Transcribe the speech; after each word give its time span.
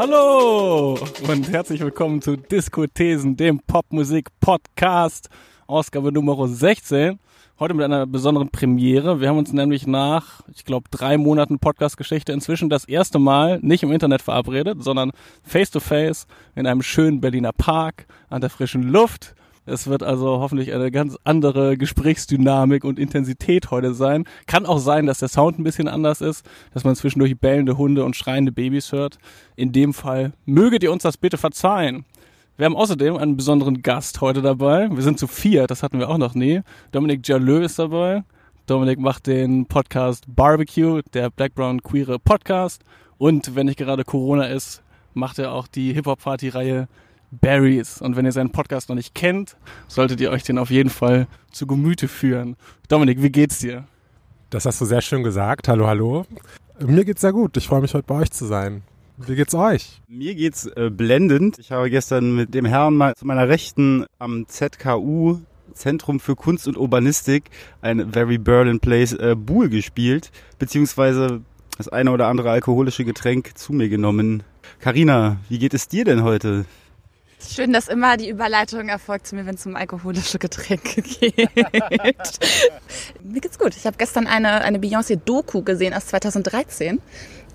Hallo 0.00 0.96
und 1.28 1.50
herzlich 1.50 1.80
willkommen 1.80 2.22
zu 2.22 2.36
Diskothesen, 2.36 3.36
dem 3.36 3.58
Popmusik-Podcast, 3.58 5.28
Ausgabe 5.66 6.12
Nummer 6.12 6.46
16. 6.46 7.18
Heute 7.58 7.74
mit 7.74 7.84
einer 7.84 8.06
besonderen 8.06 8.48
Premiere. 8.48 9.20
Wir 9.20 9.28
haben 9.28 9.38
uns 9.38 9.52
nämlich 9.52 9.88
nach, 9.88 10.42
ich 10.54 10.64
glaube, 10.64 10.88
drei 10.92 11.18
Monaten 11.18 11.58
Podcast-Geschichte 11.58 12.30
inzwischen 12.30 12.68
das 12.68 12.84
erste 12.84 13.18
Mal 13.18 13.58
nicht 13.60 13.82
im 13.82 13.90
Internet 13.90 14.22
verabredet, 14.22 14.84
sondern 14.84 15.10
face-to-face 15.42 16.28
in 16.54 16.68
einem 16.68 16.82
schönen 16.82 17.20
Berliner 17.20 17.52
Park 17.52 18.06
an 18.30 18.40
der 18.40 18.50
frischen 18.50 18.84
Luft 18.84 19.34
es 19.68 19.86
wird 19.86 20.02
also 20.02 20.40
hoffentlich 20.40 20.72
eine 20.72 20.90
ganz 20.90 21.16
andere 21.24 21.76
Gesprächsdynamik 21.76 22.84
und 22.84 22.98
Intensität 22.98 23.70
heute 23.70 23.92
sein. 23.92 24.24
Kann 24.46 24.66
auch 24.66 24.78
sein, 24.78 25.06
dass 25.06 25.18
der 25.18 25.28
Sound 25.28 25.58
ein 25.58 25.64
bisschen 25.64 25.88
anders 25.88 26.20
ist, 26.20 26.44
dass 26.72 26.84
man 26.84 26.96
zwischendurch 26.96 27.38
bellende 27.38 27.76
Hunde 27.76 28.04
und 28.04 28.16
schreiende 28.16 28.50
Babys 28.50 28.92
hört. 28.92 29.18
In 29.56 29.72
dem 29.72 29.92
Fall 29.92 30.32
möget 30.46 30.82
ihr 30.82 30.90
uns 30.90 31.02
das 31.02 31.16
bitte 31.16 31.36
verzeihen. 31.36 32.04
Wir 32.56 32.64
haben 32.64 32.76
außerdem 32.76 33.16
einen 33.16 33.36
besonderen 33.36 33.82
Gast 33.82 34.20
heute 34.20 34.42
dabei. 34.42 34.88
Wir 34.90 35.02
sind 35.02 35.18
zu 35.18 35.26
vier, 35.26 35.66
das 35.66 35.82
hatten 35.82 35.98
wir 35.98 36.08
auch 36.08 36.18
noch 36.18 36.34
nie. 36.34 36.62
Dominik 36.90 37.26
Jalö 37.28 37.62
ist 37.62 37.78
dabei. 37.78 38.24
Dominik 38.66 38.98
macht 38.98 39.26
den 39.26 39.66
Podcast 39.66 40.24
Barbecue, 40.28 41.02
der 41.14 41.30
Black 41.30 41.54
Brown 41.54 41.82
Queere 41.82 42.18
Podcast. 42.18 42.82
Und 43.16 43.54
wenn 43.54 43.66
nicht 43.66 43.78
gerade 43.78 44.04
Corona 44.04 44.46
ist, 44.46 44.82
macht 45.14 45.38
er 45.38 45.52
auch 45.52 45.68
die 45.68 45.92
Hip-Hop-Party-Reihe 45.92 46.88
Barrys. 47.30 48.00
Und 48.00 48.16
wenn 48.16 48.24
ihr 48.24 48.32
seinen 48.32 48.50
Podcast 48.50 48.88
noch 48.88 48.96
nicht 48.96 49.14
kennt, 49.14 49.56
solltet 49.86 50.20
ihr 50.20 50.30
euch 50.30 50.42
den 50.42 50.58
auf 50.58 50.70
jeden 50.70 50.90
Fall 50.90 51.26
zu 51.50 51.66
Gemüte 51.66 52.08
führen. 52.08 52.56
Dominik, 52.88 53.22
wie 53.22 53.30
geht's 53.30 53.58
dir? 53.58 53.84
Das 54.50 54.64
hast 54.64 54.80
du 54.80 54.84
sehr 54.84 55.02
schön 55.02 55.22
gesagt. 55.22 55.68
Hallo, 55.68 55.86
hallo. 55.86 56.24
Mir 56.80 57.04
geht's 57.04 57.20
sehr 57.20 57.32
gut. 57.32 57.56
Ich 57.56 57.66
freue 57.66 57.80
mich, 57.80 57.94
heute 57.94 58.06
bei 58.06 58.16
euch 58.16 58.30
zu 58.30 58.46
sein. 58.46 58.82
Wie 59.18 59.34
geht's 59.34 59.54
euch? 59.54 60.00
Mir 60.06 60.34
geht's 60.34 60.66
äh, 60.66 60.90
blendend. 60.90 61.58
Ich 61.58 61.72
habe 61.72 61.90
gestern 61.90 62.36
mit 62.36 62.54
dem 62.54 62.64
Herrn 62.64 62.96
mal 62.96 63.14
zu 63.14 63.26
meiner 63.26 63.48
Rechten 63.48 64.06
am 64.18 64.46
ZKU 64.46 65.40
Zentrum 65.74 66.20
für 66.20 66.36
Kunst 66.36 66.68
und 66.68 66.76
Urbanistik 66.76 67.50
ein 67.80 68.12
Very 68.12 68.38
Berlin 68.38 68.80
Place 68.80 69.12
äh, 69.12 69.34
Buhl 69.36 69.68
gespielt, 69.68 70.30
beziehungsweise 70.58 71.42
das 71.76 71.88
eine 71.88 72.10
oder 72.10 72.26
andere 72.26 72.50
alkoholische 72.50 73.04
Getränk 73.04 73.56
zu 73.56 73.72
mir 73.72 73.88
genommen. 73.88 74.42
Karina, 74.80 75.38
wie 75.48 75.58
geht 75.58 75.74
es 75.74 75.88
dir 75.88 76.04
denn 76.04 76.22
heute? 76.22 76.64
Schön, 77.40 77.72
dass 77.72 77.88
immer 77.88 78.16
die 78.16 78.28
Überleitung 78.28 78.88
erfolgt 78.88 79.28
zu 79.28 79.36
mir, 79.36 79.46
wenn 79.46 79.54
es 79.54 79.64
um 79.64 79.76
alkoholische 79.76 80.38
Getränke 80.38 81.02
geht. 81.20 81.36
mir 83.22 83.40
geht's 83.40 83.58
gut. 83.58 83.76
Ich 83.76 83.86
habe 83.86 83.96
gestern 83.96 84.26
eine, 84.26 84.62
eine 84.62 84.78
Beyoncé-Doku 84.78 85.62
gesehen 85.62 85.94
aus 85.94 86.06
2013. 86.06 87.00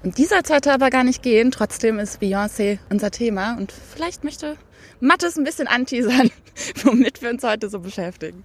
Und 0.03 0.17
die 0.17 0.25
soll 0.25 0.39
aber 0.67 0.89
gar 0.89 1.03
nicht 1.03 1.21
gehen. 1.21 1.51
Trotzdem 1.51 1.99
ist 1.99 2.21
Beyoncé 2.21 2.79
unser 2.89 3.11
Thema. 3.11 3.55
Und 3.57 3.71
vielleicht 3.71 4.23
möchte 4.23 4.57
Mattes 4.99 5.37
ein 5.37 5.43
bisschen 5.43 5.67
anteasern, 5.67 6.31
womit 6.83 7.21
wir 7.21 7.29
uns 7.29 7.43
heute 7.43 7.69
so 7.69 7.79
beschäftigen. 7.79 8.43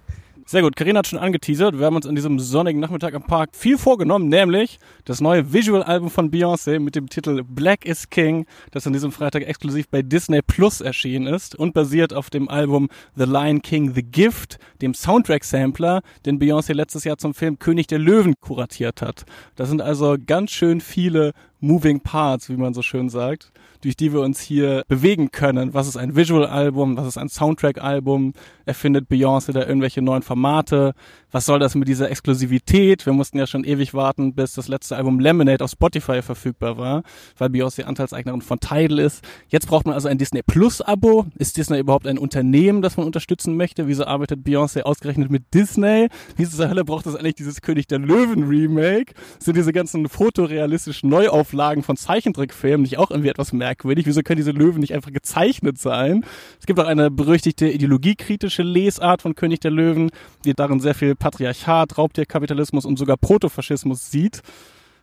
Sehr 0.49 0.63
gut, 0.63 0.75
Karina 0.75 0.97
hat 0.97 1.05
schon 1.05 1.19
angeteasert. 1.19 1.77
Wir 1.77 1.85
haben 1.85 1.95
uns 1.95 2.07
an 2.07 2.15
diesem 2.15 2.39
sonnigen 2.39 2.79
Nachmittag 2.79 3.13
am 3.13 3.21
Park 3.21 3.51
viel 3.53 3.77
vorgenommen, 3.77 4.29
nämlich 4.29 4.79
das 5.05 5.21
neue 5.21 5.53
Visual-Album 5.53 6.09
von 6.09 6.31
Beyoncé 6.31 6.79
mit 6.79 6.95
dem 6.95 7.07
Titel 7.07 7.43
Black 7.47 7.85
is 7.85 8.09
King, 8.09 8.47
das 8.71 8.87
an 8.87 8.93
diesem 8.93 9.11
Freitag 9.11 9.43
exklusiv 9.43 9.87
bei 9.89 10.01
Disney 10.01 10.41
Plus 10.41 10.81
erschienen 10.81 11.27
ist 11.27 11.53
und 11.53 11.75
basiert 11.75 12.15
auf 12.15 12.31
dem 12.31 12.49
Album 12.49 12.89
The 13.15 13.25
Lion 13.25 13.61
King 13.61 13.93
The 13.93 14.01
Gift, 14.01 14.57
dem 14.81 14.95
Soundtrack-Sampler, 14.95 16.01
den 16.25 16.39
Beyoncé 16.39 16.73
letztes 16.73 17.03
Jahr 17.03 17.19
zum 17.19 17.35
Film 17.35 17.59
König 17.59 17.85
der 17.85 17.99
Löwen 17.99 18.33
kuratiert 18.41 19.03
hat. 19.03 19.25
Das 19.55 19.69
sind 19.69 19.83
also 19.83 20.15
ganz 20.25 20.49
schön 20.49 20.81
viele 20.81 21.33
Moving 21.59 21.99
Parts, 22.01 22.49
wie 22.49 22.57
man 22.57 22.73
so 22.73 22.81
schön 22.81 23.09
sagt 23.09 23.51
durch 23.81 23.95
die 23.95 24.11
wir 24.13 24.21
uns 24.21 24.39
hier 24.39 24.83
bewegen 24.87 25.31
können. 25.31 25.73
Was 25.73 25.87
ist 25.87 25.97
ein 25.97 26.15
Visual-Album? 26.15 26.97
Was 26.97 27.07
ist 27.07 27.17
ein 27.17 27.29
Soundtrack-Album? 27.29 28.33
Erfindet 28.65 29.09
Beyoncé 29.09 29.53
da 29.53 29.65
irgendwelche 29.65 30.01
neuen 30.01 30.21
Formate? 30.21 30.93
Was 31.31 31.45
soll 31.45 31.59
das 31.59 31.75
mit 31.75 31.87
dieser 31.87 32.09
Exklusivität? 32.09 33.05
Wir 33.05 33.13
mussten 33.13 33.37
ja 33.37 33.45
schon 33.45 33.63
ewig 33.63 33.93
warten, 33.93 34.33
bis 34.33 34.53
das 34.53 34.67
letzte 34.67 34.97
Album 34.97 35.19
Lemonade 35.19 35.63
auf 35.63 35.69
Spotify 35.69 36.23
verfügbar 36.23 36.79
war, 36.79 37.03
weil 37.37 37.49
Beyoncé 37.49 37.83
Anteilseignerin 37.83 38.41
von 38.41 38.59
Tidal 38.59 38.97
ist. 38.97 39.23
Jetzt 39.47 39.67
braucht 39.67 39.85
man 39.85 39.93
also 39.93 40.07
ein 40.07 40.17
Disney 40.17 40.41
Plus-Abo. 40.41 41.27
Ist 41.37 41.57
Disney 41.57 41.77
überhaupt 41.77 42.07
ein 42.07 42.17
Unternehmen, 42.17 42.81
das 42.81 42.97
man 42.97 43.05
unterstützen 43.05 43.55
möchte? 43.55 43.87
Wieso 43.87 44.05
arbeitet 44.05 44.39
Beyoncé 44.39 44.81
ausgerechnet 44.81 45.29
mit 45.29 45.53
Disney? 45.53 46.07
Wieso 46.35 46.57
zur 46.57 46.67
Hölle 46.67 46.83
braucht 46.83 47.05
es 47.05 47.15
eigentlich 47.15 47.35
dieses 47.35 47.61
König 47.61 47.85
der 47.85 47.99
Löwen 47.99 48.47
Remake? 48.47 49.13
Sind 49.37 49.55
diese 49.55 49.71
ganzen 49.71 50.09
fotorealistischen 50.09 51.11
Neuauflagen 51.11 51.83
von 51.83 51.95
Zeichentrickfilmen 51.95 52.81
nicht 52.81 52.97
auch 52.97 53.11
irgendwie 53.11 53.29
etwas 53.29 53.53
merkwürdig. 53.53 54.07
Wieso 54.07 54.23
können 54.23 54.37
diese 54.37 54.49
Löwen 54.49 54.79
nicht 54.79 54.95
einfach 54.95 55.11
gezeichnet 55.11 55.77
sein? 55.77 56.25
Es 56.59 56.65
gibt 56.65 56.79
auch 56.79 56.87
eine 56.87 57.11
berüchtigte 57.11 57.69
ideologiekritische 57.69 58.63
Lesart 58.63 59.21
von 59.21 59.35
König 59.35 59.59
der 59.59 59.69
Löwen, 59.69 60.09
die 60.43 60.55
darin 60.55 60.79
sehr 60.79 60.95
viel 60.95 61.18
Patriarchat, 61.19 61.97
Raubtierkapitalismus 61.97 62.85
und 62.85 62.97
sogar 62.97 63.17
Protofaschismus 63.17 64.09
sieht. 64.09 64.41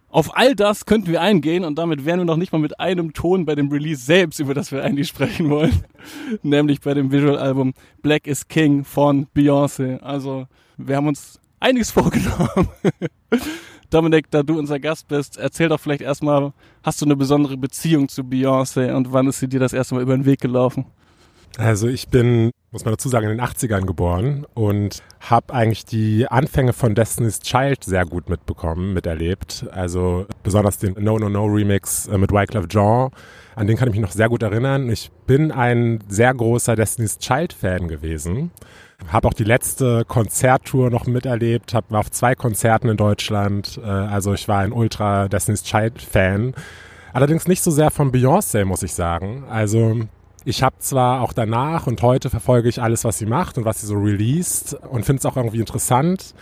Auf 0.08 0.36
all 0.36 0.54
das 0.54 0.86
könnten 0.86 1.08
wir 1.08 1.20
eingehen 1.20 1.64
und 1.64 1.76
damit 1.78 2.04
wären 2.04 2.20
wir 2.20 2.24
noch 2.24 2.36
nicht 2.36 2.52
mal 2.52 2.58
mit 2.58 2.80
einem 2.80 3.12
Ton 3.12 3.44
bei 3.44 3.54
dem 3.54 3.68
Release 3.70 4.04
selbst, 4.04 4.38
über 4.38 4.54
das 4.54 4.72
wir 4.72 4.82
eigentlich 4.82 5.08
sprechen 5.08 5.50
wollen. 5.50 5.84
Nämlich 6.42 6.80
bei 6.80 6.94
dem 6.94 7.12
Visual-Album 7.12 7.74
Black 8.02 8.26
is 8.26 8.48
King 8.48 8.84
von 8.84 9.26
Beyoncé. 9.36 9.98
Also, 9.98 10.46
wir 10.76 10.96
haben 10.96 11.08
uns 11.08 11.40
einiges 11.60 11.90
vorgenommen. 11.92 12.68
Dominik, 13.90 14.30
da 14.30 14.42
du 14.42 14.58
unser 14.58 14.80
Gast 14.80 15.08
bist, 15.08 15.36
erzähl 15.36 15.68
doch 15.68 15.80
vielleicht 15.80 16.02
erstmal, 16.02 16.52
hast 16.82 17.00
du 17.00 17.04
eine 17.04 17.16
besondere 17.16 17.56
Beziehung 17.56 18.08
zu 18.08 18.22
Beyoncé 18.22 18.92
und 18.92 19.12
wann 19.12 19.26
ist 19.26 19.40
sie 19.40 19.48
dir 19.48 19.60
das 19.60 19.72
erste 19.72 19.94
Mal 19.94 20.02
über 20.02 20.16
den 20.16 20.24
Weg 20.24 20.40
gelaufen? 20.40 20.86
Also 21.58 21.88
ich 21.88 22.08
bin, 22.08 22.50
muss 22.70 22.84
man 22.84 22.92
dazu 22.92 23.08
sagen, 23.08 23.28
in 23.28 23.36
den 23.36 23.46
80ern 23.46 23.86
geboren 23.86 24.46
und 24.54 25.02
habe 25.20 25.54
eigentlich 25.54 25.86
die 25.86 26.26
Anfänge 26.28 26.74
von 26.74 26.94
Destiny's 26.94 27.40
Child 27.40 27.82
sehr 27.84 28.04
gut 28.04 28.28
mitbekommen, 28.28 28.92
miterlebt. 28.92 29.66
Also 29.70 30.26
besonders 30.42 30.78
den 30.78 30.94
No 30.98 31.18
No 31.18 31.28
No 31.30 31.46
Remix 31.46 32.08
äh, 32.08 32.18
mit 32.18 32.30
Wyclef 32.30 32.68
Jean, 32.68 33.10
an 33.54 33.66
den 33.66 33.76
kann 33.76 33.88
ich 33.88 33.94
mich 33.94 34.02
noch 34.02 34.12
sehr 34.12 34.28
gut 34.28 34.42
erinnern. 34.42 34.90
Ich 34.90 35.10
bin 35.26 35.50
ein 35.50 36.00
sehr 36.08 36.34
großer 36.34 36.76
Destiny's 36.76 37.18
Child 37.18 37.52
Fan 37.54 37.88
gewesen 37.88 38.50
habe 39.08 39.28
auch 39.28 39.34
die 39.34 39.44
letzte 39.44 40.04
Konzerttour 40.04 40.90
noch 40.90 41.06
miterlebt, 41.06 41.74
hab, 41.74 41.90
war 41.90 42.00
auf 42.00 42.10
zwei 42.10 42.34
Konzerten 42.34 42.88
in 42.88 42.96
Deutschland. 42.96 43.78
Äh, 43.82 43.86
also 43.86 44.34
ich 44.34 44.48
war 44.48 44.60
ein 44.60 44.72
Ultra 44.72 45.28
Destiny's 45.28 45.62
Child 45.62 46.00
Fan. 46.00 46.54
Allerdings 47.12 47.46
nicht 47.46 47.62
so 47.62 47.70
sehr 47.70 47.90
von 47.90 48.12
Beyoncé, 48.12 48.64
muss 48.64 48.82
ich 48.82 48.92
sagen. 48.92 49.44
Also 49.48 50.00
ich 50.46 50.62
habe 50.62 50.76
zwar 50.78 51.22
auch 51.22 51.32
danach 51.32 51.88
und 51.88 52.00
heute 52.02 52.30
verfolge 52.30 52.68
ich 52.68 52.80
alles, 52.80 53.02
was 53.02 53.18
sie 53.18 53.26
macht 53.26 53.58
und 53.58 53.64
was 53.64 53.80
sie 53.80 53.88
so 53.88 53.96
released 53.96 54.74
und 54.74 55.04
finde 55.04 55.18
es 55.18 55.26
auch 55.26 55.36
irgendwie 55.36 55.58
interessant. 55.58 56.36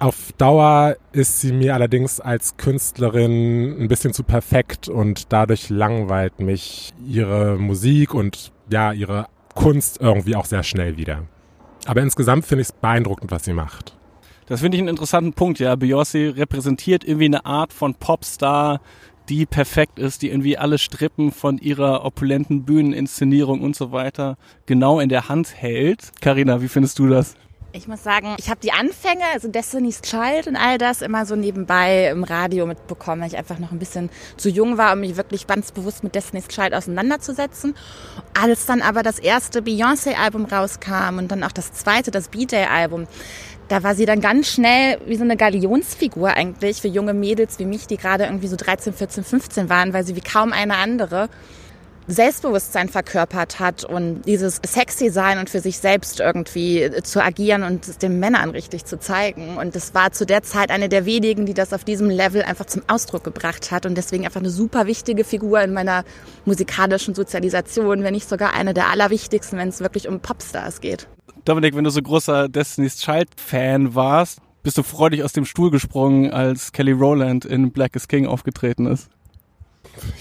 Auf 0.00 0.32
Dauer 0.38 0.96
ist 1.12 1.40
sie 1.40 1.52
mir 1.52 1.74
allerdings 1.74 2.18
als 2.18 2.56
Künstlerin 2.56 3.80
ein 3.80 3.86
bisschen 3.86 4.12
zu 4.12 4.24
perfekt 4.24 4.88
und 4.88 5.32
dadurch 5.32 5.70
langweilt 5.70 6.40
mich 6.40 6.92
ihre 7.06 7.56
Musik 7.56 8.12
und 8.12 8.50
ja, 8.70 8.92
ihre 8.92 9.26
Kunst 9.54 10.00
irgendwie 10.00 10.34
auch 10.34 10.46
sehr 10.46 10.64
schnell 10.64 10.96
wieder. 10.96 11.22
Aber 11.86 12.02
insgesamt 12.02 12.46
finde 12.46 12.62
ich 12.62 12.68
es 12.70 12.72
beeindruckend, 12.72 13.30
was 13.30 13.44
sie 13.44 13.52
macht. 13.52 13.96
Das 14.46 14.62
finde 14.62 14.76
ich 14.76 14.80
einen 14.80 14.88
interessanten 14.88 15.32
Punkt, 15.32 15.60
ja. 15.60 15.74
Beyoncé 15.74 16.36
repräsentiert 16.36 17.04
irgendwie 17.04 17.26
eine 17.26 17.46
Art 17.46 17.72
von 17.72 17.94
Popstar, 17.94 18.80
die 19.28 19.46
perfekt 19.46 19.98
ist, 19.98 20.22
die 20.22 20.30
irgendwie 20.30 20.58
alle 20.58 20.78
Strippen 20.78 21.32
von 21.32 21.58
ihrer 21.58 22.04
opulenten 22.04 22.64
Bühneninszenierung 22.64 23.60
und 23.60 23.76
so 23.76 23.92
weiter 23.92 24.36
genau 24.66 25.00
in 25.00 25.08
der 25.08 25.28
Hand 25.28 25.54
hält. 25.54 26.12
Karina, 26.20 26.60
wie 26.60 26.68
findest 26.68 26.98
du 26.98 27.08
das? 27.08 27.34
Ich 27.76 27.88
muss 27.88 28.04
sagen, 28.04 28.36
ich 28.38 28.50
habe 28.50 28.60
die 28.62 28.70
Anfänge, 28.70 29.24
also 29.32 29.48
Destiny's 29.48 30.00
Child 30.00 30.46
und 30.46 30.54
all 30.54 30.78
das 30.78 31.02
immer 31.02 31.26
so 31.26 31.34
nebenbei 31.34 32.08
im 32.08 32.22
Radio 32.22 32.66
mitbekommen, 32.66 33.20
weil 33.20 33.26
ich 33.26 33.36
einfach 33.36 33.58
noch 33.58 33.72
ein 33.72 33.80
bisschen 33.80 34.10
zu 34.36 34.48
jung 34.48 34.78
war, 34.78 34.92
um 34.92 35.00
mich 35.00 35.16
wirklich 35.16 35.48
ganz 35.48 35.72
bewusst 35.72 36.04
mit 36.04 36.14
Destiny's 36.14 36.46
Child 36.46 36.72
auseinanderzusetzen. 36.72 37.74
Als 38.40 38.66
dann 38.66 38.80
aber 38.80 39.02
das 39.02 39.18
erste 39.18 39.60
Beyoncé-Album 39.60 40.44
rauskam 40.44 41.18
und 41.18 41.32
dann 41.32 41.42
auch 41.42 41.50
das 41.50 41.72
zweite, 41.72 42.12
das 42.12 42.28
B-Day-Album, 42.28 43.08
da 43.68 43.82
war 43.82 43.94
sie 43.94 44.06
dann 44.06 44.20
ganz 44.20 44.48
schnell 44.48 44.98
wie 45.06 45.16
so 45.16 45.24
eine 45.24 45.36
Galionsfigur 45.36 46.30
eigentlich 46.30 46.80
für 46.80 46.88
junge 46.88 47.14
Mädels 47.14 47.58
wie 47.58 47.64
mich, 47.64 47.86
die 47.86 47.96
gerade 47.96 48.24
irgendwie 48.24 48.48
so 48.48 48.56
13, 48.56 48.92
14, 48.92 49.24
15 49.24 49.68
waren, 49.68 49.92
weil 49.92 50.04
sie 50.04 50.16
wie 50.16 50.20
kaum 50.20 50.52
eine 50.52 50.76
andere 50.76 51.28
Selbstbewusstsein 52.06 52.90
verkörpert 52.90 53.60
hat 53.60 53.82
und 53.84 54.22
dieses 54.26 54.60
sexy 54.66 55.08
sein 55.08 55.38
und 55.38 55.48
für 55.48 55.60
sich 55.60 55.78
selbst 55.78 56.20
irgendwie 56.20 56.90
zu 57.02 57.22
agieren 57.22 57.62
und 57.62 57.88
es 57.88 57.96
den 57.96 58.20
Männern 58.20 58.50
richtig 58.50 58.84
zu 58.84 58.98
zeigen. 58.98 59.56
Und 59.56 59.74
das 59.74 59.94
war 59.94 60.12
zu 60.12 60.26
der 60.26 60.42
Zeit 60.42 60.70
eine 60.70 60.90
der 60.90 61.06
wenigen, 61.06 61.46
die 61.46 61.54
das 61.54 61.72
auf 61.72 61.82
diesem 61.82 62.10
Level 62.10 62.42
einfach 62.42 62.66
zum 62.66 62.82
Ausdruck 62.88 63.24
gebracht 63.24 63.70
hat 63.70 63.86
und 63.86 63.94
deswegen 63.94 64.26
einfach 64.26 64.40
eine 64.40 64.50
super 64.50 64.86
wichtige 64.86 65.24
Figur 65.24 65.62
in 65.62 65.72
meiner 65.72 66.04
musikalischen 66.44 67.14
Sozialisation, 67.14 68.02
wenn 68.02 68.12
nicht 68.12 68.28
sogar 68.28 68.52
eine 68.52 68.74
der 68.74 68.90
allerwichtigsten, 68.90 69.58
wenn 69.58 69.68
es 69.68 69.80
wirklich 69.80 70.06
um 70.06 70.20
Popstars 70.20 70.82
geht. 70.82 71.08
Dominik, 71.44 71.76
wenn 71.76 71.84
du 71.84 71.90
so 71.90 72.00
großer 72.00 72.48
Destiny's 72.48 72.96
Child 72.96 73.28
Fan 73.36 73.94
warst, 73.94 74.40
bist 74.62 74.78
du 74.78 74.82
freudig 74.82 75.22
aus 75.22 75.32
dem 75.32 75.44
Stuhl 75.44 75.70
gesprungen, 75.70 76.30
als 76.30 76.72
Kelly 76.72 76.92
Rowland 76.92 77.44
in 77.44 77.70
Black 77.70 77.94
is 77.96 78.08
King 78.08 78.26
aufgetreten 78.26 78.86
ist? 78.86 79.10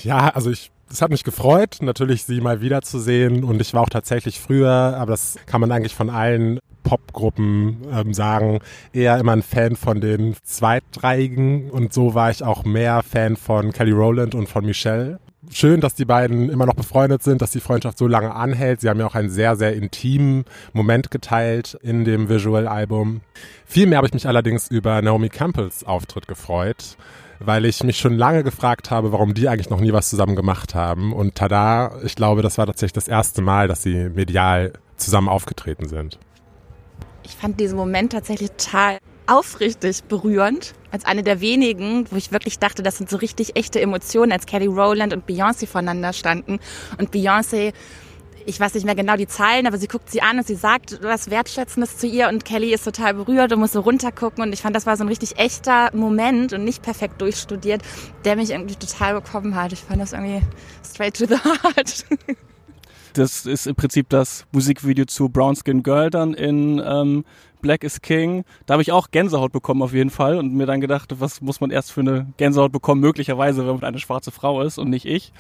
Ja, 0.03 0.29
also 0.29 0.51
ich 0.51 0.71
es 0.93 1.01
hat 1.01 1.09
mich 1.09 1.23
gefreut, 1.23 1.77
natürlich 1.81 2.23
sie 2.23 2.39
mal 2.39 2.61
wiederzusehen 2.61 3.43
und 3.43 3.59
ich 3.61 3.73
war 3.73 3.81
auch 3.81 3.89
tatsächlich 3.89 4.39
früher, 4.39 4.69
aber 4.69 5.13
das 5.13 5.37
kann 5.47 5.59
man 5.59 5.71
eigentlich 5.71 5.95
von 5.95 6.11
allen 6.11 6.59
Popgruppen 6.83 7.77
ähm, 7.91 8.13
sagen, 8.13 8.59
eher 8.91 9.17
immer 9.17 9.31
ein 9.31 9.41
Fan 9.41 9.75
von 9.75 10.01
den 10.01 10.35
Zweitreigen 10.43 11.71
und 11.71 11.93
so 11.93 12.13
war 12.13 12.29
ich 12.29 12.43
auch 12.43 12.63
mehr 12.63 13.01
Fan 13.01 13.37
von 13.37 13.71
Kelly 13.71 13.91
Rowland 13.91 14.35
und 14.35 14.47
von 14.47 14.65
Michelle. 14.65 15.19
Schön, 15.51 15.81
dass 15.81 15.93
die 15.93 16.05
beiden 16.05 16.49
immer 16.49 16.65
noch 16.65 16.73
befreundet 16.73 17.21
sind, 17.21 17.41
dass 17.41 17.51
die 17.51 17.59
Freundschaft 17.59 17.97
so 17.97 18.07
lange 18.07 18.33
anhält. 18.33 18.81
Sie 18.81 18.89
haben 18.89 18.99
ja 18.99 19.05
auch 19.05 19.15
einen 19.15 19.29
sehr, 19.29 19.55
sehr 19.55 19.73
intimen 19.75 20.45
Moment 20.71 21.11
geteilt 21.11 21.77
in 21.81 22.05
dem 22.05 22.29
Visual-Album. 22.29 23.21
Viel 23.65 23.87
mehr 23.87 23.97
habe 23.97 24.07
ich 24.07 24.13
mich 24.13 24.27
allerdings 24.27 24.69
über 24.69 25.01
Naomi 25.01 25.29
Campbells 25.29 25.83
Auftritt 25.83 26.27
gefreut 26.27 26.97
weil 27.45 27.65
ich 27.65 27.83
mich 27.83 27.97
schon 27.97 28.13
lange 28.13 28.43
gefragt 28.43 28.91
habe, 28.91 29.11
warum 29.11 29.33
die 29.33 29.49
eigentlich 29.49 29.69
noch 29.69 29.79
nie 29.79 29.93
was 29.93 30.09
zusammen 30.09 30.35
gemacht 30.35 30.75
haben. 30.75 31.13
Und 31.13 31.35
tada, 31.35 31.97
ich 32.03 32.15
glaube, 32.15 32.41
das 32.41 32.57
war 32.57 32.65
tatsächlich 32.65 32.93
das 32.93 33.07
erste 33.07 33.41
Mal, 33.41 33.67
dass 33.67 33.83
sie 33.83 34.09
medial 34.09 34.73
zusammen 34.97 35.29
aufgetreten 35.29 35.87
sind. 35.87 36.19
Ich 37.23 37.35
fand 37.35 37.59
diesen 37.59 37.77
Moment 37.77 38.11
tatsächlich 38.11 38.51
total 38.51 38.97
aufrichtig 39.27 40.03
berührend. 40.03 40.73
Als 40.91 41.05
eine 41.05 41.23
der 41.23 41.41
wenigen, 41.41 42.05
wo 42.11 42.15
ich 42.15 42.31
wirklich 42.31 42.59
dachte, 42.59 42.83
das 42.83 42.97
sind 42.97 43.09
so 43.09 43.17
richtig 43.17 43.55
echte 43.55 43.81
Emotionen, 43.81 44.31
als 44.31 44.45
Kelly 44.45 44.67
Rowland 44.67 45.13
und 45.13 45.27
Beyoncé 45.27 45.67
voneinander 45.67 46.13
standen. 46.13 46.59
Und 46.97 47.11
Beyoncé 47.11 47.73
ich 48.45 48.59
weiß 48.59 48.73
nicht 48.73 48.85
mehr 48.85 48.95
genau 48.95 49.15
die 49.15 49.27
Zeilen, 49.27 49.67
aber 49.67 49.77
sie 49.77 49.87
guckt 49.87 50.09
sie 50.09 50.21
an 50.21 50.37
und 50.37 50.47
sie 50.47 50.55
sagt 50.55 50.99
was 51.01 51.29
Wertschätzendes 51.29 51.97
zu 51.97 52.07
ihr 52.07 52.27
und 52.27 52.45
Kelly 52.45 52.73
ist 52.73 52.83
total 52.83 53.13
berührt 53.13 53.53
und 53.53 53.59
muss 53.59 53.73
so 53.73 53.81
runtergucken 53.81 54.43
und 54.43 54.53
ich 54.53 54.61
fand, 54.61 54.75
das 54.75 54.85
war 54.85 54.97
so 54.97 55.03
ein 55.03 55.07
richtig 55.07 55.37
echter 55.37 55.89
Moment 55.95 56.53
und 56.53 56.63
nicht 56.63 56.81
perfekt 56.81 57.21
durchstudiert, 57.21 57.81
der 58.25 58.35
mich 58.35 58.51
irgendwie 58.51 58.75
total 58.75 59.13
bekommen 59.13 59.55
hat. 59.55 59.73
Ich 59.73 59.79
fand 59.79 60.01
das 60.01 60.13
irgendwie 60.13 60.41
straight 60.85 61.17
to 61.17 61.25
the 61.25 61.35
heart. 61.63 62.05
Das 63.13 63.45
ist 63.45 63.67
im 63.67 63.75
Prinzip 63.75 64.09
das 64.09 64.45
Musikvideo 64.51 65.05
zu 65.05 65.29
Brown 65.29 65.55
Skin 65.55 65.83
Girl 65.83 66.09
dann 66.09 66.33
in 66.33 66.81
ähm, 66.83 67.25
Black 67.63 67.83
is 67.83 68.01
King. 68.01 68.43
Da 68.67 68.73
habe 68.73 68.83
ich 68.83 68.91
auch 68.91 69.09
Gänsehaut 69.09 69.51
bekommen 69.51 69.81
auf 69.81 69.93
jeden 69.93 70.11
Fall 70.11 70.37
und 70.37 70.53
mir 70.53 70.67
dann 70.67 70.81
gedacht, 70.81 71.19
was 71.19 71.41
muss 71.41 71.59
man 71.59 71.71
erst 71.71 71.91
für 71.91 72.01
eine 72.01 72.27
Gänsehaut 72.37 72.71
bekommen, 72.71 73.01
möglicherweise, 73.01 73.65
wenn 73.65 73.73
man 73.73 73.83
eine 73.83 73.97
schwarze 73.97 74.29
Frau 74.29 74.61
ist 74.61 74.77
und 74.77 74.91
nicht 74.91 75.05
ich. 75.05 75.33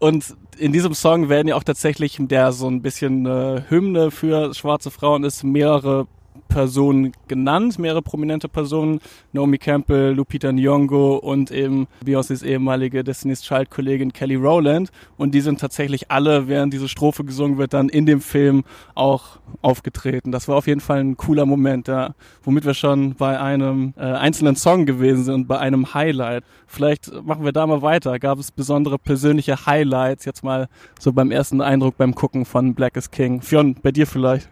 Und 0.00 0.34
in 0.58 0.72
diesem 0.72 0.94
Song 0.94 1.28
werden 1.28 1.46
ja 1.46 1.54
auch 1.54 1.62
tatsächlich, 1.62 2.16
der 2.18 2.50
so 2.50 2.66
ein 2.66 2.82
bisschen 2.82 3.24
äh, 3.26 3.62
Hymne 3.68 4.10
für 4.10 4.52
schwarze 4.54 4.90
Frauen 4.90 5.22
ist, 5.22 5.44
mehrere 5.44 6.08
Personen 6.52 7.12
genannt, 7.28 7.78
mehrere 7.78 8.02
prominente 8.02 8.48
Personen, 8.48 9.00
Naomi 9.32 9.58
Campbell, 9.58 10.12
Lupita 10.12 10.48
Nyong'o 10.48 11.16
und 11.16 11.50
eben 11.50 11.86
Beyoncés 12.04 12.44
ehemalige 12.44 13.02
Destiny's 13.02 13.42
Child 13.42 13.70
Kollegin 13.70 14.12
Kelly 14.12 14.34
Rowland 14.34 14.90
und 15.16 15.34
die 15.34 15.40
sind 15.40 15.60
tatsächlich 15.60 16.10
alle, 16.10 16.48
während 16.48 16.74
diese 16.74 16.88
Strophe 16.88 17.24
gesungen 17.24 17.58
wird, 17.58 17.72
dann 17.72 17.88
in 17.88 18.06
dem 18.06 18.20
Film 18.20 18.64
auch 18.94 19.38
aufgetreten. 19.62 20.30
Das 20.30 20.46
war 20.48 20.56
auf 20.56 20.66
jeden 20.66 20.80
Fall 20.80 21.00
ein 21.00 21.16
cooler 21.16 21.46
Moment, 21.46 21.88
ja, 21.88 22.14
womit 22.42 22.64
wir 22.66 22.74
schon 22.74 23.14
bei 23.14 23.40
einem 23.40 23.94
äh, 23.96 24.02
einzelnen 24.02 24.56
Song 24.56 24.84
gewesen 24.84 25.24
sind, 25.24 25.48
bei 25.48 25.58
einem 25.58 25.94
Highlight. 25.94 26.44
Vielleicht 26.66 27.12
machen 27.24 27.44
wir 27.44 27.52
da 27.52 27.66
mal 27.66 27.82
weiter. 27.82 28.18
Gab 28.18 28.38
es 28.38 28.50
besondere 28.50 28.98
persönliche 28.98 29.66
Highlights 29.66 30.24
jetzt 30.24 30.44
mal 30.44 30.68
so 30.98 31.12
beim 31.12 31.30
ersten 31.30 31.60
Eindruck 31.60 31.96
beim 31.96 32.14
Gucken 32.14 32.44
von 32.44 32.74
Black 32.74 32.96
is 32.96 33.10
King? 33.10 33.40
Fionn, 33.40 33.74
bei 33.82 33.90
dir 33.90 34.06
vielleicht? 34.06 34.50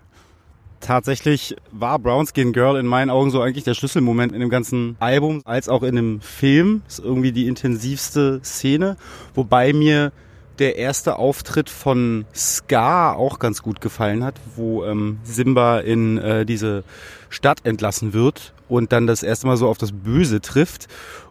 Tatsächlich 0.81 1.56
war 1.73 1.99
Brown 1.99 2.27
Skin 2.27 2.53
Girl 2.53 2.79
in 2.79 2.87
meinen 2.87 3.11
Augen 3.11 3.31
so 3.31 3.43
eigentlich 3.43 3.65
der 3.65 3.75
Schlüsselmoment 3.75 4.32
in 4.32 4.41
dem 4.41 4.49
ganzen 4.49 4.97
Album, 4.99 5.43
als 5.44 5.69
auch 5.69 5.82
in 5.82 5.94
dem 5.94 6.21
Film. 6.21 6.82
Ist 6.88 7.00
irgendwie 7.00 7.32
die 7.32 7.47
intensivste 7.47 8.41
Szene, 8.43 8.97
wobei 9.35 9.73
mir 9.73 10.12
der 10.59 10.77
erste 10.77 11.17
Auftritt 11.17 11.71
von 11.71 12.27
Scar 12.35 13.17
auch 13.17 13.38
ganz 13.38 13.62
gut 13.62 13.81
gefallen 13.81 14.23
hat, 14.23 14.38
wo 14.56 14.85
ähm, 14.85 15.19
Simba 15.23 15.81
in 15.81 16.19
äh, 16.19 16.44
diese 16.44 16.85
Stadt 17.31 17.61
entlassen 17.65 18.12
wird 18.12 18.53
und 18.69 18.93
dann 18.93 19.06
das 19.06 19.23
erste 19.23 19.47
Mal 19.47 19.56
so 19.56 19.69
auf 19.69 19.79
das 19.79 19.93
Böse 19.93 20.41
trifft 20.41 20.88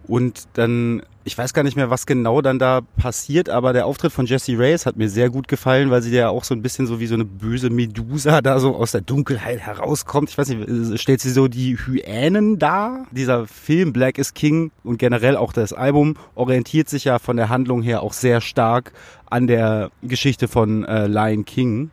und 0.07 0.47
dann 0.53 1.03
ich 1.29 1.37
weiß 1.37 1.53
gar 1.53 1.61
nicht 1.61 1.75
mehr, 1.75 1.91
was 1.91 2.07
genau 2.07 2.41
dann 2.41 2.57
da 2.57 2.81
passiert, 2.97 3.49
aber 3.49 3.71
der 3.71 3.85
Auftritt 3.85 4.11
von 4.11 4.25
Jessie 4.25 4.55
Reyes 4.55 4.87
hat 4.87 4.97
mir 4.97 5.09
sehr 5.09 5.29
gut 5.29 5.47
gefallen, 5.47 5.91
weil 5.91 6.01
sie 6.01 6.09
ja 6.09 6.29
auch 6.29 6.43
so 6.43 6.55
ein 6.55 6.63
bisschen 6.63 6.87
so 6.87 6.99
wie 6.99 7.05
so 7.05 7.13
eine 7.13 7.23
böse 7.23 7.69
Medusa 7.69 8.41
da 8.41 8.59
so 8.59 8.75
aus 8.75 8.93
der 8.93 9.01
Dunkelheit 9.01 9.59
herauskommt. 9.59 10.31
Ich 10.31 10.39
weiß 10.39 10.49
nicht, 10.49 10.99
stellt 10.99 11.21
sie 11.21 11.29
so 11.29 11.47
die 11.47 11.77
Hyänen 11.77 12.57
dar? 12.57 13.05
Dieser 13.11 13.45
Film 13.45 13.93
Black 13.93 14.17
is 14.17 14.33
King 14.33 14.71
und 14.83 14.97
generell 14.97 15.37
auch 15.37 15.53
das 15.53 15.71
Album 15.71 16.15
orientiert 16.33 16.89
sich 16.89 17.03
ja 17.03 17.19
von 17.19 17.37
der 17.37 17.49
Handlung 17.49 17.83
her 17.83 18.01
auch 18.01 18.13
sehr 18.13 18.41
stark 18.41 18.91
an 19.29 19.45
der 19.45 19.91
Geschichte 20.01 20.47
von 20.47 20.83
äh, 20.83 21.05
Lion 21.05 21.45
King. 21.45 21.91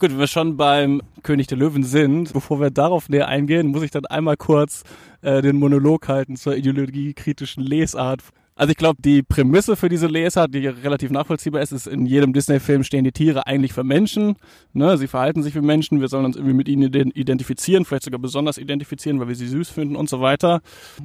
Gut, 0.00 0.10
wenn 0.10 0.18
wir 0.18 0.26
schon 0.26 0.56
beim 0.56 1.00
König 1.22 1.46
der 1.46 1.58
Löwen 1.58 1.84
sind, 1.84 2.32
bevor 2.32 2.60
wir 2.60 2.70
darauf 2.70 3.08
näher 3.08 3.28
eingehen, 3.28 3.68
muss 3.68 3.84
ich 3.84 3.92
dann 3.92 4.06
einmal 4.06 4.36
kurz 4.36 4.82
äh, 5.22 5.42
den 5.42 5.56
Monolog 5.58 6.08
halten 6.08 6.34
zur 6.34 6.56
ideologiekritischen 6.56 7.62
Lesart 7.62 8.24
also 8.58 8.72
ich 8.72 8.76
glaube, 8.76 9.00
die 9.00 9.22
Prämisse 9.22 9.76
für 9.76 9.88
diese 9.88 10.08
Leser, 10.08 10.48
die 10.48 10.66
relativ 10.66 11.12
nachvollziehbar 11.12 11.62
ist, 11.62 11.70
ist, 11.70 11.86
in 11.86 12.06
jedem 12.06 12.32
Disney-Film 12.32 12.82
stehen 12.82 13.04
die 13.04 13.12
Tiere 13.12 13.46
eigentlich 13.46 13.72
für 13.72 13.84
Menschen. 13.84 14.34
Ne? 14.72 14.98
Sie 14.98 15.06
verhalten 15.06 15.44
sich 15.44 15.54
wie 15.54 15.60
Menschen, 15.60 16.00
wir 16.00 16.08
sollen 16.08 16.24
uns 16.24 16.34
irgendwie 16.34 16.54
mit 16.54 16.66
ihnen 16.66 16.92
identifizieren, 17.12 17.84
vielleicht 17.84 18.02
sogar 18.02 18.18
besonders 18.18 18.58
identifizieren, 18.58 19.20
weil 19.20 19.28
wir 19.28 19.36
sie 19.36 19.46
süß 19.46 19.70
finden 19.70 19.94
und 19.94 20.08
so 20.08 20.20
weiter. 20.20 20.60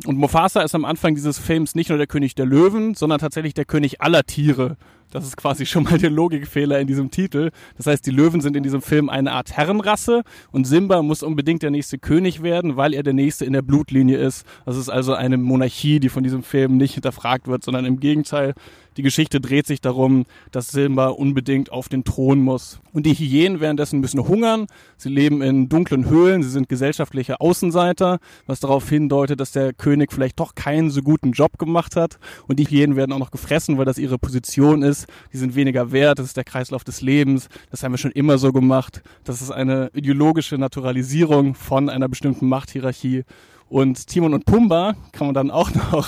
Und 0.07 0.17
Mufasa 0.17 0.63
ist 0.63 0.73
am 0.73 0.83
Anfang 0.83 1.13
dieses 1.13 1.37
Films 1.37 1.75
nicht 1.75 1.89
nur 1.89 1.99
der 1.99 2.07
König 2.07 2.33
der 2.33 2.47
Löwen, 2.47 2.95
sondern 2.95 3.19
tatsächlich 3.19 3.53
der 3.53 3.65
König 3.65 4.01
aller 4.01 4.23
Tiere. 4.23 4.75
Das 5.13 5.25
ist 5.25 5.37
quasi 5.37 5.67
schon 5.67 5.83
mal 5.83 5.99
der 5.99 6.09
Logikfehler 6.09 6.79
in 6.79 6.87
diesem 6.87 7.11
Titel. 7.11 7.51
Das 7.77 7.85
heißt, 7.85 8.03
die 8.03 8.09
Löwen 8.09 8.41
sind 8.41 8.57
in 8.57 8.63
diesem 8.63 8.81
Film 8.81 9.09
eine 9.09 9.31
Art 9.31 9.55
Herrenrasse 9.55 10.23
und 10.51 10.65
Simba 10.65 11.03
muss 11.03 11.21
unbedingt 11.21 11.61
der 11.61 11.69
nächste 11.69 11.99
König 11.99 12.41
werden, 12.41 12.77
weil 12.77 12.95
er 12.95 13.03
der 13.03 13.13
nächste 13.13 13.45
in 13.45 13.53
der 13.53 13.61
Blutlinie 13.61 14.17
ist. 14.17 14.43
Das 14.65 14.75
ist 14.75 14.89
also 14.89 15.13
eine 15.13 15.37
Monarchie, 15.37 15.99
die 15.99 16.09
von 16.09 16.23
diesem 16.23 16.41
Film 16.41 16.77
nicht 16.77 16.95
hinterfragt 16.95 17.47
wird, 17.47 17.63
sondern 17.63 17.85
im 17.85 17.99
Gegenteil 17.99 18.55
die 18.97 19.03
Geschichte 19.03 19.41
dreht 19.41 19.67
sich 19.67 19.81
darum, 19.81 20.25
dass 20.51 20.69
Simba 20.69 21.07
unbedingt 21.07 21.71
auf 21.71 21.89
den 21.89 22.03
Thron 22.03 22.39
muss. 22.39 22.79
Und 22.91 23.05
die 23.05 23.13
Hyänen 23.13 23.59
währenddessen 23.59 23.99
müssen 23.99 24.27
hungern. 24.27 24.67
Sie 24.97 25.09
leben 25.09 25.41
in 25.41 25.69
dunklen 25.69 26.09
Höhlen. 26.09 26.43
Sie 26.43 26.49
sind 26.49 26.69
gesellschaftliche 26.69 27.41
Außenseiter, 27.41 28.19
was 28.45 28.59
darauf 28.59 28.87
hindeutet, 28.87 29.39
dass 29.39 29.51
der 29.51 29.73
König 29.73 30.11
vielleicht 30.11 30.39
doch 30.39 30.55
keinen 30.55 30.91
so 30.91 31.01
guten 31.01 31.31
Job 31.31 31.57
gemacht 31.57 31.95
hat. 31.95 32.19
Und 32.47 32.59
die 32.59 32.65
Hyänen 32.65 32.95
werden 32.95 33.11
auch 33.11 33.19
noch 33.19 33.31
gefressen, 33.31 33.77
weil 33.77 33.85
das 33.85 33.97
ihre 33.97 34.19
Position 34.19 34.83
ist. 34.83 35.07
Die 35.31 35.37
sind 35.37 35.55
weniger 35.55 35.91
wert. 35.91 36.19
Das 36.19 36.27
ist 36.27 36.37
der 36.37 36.43
Kreislauf 36.43 36.83
des 36.83 37.01
Lebens. 37.01 37.49
Das 37.71 37.83
haben 37.83 37.93
wir 37.93 37.97
schon 37.97 38.11
immer 38.11 38.37
so 38.37 38.51
gemacht. 38.51 39.01
Das 39.23 39.41
ist 39.41 39.51
eine 39.51 39.89
ideologische 39.93 40.57
Naturalisierung 40.57 41.55
von 41.55 41.89
einer 41.89 42.07
bestimmten 42.07 42.47
Machthierarchie. 42.47 43.23
Und 43.73 44.05
Timon 44.05 44.35
und 44.35 44.45
Pumba 44.45 44.93
kann 45.13 45.25
man 45.25 45.33
dann 45.33 45.49
auch 45.49 45.71
noch 45.91 46.07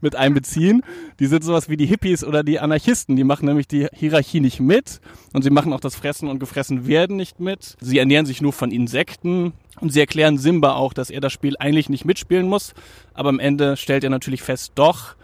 mit 0.00 0.16
einbeziehen. 0.16 0.82
Die 1.20 1.26
sind 1.26 1.44
sowas 1.44 1.68
wie 1.68 1.76
die 1.76 1.86
Hippies 1.86 2.24
oder 2.24 2.42
die 2.42 2.58
Anarchisten. 2.58 3.14
Die 3.14 3.22
machen 3.22 3.46
nämlich 3.46 3.68
die 3.68 3.86
Hierarchie 3.92 4.40
nicht 4.40 4.58
mit 4.58 5.00
und 5.32 5.42
sie 5.42 5.50
machen 5.50 5.72
auch 5.72 5.78
das 5.78 5.94
Fressen 5.94 6.28
und 6.28 6.40
gefressen 6.40 6.88
werden 6.88 7.14
nicht 7.14 7.38
mit. 7.38 7.76
Sie 7.80 8.00
ernähren 8.00 8.26
sich 8.26 8.42
nur 8.42 8.52
von 8.52 8.72
Insekten 8.72 9.52
und 9.80 9.92
sie 9.92 10.00
erklären 10.00 10.36
Simba 10.36 10.74
auch, 10.74 10.92
dass 10.92 11.10
er 11.10 11.20
das 11.20 11.32
Spiel 11.32 11.54
eigentlich 11.60 11.88
nicht 11.88 12.06
mitspielen 12.06 12.48
muss. 12.48 12.74
Aber 13.14 13.28
am 13.28 13.38
Ende 13.38 13.76
stellt 13.76 14.02
er 14.02 14.10
natürlich 14.10 14.42
fest, 14.42 14.72
doch, 14.74 15.14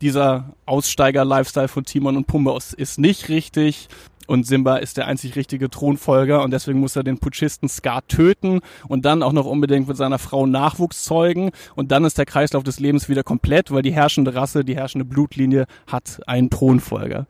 dieser 0.00 0.54
Aussteiger-Lifestyle 0.66 1.66
von 1.66 1.84
Timon 1.84 2.16
und 2.16 2.28
Pumba 2.28 2.56
ist 2.76 2.98
nicht 3.00 3.28
richtig. 3.28 3.88
Und 4.26 4.46
Simba 4.46 4.76
ist 4.76 4.96
der 4.96 5.06
einzig 5.06 5.36
richtige 5.36 5.68
Thronfolger 5.68 6.42
und 6.42 6.52
deswegen 6.52 6.80
muss 6.80 6.96
er 6.96 7.02
den 7.02 7.18
Putschisten 7.18 7.68
Scar 7.68 8.06
töten 8.06 8.60
und 8.88 9.04
dann 9.04 9.22
auch 9.22 9.32
noch 9.32 9.46
unbedingt 9.46 9.88
mit 9.88 9.96
seiner 9.96 10.18
Frau 10.18 10.46
Nachwuchs 10.46 11.04
zeugen. 11.04 11.50
Und 11.74 11.90
dann 11.92 12.04
ist 12.04 12.18
der 12.18 12.26
Kreislauf 12.26 12.62
des 12.62 12.80
Lebens 12.80 13.08
wieder 13.08 13.22
komplett, 13.22 13.70
weil 13.70 13.82
die 13.82 13.92
herrschende 13.92 14.34
Rasse, 14.34 14.64
die 14.64 14.76
herrschende 14.76 15.04
Blutlinie 15.04 15.66
hat 15.86 16.20
einen 16.26 16.50
Thronfolger. 16.50 17.26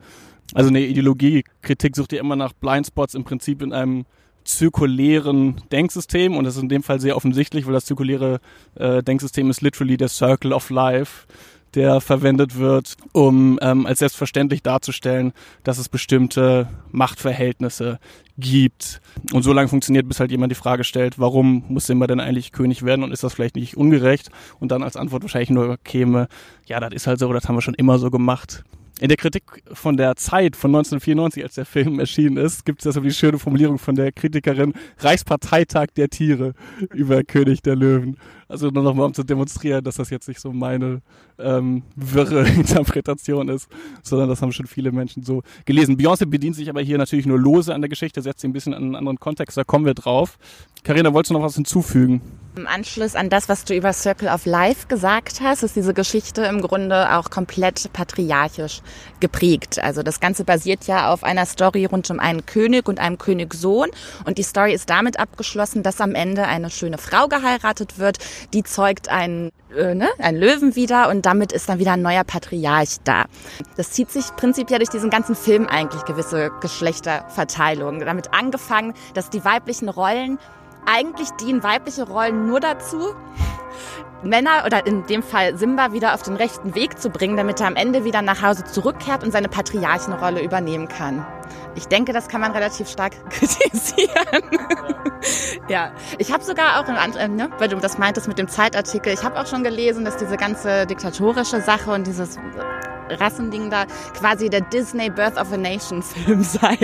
Also 0.53 0.69
eine 0.69 0.81
Ideologiekritik 0.81 1.95
sucht 1.95 2.13
ja 2.13 2.19
immer 2.19 2.35
nach 2.35 2.53
Blindspots 2.53 3.15
im 3.15 3.23
Prinzip 3.23 3.61
in 3.61 3.73
einem 3.73 4.05
zirkulären 4.43 5.61
Denksystem 5.71 6.35
und 6.35 6.43
das 6.43 6.57
ist 6.57 6.61
in 6.61 6.69
dem 6.69 6.83
Fall 6.83 6.99
sehr 6.99 7.15
offensichtlich, 7.15 7.65
weil 7.65 7.73
das 7.73 7.85
zirkuläre 7.85 8.39
äh, 8.75 9.01
Denksystem 9.01 9.49
ist 9.49 9.61
literally 9.61 9.97
der 9.97 10.09
Circle 10.09 10.53
of 10.53 10.69
Life 10.69 11.27
der 11.75 12.01
verwendet 12.01 12.57
wird, 12.57 12.95
um 13.11 13.59
ähm, 13.61 13.85
als 13.85 13.99
selbstverständlich 13.99 14.63
darzustellen, 14.63 15.33
dass 15.63 15.77
es 15.77 15.89
bestimmte 15.89 16.67
Machtverhältnisse 16.91 17.99
gibt. 18.37 19.01
Und 19.31 19.43
so 19.43 19.53
lange 19.53 19.67
funktioniert, 19.67 20.07
bis 20.07 20.19
halt 20.19 20.31
jemand 20.31 20.51
die 20.51 20.55
Frage 20.55 20.83
stellt, 20.83 21.19
warum 21.19 21.63
muss 21.67 21.87
Simba 21.87 22.07
denn 22.07 22.19
eigentlich 22.19 22.51
König 22.51 22.83
werden 22.83 23.03
und 23.03 23.11
ist 23.11 23.23
das 23.23 23.33
vielleicht 23.33 23.55
nicht 23.55 23.77
ungerecht? 23.77 24.29
Und 24.59 24.71
dann 24.71 24.83
als 24.83 24.95
Antwort 24.95 25.23
wahrscheinlich 25.23 25.49
nur 25.49 25.77
käme, 25.83 26.27
ja, 26.65 26.79
das 26.79 26.93
ist 26.93 27.07
halt 27.07 27.19
so, 27.19 27.31
das 27.31 27.47
haben 27.47 27.55
wir 27.55 27.61
schon 27.61 27.75
immer 27.75 27.99
so 27.99 28.09
gemacht. 28.09 28.63
In 28.99 29.09
der 29.09 29.17
Kritik 29.17 29.43
von 29.73 29.97
der 29.97 30.15
Zeit 30.15 30.55
von 30.55 30.69
1994, 30.69 31.43
als 31.43 31.55
der 31.55 31.65
Film 31.65 31.99
erschienen 31.99 32.37
ist, 32.37 32.63
gibt 32.63 32.81
es 32.81 32.87
also 32.87 33.01
die 33.01 33.11
schöne 33.11 33.39
Formulierung 33.39 33.79
von 33.79 33.95
der 33.95 34.11
Kritikerin 34.11 34.73
Reichsparteitag 34.99 35.87
der 35.97 36.09
Tiere 36.09 36.53
über 36.93 37.23
König 37.23 37.63
der 37.63 37.75
Löwen. 37.75 38.17
Also 38.53 38.69
nur 38.69 38.83
nochmal, 38.83 39.07
um 39.07 39.15
zu 39.15 39.23
demonstrieren, 39.23 39.83
dass 39.83 39.95
das 39.95 40.11
jetzt 40.11 40.27
nicht 40.27 40.39
so 40.39 40.53
meine 40.53 41.01
ähm, 41.39 41.81
wirre 41.95 42.47
Interpretation 42.55 43.49
ist, 43.49 43.67
sondern 44.03 44.29
das 44.29 44.43
haben 44.43 44.51
schon 44.51 44.67
viele 44.67 44.91
Menschen 44.91 45.23
so 45.23 45.41
gelesen. 45.65 45.97
Beyoncé 45.97 46.27
bedient 46.27 46.55
sich 46.55 46.69
aber 46.69 46.81
hier 46.81 46.99
natürlich 46.99 47.25
nur 47.25 47.39
lose 47.39 47.73
an 47.73 47.81
der 47.81 47.89
Geschichte, 47.89 48.21
setzt 48.21 48.41
sie 48.41 48.47
ein 48.47 48.53
bisschen 48.53 48.75
an 48.75 48.83
einen 48.83 48.95
anderen 48.95 49.19
Kontext, 49.19 49.57
da 49.57 49.63
kommen 49.63 49.87
wir 49.87 49.95
drauf. 49.95 50.37
Karina, 50.83 51.13
wolltest 51.13 51.31
du 51.31 51.33
noch 51.33 51.43
was 51.43 51.55
hinzufügen? 51.55 52.21
Im 52.55 52.67
Anschluss 52.67 53.15
an 53.15 53.31
das, 53.31 53.49
was 53.49 53.65
du 53.65 53.75
über 53.75 53.93
Circle 53.93 54.27
of 54.27 54.45
Life 54.45 54.87
gesagt 54.87 55.41
hast, 55.41 55.63
ist 55.63 55.75
diese 55.75 55.95
Geschichte 55.95 56.43
im 56.43 56.61
Grunde 56.61 57.17
auch 57.17 57.31
komplett 57.31 57.91
patriarchisch 57.93 58.81
geprägt. 59.19 59.79
Also 59.79 60.03
das 60.03 60.19
Ganze 60.19 60.43
basiert 60.43 60.85
ja 60.85 61.11
auf 61.11 61.23
einer 61.23 61.47
Story 61.47 61.85
rund 61.85 62.11
um 62.11 62.19
einen 62.19 62.45
König 62.45 62.87
und 62.87 62.99
einem 62.99 63.17
Königssohn. 63.17 63.89
Und 64.25 64.37
die 64.37 64.43
Story 64.43 64.73
ist 64.73 64.87
damit 64.91 65.17
abgeschlossen, 65.19 65.81
dass 65.81 65.99
am 65.99 66.13
Ende 66.13 66.43
eine 66.43 66.69
schöne 66.69 66.99
Frau 66.99 67.27
geheiratet 67.27 67.97
wird, 67.97 68.19
die 68.53 68.63
zeugt 68.63 69.09
einen, 69.09 69.51
äh, 69.75 69.95
ne, 69.95 70.09
einen 70.19 70.37
Löwen 70.37 70.75
wieder 70.75 71.09
und 71.09 71.25
damit 71.25 71.51
ist 71.51 71.69
dann 71.69 71.79
wieder 71.79 71.93
ein 71.93 72.01
neuer 72.01 72.23
Patriarch 72.23 72.97
da. 73.03 73.25
Das 73.77 73.91
zieht 73.91 74.11
sich 74.11 74.25
prinzipiell 74.35 74.79
durch 74.79 74.89
diesen 74.89 75.09
ganzen 75.09 75.35
Film 75.35 75.67
eigentlich 75.67 76.03
gewisse 76.05 76.51
Geschlechterverteilung. 76.61 77.99
Damit 77.99 78.33
angefangen, 78.33 78.93
dass 79.13 79.29
die 79.29 79.43
weiblichen 79.45 79.89
Rollen 79.89 80.39
eigentlich 80.85 81.29
dienen 81.31 81.63
weibliche 81.63 82.03
Rollen 82.03 82.47
nur 82.47 82.59
dazu, 82.59 83.15
Männer 84.23 84.63
oder 84.65 84.85
in 84.85 85.05
dem 85.05 85.23
Fall 85.23 85.57
Simba 85.57 85.91
wieder 85.93 86.13
auf 86.13 86.21
den 86.23 86.35
rechten 86.35 86.75
Weg 86.75 86.99
zu 86.99 87.09
bringen, 87.09 87.37
damit 87.37 87.59
er 87.59 87.67
am 87.67 87.75
Ende 87.75 88.03
wieder 88.03 88.21
nach 88.21 88.41
Hause 88.41 88.63
zurückkehrt 88.63 89.23
und 89.23 89.31
seine 89.31 89.49
Patriarchenrolle 89.49 90.41
übernehmen 90.41 90.87
kann. 90.87 91.25
Ich 91.75 91.87
denke, 91.87 92.13
das 92.13 92.27
kann 92.27 92.41
man 92.41 92.51
relativ 92.51 92.89
stark 92.89 93.13
kritisieren. 93.29 94.43
ja, 95.67 95.91
ich 96.17 96.31
habe 96.31 96.43
sogar 96.43 96.79
auch, 96.79 96.87
in, 96.87 97.35
ne, 97.35 97.49
weil 97.57 97.69
du 97.69 97.77
das 97.77 97.97
meintest 97.97 98.27
mit 98.27 98.37
dem 98.37 98.47
Zeitartikel, 98.47 99.13
ich 99.13 99.23
habe 99.23 99.39
auch 99.39 99.47
schon 99.47 99.63
gelesen, 99.63 100.05
dass 100.05 100.17
diese 100.17 100.37
ganze 100.37 100.85
diktatorische 100.85 101.61
Sache 101.61 101.91
und 101.91 102.07
dieses 102.07 102.37
Rassending 103.09 103.69
da 103.69 103.85
quasi 104.17 104.49
der 104.49 104.61
Disney 104.61 105.09
Birth 105.09 105.37
of 105.37 105.51
a 105.51 105.57
Nation 105.57 106.01
Film 106.01 106.43
sei. 106.43 106.77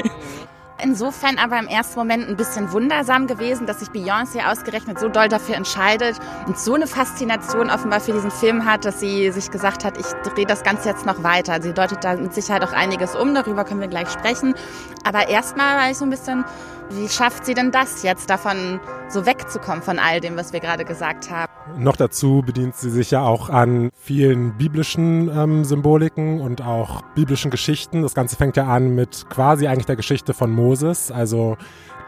Insofern 0.82 1.38
aber 1.38 1.60
im 1.60 1.68
ersten 1.68 2.00
Moment 2.00 2.30
ein 2.30 2.38
bisschen 2.38 2.72
wundersam 2.72 3.28
gewesen, 3.28 3.66
dass 3.66 3.80
sich 3.80 3.90
Beyoncé 3.90 4.50
ausgerechnet 4.50 4.98
so 4.98 5.10
doll 5.10 5.28
dafür 5.28 5.56
entscheidet 5.56 6.18
und 6.48 6.58
so 6.58 6.74
eine 6.74 6.88
Faszination 6.88 7.70
offenbar 7.70 8.00
für 8.00 8.14
diesen 8.14 8.32
Film 8.32 8.66
hat, 8.66 8.86
dass 8.86 9.02
sie 9.02 9.30
sich 9.32 9.52
gesagt 9.52 9.84
hat, 9.84 9.98
ich 9.98 10.06
drehe 10.32 10.46
das 10.46 10.64
Ganze 10.64 10.88
jetzt 10.88 11.06
noch 11.06 11.22
weiter. 11.22 11.62
Sie 11.62 11.74
deutet 11.74 12.04
da 12.04 12.16
mit 12.16 12.34
Sicherheit 12.34 12.64
auch 12.64 12.72
einiges 12.72 13.16
um, 13.16 13.36
darüber 13.36 13.66
können 13.66 13.82
wir 13.82 13.90
gleich 13.90 14.10
sprechen. 14.10 14.56
Aber 15.04 15.28
erstmal 15.28 15.78
war 15.78 15.92
ich 15.92 15.98
so 15.98 16.06
ein 16.06 16.12
bisschen, 16.12 16.46
wie 16.92 17.08
schafft 17.08 17.46
sie 17.46 17.54
denn 17.54 17.72
das 17.72 18.04
jetzt, 18.04 18.30
davon 18.30 18.80
so 19.10 19.26
wegzukommen 19.26 19.82
von 19.82 20.00
all 20.00 20.20
dem, 20.20 20.38
was 20.38 20.54
wir 20.54 20.60
gerade 20.60 20.86
gesagt 20.86 21.30
haben? 21.30 21.52
Noch 21.78 21.96
dazu 21.96 22.44
bedient 22.46 22.76
sie 22.76 22.90
sich 22.90 23.12
ja 23.12 23.22
auch 23.22 23.50
an 23.50 23.90
vielen 23.94 24.58
biblischen 24.58 25.30
ähm, 25.30 25.66
Symboliken 25.66 26.42
und 26.42 26.62
auch 26.62 27.02
biblischen 27.16 27.52
Geschichten. 27.52 28.02
Das 28.02 28.16
Ganze 28.16 28.36
fängt 28.36 28.58
ja 28.58 28.66
an 28.66 28.96
mit 28.96 29.30
quasi 29.30 29.68
eigentlich 29.68 29.86
der 29.86 29.96
Geschichte 29.96 30.34
von 30.34 30.52
Moses, 30.52 31.12
also 31.12 31.58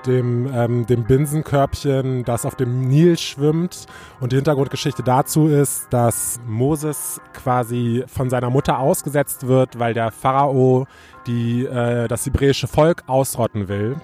dem, 0.05 0.51
ähm, 0.53 0.85
dem 0.85 1.03
Binsenkörbchen, 1.03 2.23
das 2.23 2.45
auf 2.45 2.55
dem 2.55 2.87
Nil 2.87 3.17
schwimmt. 3.17 3.85
Und 4.19 4.31
die 4.31 4.37
Hintergrundgeschichte 4.37 5.03
dazu 5.03 5.47
ist, 5.47 5.87
dass 5.91 6.39
Moses 6.45 7.21
quasi 7.33 8.03
von 8.07 8.29
seiner 8.29 8.49
Mutter 8.49 8.79
ausgesetzt 8.79 9.47
wird, 9.47 9.79
weil 9.79 9.93
der 9.93 10.11
Pharao 10.11 10.87
die, 11.27 11.65
äh, 11.65 12.07
das 12.07 12.25
hebräische 12.25 12.67
Volk 12.67 13.03
ausrotten 13.07 13.67
will. 13.67 13.95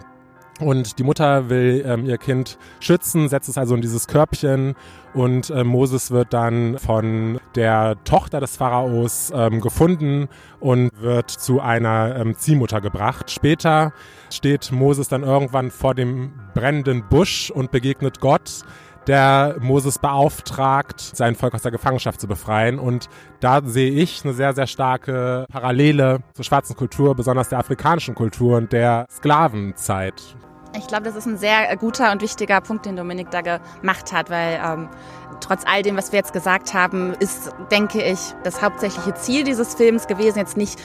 Und 0.60 0.98
die 0.98 1.04
Mutter 1.04 1.50
will 1.50 1.84
ähm, 1.86 2.06
ihr 2.06 2.18
Kind 2.18 2.58
schützen, 2.80 3.30
setzt 3.30 3.48
es 3.48 3.58
also 3.58 3.76
in 3.76 3.82
dieses 3.82 4.08
Körbchen 4.08 4.76
und 5.14 5.52
äh, 5.52 5.64
Moses 5.64 6.10
wird 6.10 6.34
dann 6.34 6.80
von 6.80 7.40
der 7.56 7.96
Tochter 8.06 8.40
des 8.40 8.58
Pharaos 8.58 9.32
ähm, 9.36 9.62
gefunden 9.62 10.28
und 10.60 10.92
wird 11.00 11.30
zu 11.30 11.62
einer 11.62 12.16
ähm, 12.16 12.36
Ziehmutter 12.36 12.82
gebracht. 12.82 13.30
Später 13.30 13.94
steht 14.32 14.72
Moses 14.72 15.08
dann 15.10 15.22
irgendwann 15.22 15.70
vor 15.70 15.94
dem 15.94 16.34
brennenden 16.56 17.08
Busch 17.08 17.52
und 17.52 17.70
begegnet 17.70 18.20
Gott 18.20 18.64
der 19.08 19.56
Moses 19.60 20.00
beauftragt, 20.00 21.00
sein 21.00 21.36
Volk 21.36 21.54
aus 21.54 21.62
der 21.62 21.72
Gefangenschaft 21.72 22.20
zu 22.20 22.28
befreien. 22.28 22.80
Und 22.80 23.08
da 23.40 23.62
sehe 23.64 23.92
ich 23.92 24.24
eine 24.24 24.34
sehr, 24.34 24.54
sehr 24.54 24.68
starke 24.68 25.46
Parallele 25.50 26.20
zur 26.34 26.46
schwarzen 26.46 26.76
Kultur, 26.76 27.16
besonders 27.16 27.50
der 27.50 27.60
afrikanischen 27.60 28.16
Kultur 28.16 28.58
und 28.58 28.72
der 28.74 29.06
Sklavenzeit. 29.10 30.36
Ich 30.78 30.88
glaube, 30.88 31.04
das 31.04 31.16
ist 31.16 31.26
ein 31.26 31.38
sehr 31.38 31.76
guter 31.78 32.12
und 32.12 32.22
wichtiger 32.22 32.62
Punkt, 32.62 32.86
den 32.86 32.96
Dominik 32.96 33.32
da 33.32 33.42
gemacht 33.42 34.12
hat, 34.12 34.30
weil 34.30 34.60
ähm, 34.64 34.90
trotz 35.40 35.64
all 35.66 35.82
dem, 35.82 35.98
was 35.98 36.12
wir 36.12 36.18
jetzt 36.18 36.34
gesagt 36.34 36.74
haben, 36.74 37.14
ist, 37.20 37.52
denke 37.72 38.04
ich, 38.04 38.20
das 38.44 38.62
hauptsächliche 38.62 39.14
Ziel 39.16 39.44
dieses 39.44 39.76
Films 39.76 40.08
gewesen, 40.08 40.40
jetzt 40.40 40.58
nicht 40.58 40.80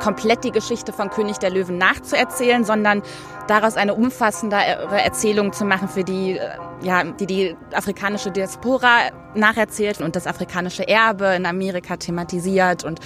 komplett 0.00 0.44
die 0.44 0.50
Geschichte 0.50 0.92
von 0.92 1.10
König 1.10 1.38
der 1.38 1.50
Löwen 1.50 1.78
nachzuerzählen, 1.78 2.64
sondern 2.64 3.02
daraus 3.46 3.76
eine 3.76 3.94
umfassendere 3.94 5.00
Erzählung 5.00 5.52
zu 5.52 5.64
machen, 5.64 5.88
für 5.88 6.04
die, 6.04 6.38
äh, 6.38 6.50
ja, 6.82 7.04
die 7.04 7.26
die 7.26 7.56
afrikanische 7.72 8.30
Diaspora 8.30 9.10
nacherzählt 9.34 10.00
und 10.00 10.16
das 10.16 10.26
afrikanische 10.26 10.86
Erbe 10.86 11.34
in 11.34 11.46
Amerika 11.46 11.96
thematisiert 11.96 12.84
und 12.84 13.00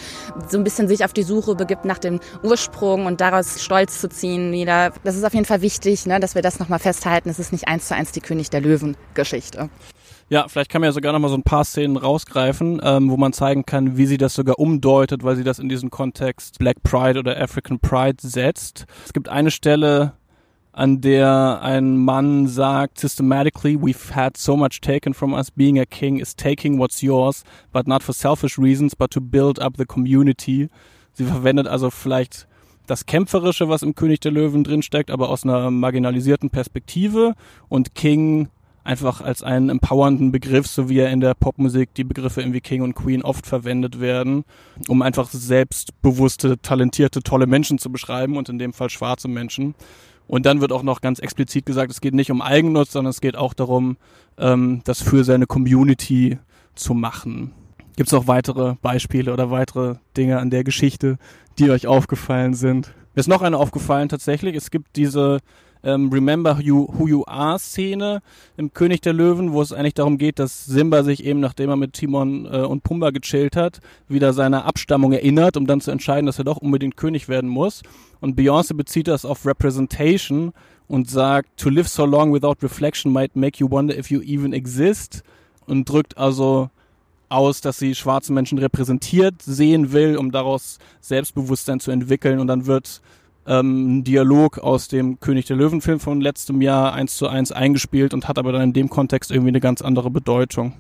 so 0.49 0.59
ein 0.59 0.65
bisschen 0.65 0.89
sich 0.89 1.05
auf 1.05 1.13
die 1.13 1.23
Suche 1.23 1.55
begibt 1.55 1.85
nach 1.85 1.99
dem 1.99 2.21
Ursprung 2.43 3.07
und 3.07 3.21
daraus 3.21 3.63
Stolz 3.63 4.01
zu 4.01 4.09
ziehen 4.09 4.53
wieder. 4.53 4.93
Das 5.05 5.17
ist 5.17 5.25
auf 5.25 5.35
jeden 5.35 5.47
Fall 5.47 5.63
wichtig, 5.63 6.07
ne, 6.07 6.21
dass 6.21 6.35
wir 6.35 6.43
das 6.43 6.59
nochmal 6.59 6.79
festhalten. 6.79 7.29
Es 7.29 7.39
ist 7.39 7.53
nicht 7.53 7.69
eins 7.69 7.89
zu 7.89 7.95
eins 7.95 8.13
die 8.13 8.21
König 8.21 8.51
der 8.51 8.61
Löwen 8.61 8.97
Geschichte. 9.15 9.71
Ja, 10.31 10.47
vielleicht 10.47 10.71
kann 10.71 10.83
man 10.83 10.89
ja 10.89 10.93
sogar 10.93 11.13
noch 11.15 11.21
mal 11.21 11.29
so 11.29 11.37
ein 11.37 11.43
paar 11.43 11.65
Szenen 11.65 11.97
rausgreifen, 11.97 12.81
ähm, 12.85 13.11
wo 13.11 13.17
man 13.17 13.33
zeigen 13.33 13.65
kann, 13.65 13.97
wie 13.97 14.05
sie 14.05 14.19
das 14.19 14.35
sogar 14.35 14.59
umdeutet, 14.59 15.25
weil 15.25 15.37
sie 15.37 15.45
das 15.45 15.59
in 15.59 15.71
diesen 15.71 15.89
Kontext 15.89 16.59
Black 16.59 16.83
Pride 16.83 17.19
oder 17.19 17.41
African 17.41 17.79
Pride 17.81 18.17
setzt. 18.21 18.85
Es 19.07 19.15
gibt 19.15 19.31
eine 19.31 19.51
Stelle, 19.51 20.13
an 20.73 21.01
der 21.01 21.61
ein 21.63 21.97
Mann 21.97 22.47
sagt, 22.47 23.01
systematically, 23.01 23.75
we've 23.77 24.15
had 24.15 24.37
so 24.37 24.55
much 24.55 24.83
taken 24.83 25.15
from 25.15 25.33
us. 25.33 25.51
Being 25.51 25.79
a 25.79 25.87
king 25.87 26.19
is 26.19 26.37
taking 26.37 26.79
what's 26.79 27.01
yours, 27.01 27.43
but 27.73 27.89
not 27.89 28.03
for 28.03 28.15
selfish 28.15 28.59
reasons, 28.59 28.95
but 28.95 29.11
to 29.11 29.21
build 29.23 29.59
up 29.61 29.79
the 29.79 29.87
community. 29.87 30.69
Sie 31.15 31.25
verwendet 31.25 31.67
also 31.67 31.91
vielleicht 31.91 32.47
das 32.87 33.07
Kämpferische, 33.07 33.69
was 33.69 33.83
im 33.83 33.95
König 33.95 34.21
der 34.21 34.33
Löwen 34.33 34.63
drinsteckt, 34.63 35.11
aber 35.11 35.31
aus 35.31 35.45
einer 35.45 35.71
marginalisierten 35.71 36.51
Perspektive 36.51 37.35
und 37.69 37.95
King 37.95 38.49
einfach 38.89 39.21
als 39.21 39.43
einen 39.43 39.69
empowernden 39.69 40.33
Begriff, 40.33 40.67
so 40.67 40.89
wie 40.89 40.99
er 40.99 41.11
in 41.11 41.21
der 41.21 41.35
Popmusik 41.35 41.93
die 41.95 42.05
Begriffe 42.05 42.41
irgendwie 42.41 42.63
King 42.63 42.81
und 42.81 42.95
Queen 42.95 43.23
oft 43.23 43.47
verwendet 43.47 44.01
werden, 44.01 44.45
um 44.89 45.03
einfach 45.03 45.29
selbstbewusste, 45.29 46.59
talentierte, 46.63 47.23
tolle 47.23 47.47
Menschen 47.47 47.79
zu 47.79 47.93
beschreiben 47.93 48.39
und 48.39 48.49
in 48.49 48.59
dem 48.59 48.73
Fall 48.73 48.89
schwarze 48.89 49.29
Menschen. 49.29 49.75
Und 50.27 50.47
dann 50.47 50.63
wird 50.63 50.73
auch 50.73 50.83
noch 50.83 51.03
ganz 51.03 51.19
explizit 51.19 51.67
gesagt, 51.67 51.91
es 51.91 52.01
geht 52.01 52.15
nicht 52.15 52.31
um 52.31 52.41
Eigennutz, 52.41 52.93
sondern 52.93 53.11
es 53.11 53.21
geht 53.21 53.37
auch 53.37 53.53
darum, 53.53 53.99
ähm, 54.39 54.81
das 54.85 55.03
für 55.03 55.23
seine 55.23 55.47
Community 55.47 56.39
zu 56.75 56.95
machen. 56.95 57.53
Gibt 57.97 58.09
es 58.09 58.13
noch 58.13 58.27
weitere 58.27 58.77
Beispiele 58.81 59.35
oder 59.35 59.51
weitere 59.51 59.97
Dinge 60.17 60.39
an 60.39 60.49
der 60.49 60.65
Geschichte, 60.65 61.19
die 61.59 61.71
euch 61.71 61.87
aufgefallen 61.87 62.55
sind? 62.55 62.95
Mir 63.15 63.21
ist 63.21 63.29
noch 63.29 63.43
eine 63.43 63.59
aufgefallen 63.59 64.09
tatsächlich. 64.09 64.57
Es 64.57 64.71
gibt 64.71 64.97
diese 64.97 65.41
ähm, 65.83 66.11
Remember 66.13 66.59
you, 66.61 66.87
Who 66.97 67.09
You 67.09 67.25
Are 67.27 67.59
Szene 67.59 68.21
im 68.57 68.73
König 68.73 69.01
der 69.01 69.13
Löwen, 69.13 69.53
wo 69.53 69.63
es 69.63 69.73
eigentlich 69.73 69.95
darum 69.95 70.19
geht, 70.19 70.39
dass 70.39 70.65
Simba 70.67 71.03
sich 71.03 71.25
eben, 71.25 71.41
nachdem 71.41 71.71
er 71.71 71.77
mit 71.77 71.93
Timon 71.93 72.47
äh, 72.47 72.59
und 72.59 72.83
Pumba 72.83 73.11
gechillt 73.11 73.57
hat, 73.57 73.81
wieder 74.09 74.33
seiner 74.33 74.65
Abstammung 74.65 75.13
erinnert, 75.13 75.57
um 75.57 75.67
dann 75.67 75.81
zu 75.81 75.91
entscheiden, 75.91 76.27
dass 76.27 76.39
er 76.39 76.45
doch 76.45 76.59
unbedingt 76.59 76.97
König 76.97 77.29
werden 77.29 77.49
muss. 77.49 77.83
Und 78.21 78.39
Beyoncé 78.39 78.75
bezieht 78.75 79.09
das 79.09 79.25
auf 79.25 79.47
Representation 79.47 80.53
und 80.89 81.11
sagt, 81.11 81.61
to 81.61 81.69
live 81.69 81.89
so 81.89 82.05
long 82.05 82.33
without 82.33 82.57
reflection 82.63 83.13
might 83.13 83.37
make 83.37 83.59
you 83.59 83.71
wonder 83.71 83.97
if 83.97 84.11
you 84.11 84.21
even 84.23 84.53
exist 84.53 85.23
und 85.67 85.89
drückt 85.89 86.17
also 86.17 86.71
aus, 87.29 87.61
dass 87.61 87.79
sie 87.79 87.95
schwarze 87.95 88.33
Menschen 88.33 88.59
repräsentiert 88.59 89.43
sehen 89.43 89.93
will, 89.93 90.17
um 90.17 90.33
daraus 90.33 90.79
Selbstbewusstsein 91.01 91.81
zu 91.81 91.91
entwickeln 91.91 92.39
und 92.39 92.47
dann 92.47 92.67
wird 92.67 93.03
ähm, 93.49 94.05
Dialog 94.05 94.59
aus 94.59 94.89
dem 94.89 95.19
König 95.21 95.47
der 95.47 95.57
Löwen-Film 95.57 96.01
von 96.01 96.21
letztem 96.21 96.61
Jahr 96.61 96.93
eins 96.93 97.17
zu 97.17 97.27
eins 97.27 97.51
eingespielt 97.51 98.15
und 98.15 98.29
hat 98.29 98.39
aber 98.39 98.53
dann 98.53 98.63
in 98.63 98.73
dem 98.73 98.91
Kontext 98.91 99.31
irgendwie 99.31 99.49
eine 99.49 99.61
ganz 99.61 99.83
andere 99.83 100.11
Bedeutung. 100.11 100.75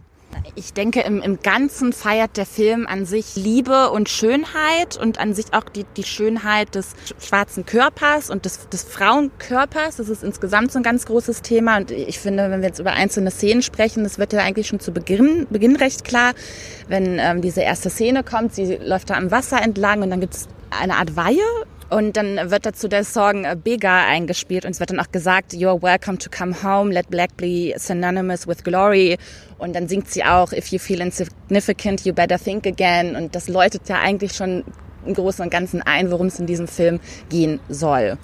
Ich 0.54 0.74
denke, 0.74 1.00
im, 1.00 1.22
im 1.22 1.40
Ganzen 1.42 1.92
feiert 1.92 2.36
der 2.36 2.44
Film 2.46 2.86
an 2.86 3.06
sich 3.06 3.34
Liebe 3.34 3.90
und 3.90 4.08
Schönheit 4.08 4.96
und 5.00 5.18
an 5.18 5.34
sich 5.34 5.46
auch 5.52 5.64
die, 5.64 5.84
die 5.96 6.04
Schönheit 6.04 6.74
des 6.74 6.94
schwarzen 7.18 7.64
Körpers 7.64 8.30
und 8.30 8.44
des, 8.44 8.68
des 8.68 8.84
Frauenkörpers. 8.84 9.96
Das 9.96 10.08
ist 10.08 10.22
insgesamt 10.22 10.70
so 10.70 10.78
ein 10.78 10.82
ganz 10.82 11.06
großes 11.06 11.42
Thema. 11.42 11.78
Und 11.78 11.90
ich 11.90 12.18
finde, 12.18 12.50
wenn 12.50 12.60
wir 12.60 12.68
jetzt 12.68 12.78
über 12.78 12.92
einzelne 12.92 13.30
Szenen 13.30 13.62
sprechen, 13.62 14.04
das 14.04 14.18
wird 14.18 14.32
ja 14.32 14.40
eigentlich 14.40 14.66
schon 14.66 14.80
zu 14.80 14.92
Beginn, 14.92 15.46
Beginn 15.50 15.76
recht 15.76 16.04
klar. 16.04 16.34
Wenn 16.88 17.18
ähm, 17.18 17.40
diese 17.40 17.62
erste 17.62 17.88
Szene 17.88 18.22
kommt, 18.22 18.54
sie 18.54 18.76
läuft 18.76 19.10
da 19.10 19.14
am 19.14 19.30
Wasser 19.30 19.62
entlang 19.62 20.02
und 20.02 20.10
dann 20.10 20.20
gibt 20.20 20.34
es 20.34 20.48
eine 20.70 20.96
Art 20.96 21.16
Weihe 21.16 21.40
und 21.90 22.16
dann 22.16 22.50
wird 22.50 22.66
dazu 22.66 22.86
der 22.86 23.04
Song 23.04 23.46
Bega 23.64 24.06
eingespielt 24.06 24.64
und 24.64 24.72
es 24.72 24.80
wird 24.80 24.90
dann 24.90 25.00
auch 25.00 25.10
gesagt, 25.10 25.52
You're 25.52 25.80
welcome 25.82 26.18
to 26.18 26.28
come 26.28 26.62
home, 26.62 26.92
let 26.92 27.08
black 27.08 27.36
be 27.36 27.72
synonymous 27.76 28.46
with 28.46 28.62
glory. 28.62 29.16
Und 29.58 29.74
dann 29.74 29.88
singt 29.88 30.08
sie 30.08 30.22
auch, 30.22 30.52
If 30.52 30.68
you 30.68 30.78
feel 30.78 31.00
insignificant, 31.00 32.04
you 32.04 32.12
better 32.12 32.38
think 32.38 32.66
again. 32.66 33.16
Und 33.16 33.34
das 33.34 33.48
läutet 33.48 33.88
ja 33.88 34.00
eigentlich 34.00 34.34
schon 34.34 34.64
im 35.06 35.14
Großen 35.14 35.42
und 35.42 35.50
Ganzen 35.50 35.80
ein, 35.80 36.10
worum 36.10 36.26
es 36.26 36.38
in 36.38 36.46
diesem 36.46 36.68
Film 36.68 37.00
gehen 37.30 37.60
soll. 37.68 38.18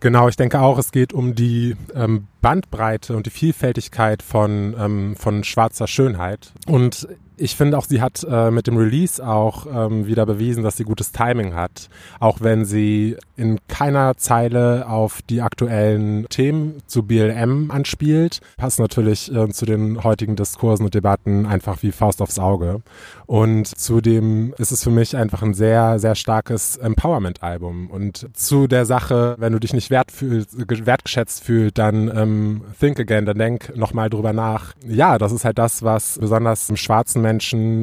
Genau, 0.00 0.28
ich 0.28 0.36
denke 0.36 0.60
auch, 0.60 0.78
es 0.78 0.90
geht 0.90 1.12
um 1.12 1.34
die 1.34 1.76
ähm, 1.94 2.26
Bandbreite 2.40 3.14
und 3.14 3.26
die 3.26 3.30
Vielfältigkeit 3.30 4.22
von, 4.22 4.74
ähm, 4.76 5.14
von 5.14 5.44
schwarzer 5.44 5.86
Schönheit. 5.86 6.52
Und 6.66 7.06
ich 7.42 7.56
finde 7.56 7.76
auch, 7.76 7.84
sie 7.84 8.00
hat 8.00 8.24
äh, 8.28 8.52
mit 8.52 8.68
dem 8.68 8.76
Release 8.76 9.26
auch 9.26 9.66
ähm, 9.66 10.06
wieder 10.06 10.26
bewiesen, 10.26 10.62
dass 10.62 10.76
sie 10.76 10.84
gutes 10.84 11.10
Timing 11.10 11.54
hat. 11.54 11.88
Auch 12.20 12.40
wenn 12.40 12.64
sie 12.64 13.16
in 13.36 13.58
keiner 13.66 14.16
Zeile 14.16 14.88
auf 14.88 15.22
die 15.22 15.42
aktuellen 15.42 16.28
Themen 16.28 16.82
zu 16.86 17.02
BLM 17.02 17.72
anspielt, 17.72 18.40
passt 18.56 18.78
natürlich 18.78 19.34
äh, 19.34 19.48
zu 19.48 19.66
den 19.66 20.04
heutigen 20.04 20.36
Diskursen 20.36 20.84
und 20.84 20.94
Debatten 20.94 21.44
einfach 21.44 21.82
wie 21.82 21.90
Faust 21.90 22.22
aufs 22.22 22.38
Auge. 22.38 22.82
Und 23.26 23.66
zudem 23.66 24.54
ist 24.58 24.70
es 24.70 24.84
für 24.84 24.90
mich 24.90 25.16
einfach 25.16 25.42
ein 25.42 25.54
sehr, 25.54 25.98
sehr 25.98 26.14
starkes 26.14 26.76
Empowerment-Album. 26.76 27.90
Und 27.90 28.28
zu 28.34 28.68
der 28.68 28.86
Sache, 28.86 29.34
wenn 29.38 29.52
du 29.52 29.58
dich 29.58 29.72
nicht 29.72 29.90
wertgeschätzt 29.90 31.42
fühlst, 31.42 31.78
dann 31.78 32.08
ähm, 32.16 32.62
think 32.78 33.00
again, 33.00 33.26
dann 33.26 33.38
denk 33.38 33.76
nochmal 33.76 34.10
drüber 34.10 34.32
nach. 34.32 34.74
Ja, 34.86 35.18
das 35.18 35.32
ist 35.32 35.44
halt 35.44 35.58
das, 35.58 35.82
was 35.82 36.18
besonders 36.20 36.68
im 36.68 36.76
schwarzen 36.76 37.20
Menschen 37.22 37.31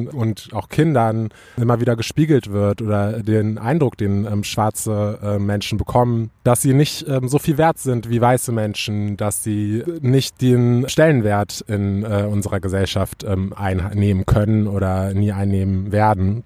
und 0.08 0.48
auch 0.52 0.68
Kindern 0.68 1.30
immer 1.56 1.80
wieder 1.80 1.96
gespiegelt 1.96 2.50
wird 2.50 2.82
oder 2.82 3.22
den 3.22 3.58
Eindruck, 3.58 3.96
den 3.96 4.26
ähm, 4.26 4.44
schwarze 4.44 5.18
äh, 5.22 5.38
Menschen 5.38 5.78
bekommen, 5.78 6.30
dass 6.44 6.62
sie 6.62 6.74
nicht 6.74 7.06
ähm, 7.08 7.28
so 7.28 7.38
viel 7.38 7.58
wert 7.58 7.78
sind 7.78 8.08
wie 8.10 8.20
weiße 8.20 8.52
Menschen, 8.52 9.16
dass 9.16 9.42
sie 9.42 9.82
nicht 10.00 10.40
den 10.40 10.88
Stellenwert 10.88 11.64
in 11.66 12.04
äh, 12.04 12.26
unserer 12.30 12.60
Gesellschaft 12.60 13.24
ähm, 13.24 13.52
einnehmen 13.54 14.26
können 14.26 14.66
oder 14.66 15.14
nie 15.14 15.32
einnehmen 15.32 15.92
werden. 15.92 16.44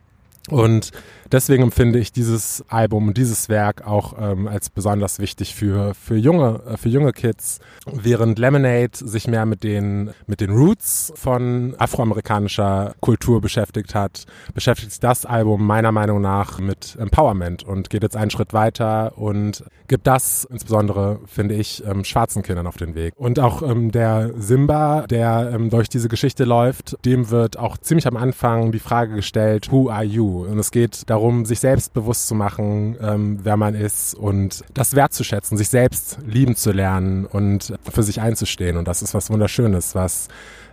Und 0.50 0.90
deswegen 1.32 1.62
empfinde 1.64 1.98
ich 1.98 2.12
dieses 2.12 2.64
Album 2.68 3.08
und 3.08 3.16
dieses 3.16 3.48
Werk 3.48 3.86
auch 3.86 4.14
ähm, 4.18 4.48
als 4.48 4.70
besonders 4.70 5.18
wichtig 5.18 5.54
für, 5.54 5.94
für 5.94 6.16
junge, 6.16 6.60
äh, 6.68 6.76
für 6.76 6.88
junge 6.88 7.12
Kids. 7.12 7.60
Während 7.86 8.38
Lemonade 8.38 8.90
sich 8.92 9.28
mehr 9.28 9.46
mit 9.46 9.62
den, 9.62 10.10
mit 10.26 10.40
den 10.40 10.50
Roots 10.50 11.12
von 11.16 11.74
afroamerikanischer 11.78 12.94
Kultur 13.00 13.40
beschäftigt 13.40 13.94
hat, 13.94 14.24
beschäftigt 14.54 14.92
sich 14.92 15.00
das 15.00 15.26
Album 15.26 15.66
meiner 15.66 15.92
Meinung 15.92 16.20
nach 16.20 16.58
mit 16.58 16.96
Empowerment 16.98 17.62
und 17.62 17.90
geht 17.90 18.02
jetzt 18.02 18.16
einen 18.16 18.30
Schritt 18.30 18.52
weiter 18.52 19.18
und 19.18 19.64
gibt 19.88 20.06
das 20.06 20.44
insbesondere, 20.50 21.20
finde 21.26 21.54
ich, 21.54 21.84
ähm, 21.86 22.04
schwarzen 22.04 22.42
Kindern 22.42 22.66
auf 22.66 22.76
den 22.76 22.94
Weg. 22.94 23.14
Und 23.16 23.38
auch 23.38 23.62
ähm, 23.62 23.90
der 23.90 24.32
Simba, 24.36 25.06
der 25.06 25.52
ähm, 25.54 25.70
durch 25.70 25.88
diese 25.88 26.08
Geschichte 26.08 26.44
läuft, 26.44 26.96
dem 27.04 27.30
wird 27.30 27.58
auch 27.58 27.76
ziemlich 27.76 28.06
am 28.06 28.16
Anfang 28.16 28.72
die 28.72 28.78
Frage 28.78 29.14
gestellt, 29.14 29.70
who 29.70 29.90
are 29.90 30.04
you? 30.04 30.44
Und 30.44 30.58
es 30.58 30.70
geht 30.70 31.10
darum, 31.14 31.44
sich 31.44 31.60
selbst 31.60 31.94
bewusst 31.94 32.26
zu 32.26 32.34
machen, 32.34 32.96
ähm, 33.00 33.38
wer 33.42 33.56
man 33.56 33.74
ist 33.74 34.14
und 34.14 34.64
das 34.74 34.96
wertzuschätzen, 34.96 35.56
sich 35.56 35.68
selbst 35.68 36.18
lieben 36.26 36.56
zu 36.56 36.72
lernen 36.72 37.24
und 37.24 37.72
für 37.88 38.02
sich 38.02 38.20
einzustehen. 38.20 38.76
Und 38.76 38.88
das 38.88 39.00
ist 39.00 39.14
was 39.14 39.30
Wunderschönes, 39.30 39.94
was 39.94 40.26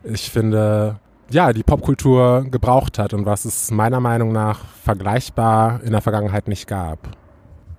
ich 0.03 0.31
finde, 0.31 0.99
ja, 1.29 1.53
die 1.53 1.61
Popkultur 1.61 2.47
gebraucht 2.49 2.97
hat 2.97 3.13
und 3.13 3.27
was 3.27 3.45
es 3.45 3.69
meiner 3.69 3.99
Meinung 3.99 4.31
nach 4.31 4.65
vergleichbar 4.83 5.81
in 5.83 5.91
der 5.91 6.01
Vergangenheit 6.01 6.47
nicht 6.47 6.67
gab. 6.67 7.15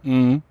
Mhm. 0.05 0.43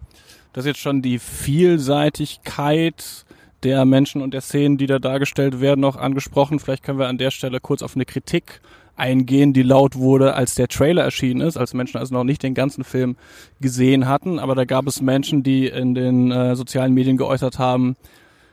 Das 0.52 0.66
ist 0.66 0.70
jetzt 0.70 0.82
schon 0.82 1.02
die 1.02 1.18
Vielseitigkeit 1.18 3.26
der 3.64 3.86
Menschen 3.86 4.22
und 4.22 4.34
der 4.34 4.42
Szenen, 4.42 4.78
die 4.78 4.86
da 4.86 5.00
dargestellt 5.00 5.62
werden, 5.62 5.80
noch 5.80 5.96
angesprochen. 5.96 6.60
Vielleicht 6.60 6.84
können 6.84 7.00
wir 7.00 7.08
an 7.08 7.18
der 7.18 7.32
Stelle 7.32 7.62
kurz 7.62 7.82
auf 7.82 7.96
eine 7.96 8.06
Kritik 8.06 8.60
eingehen, 8.96 9.54
die 9.54 9.64
laut 9.64 9.96
wurde, 9.96 10.34
als 10.36 10.56
der 10.56 10.68
Trailer 10.68 11.04
erschienen 11.04 11.42
ist, 11.42 11.58
als 11.58 11.74
Menschen 11.74 11.98
also 11.98 12.14
noch 12.14 12.24
nicht 12.24 12.44
den 12.44 12.54
ganzen 12.54 12.84
Film 12.84 13.16
gesehen 13.60 14.08
hatten. 14.08 14.40
Aber 14.40 14.56
da 14.56 14.66
gab 14.66 14.88
es 14.88 15.02
Menschen, 15.02 15.44
die 15.44 15.68
in 15.68 15.96
den 15.96 16.32
äh, 16.32 16.56
sozialen 16.56 16.94
Medien 16.94 17.18
geäußert 17.18 17.60
haben, 17.60 17.96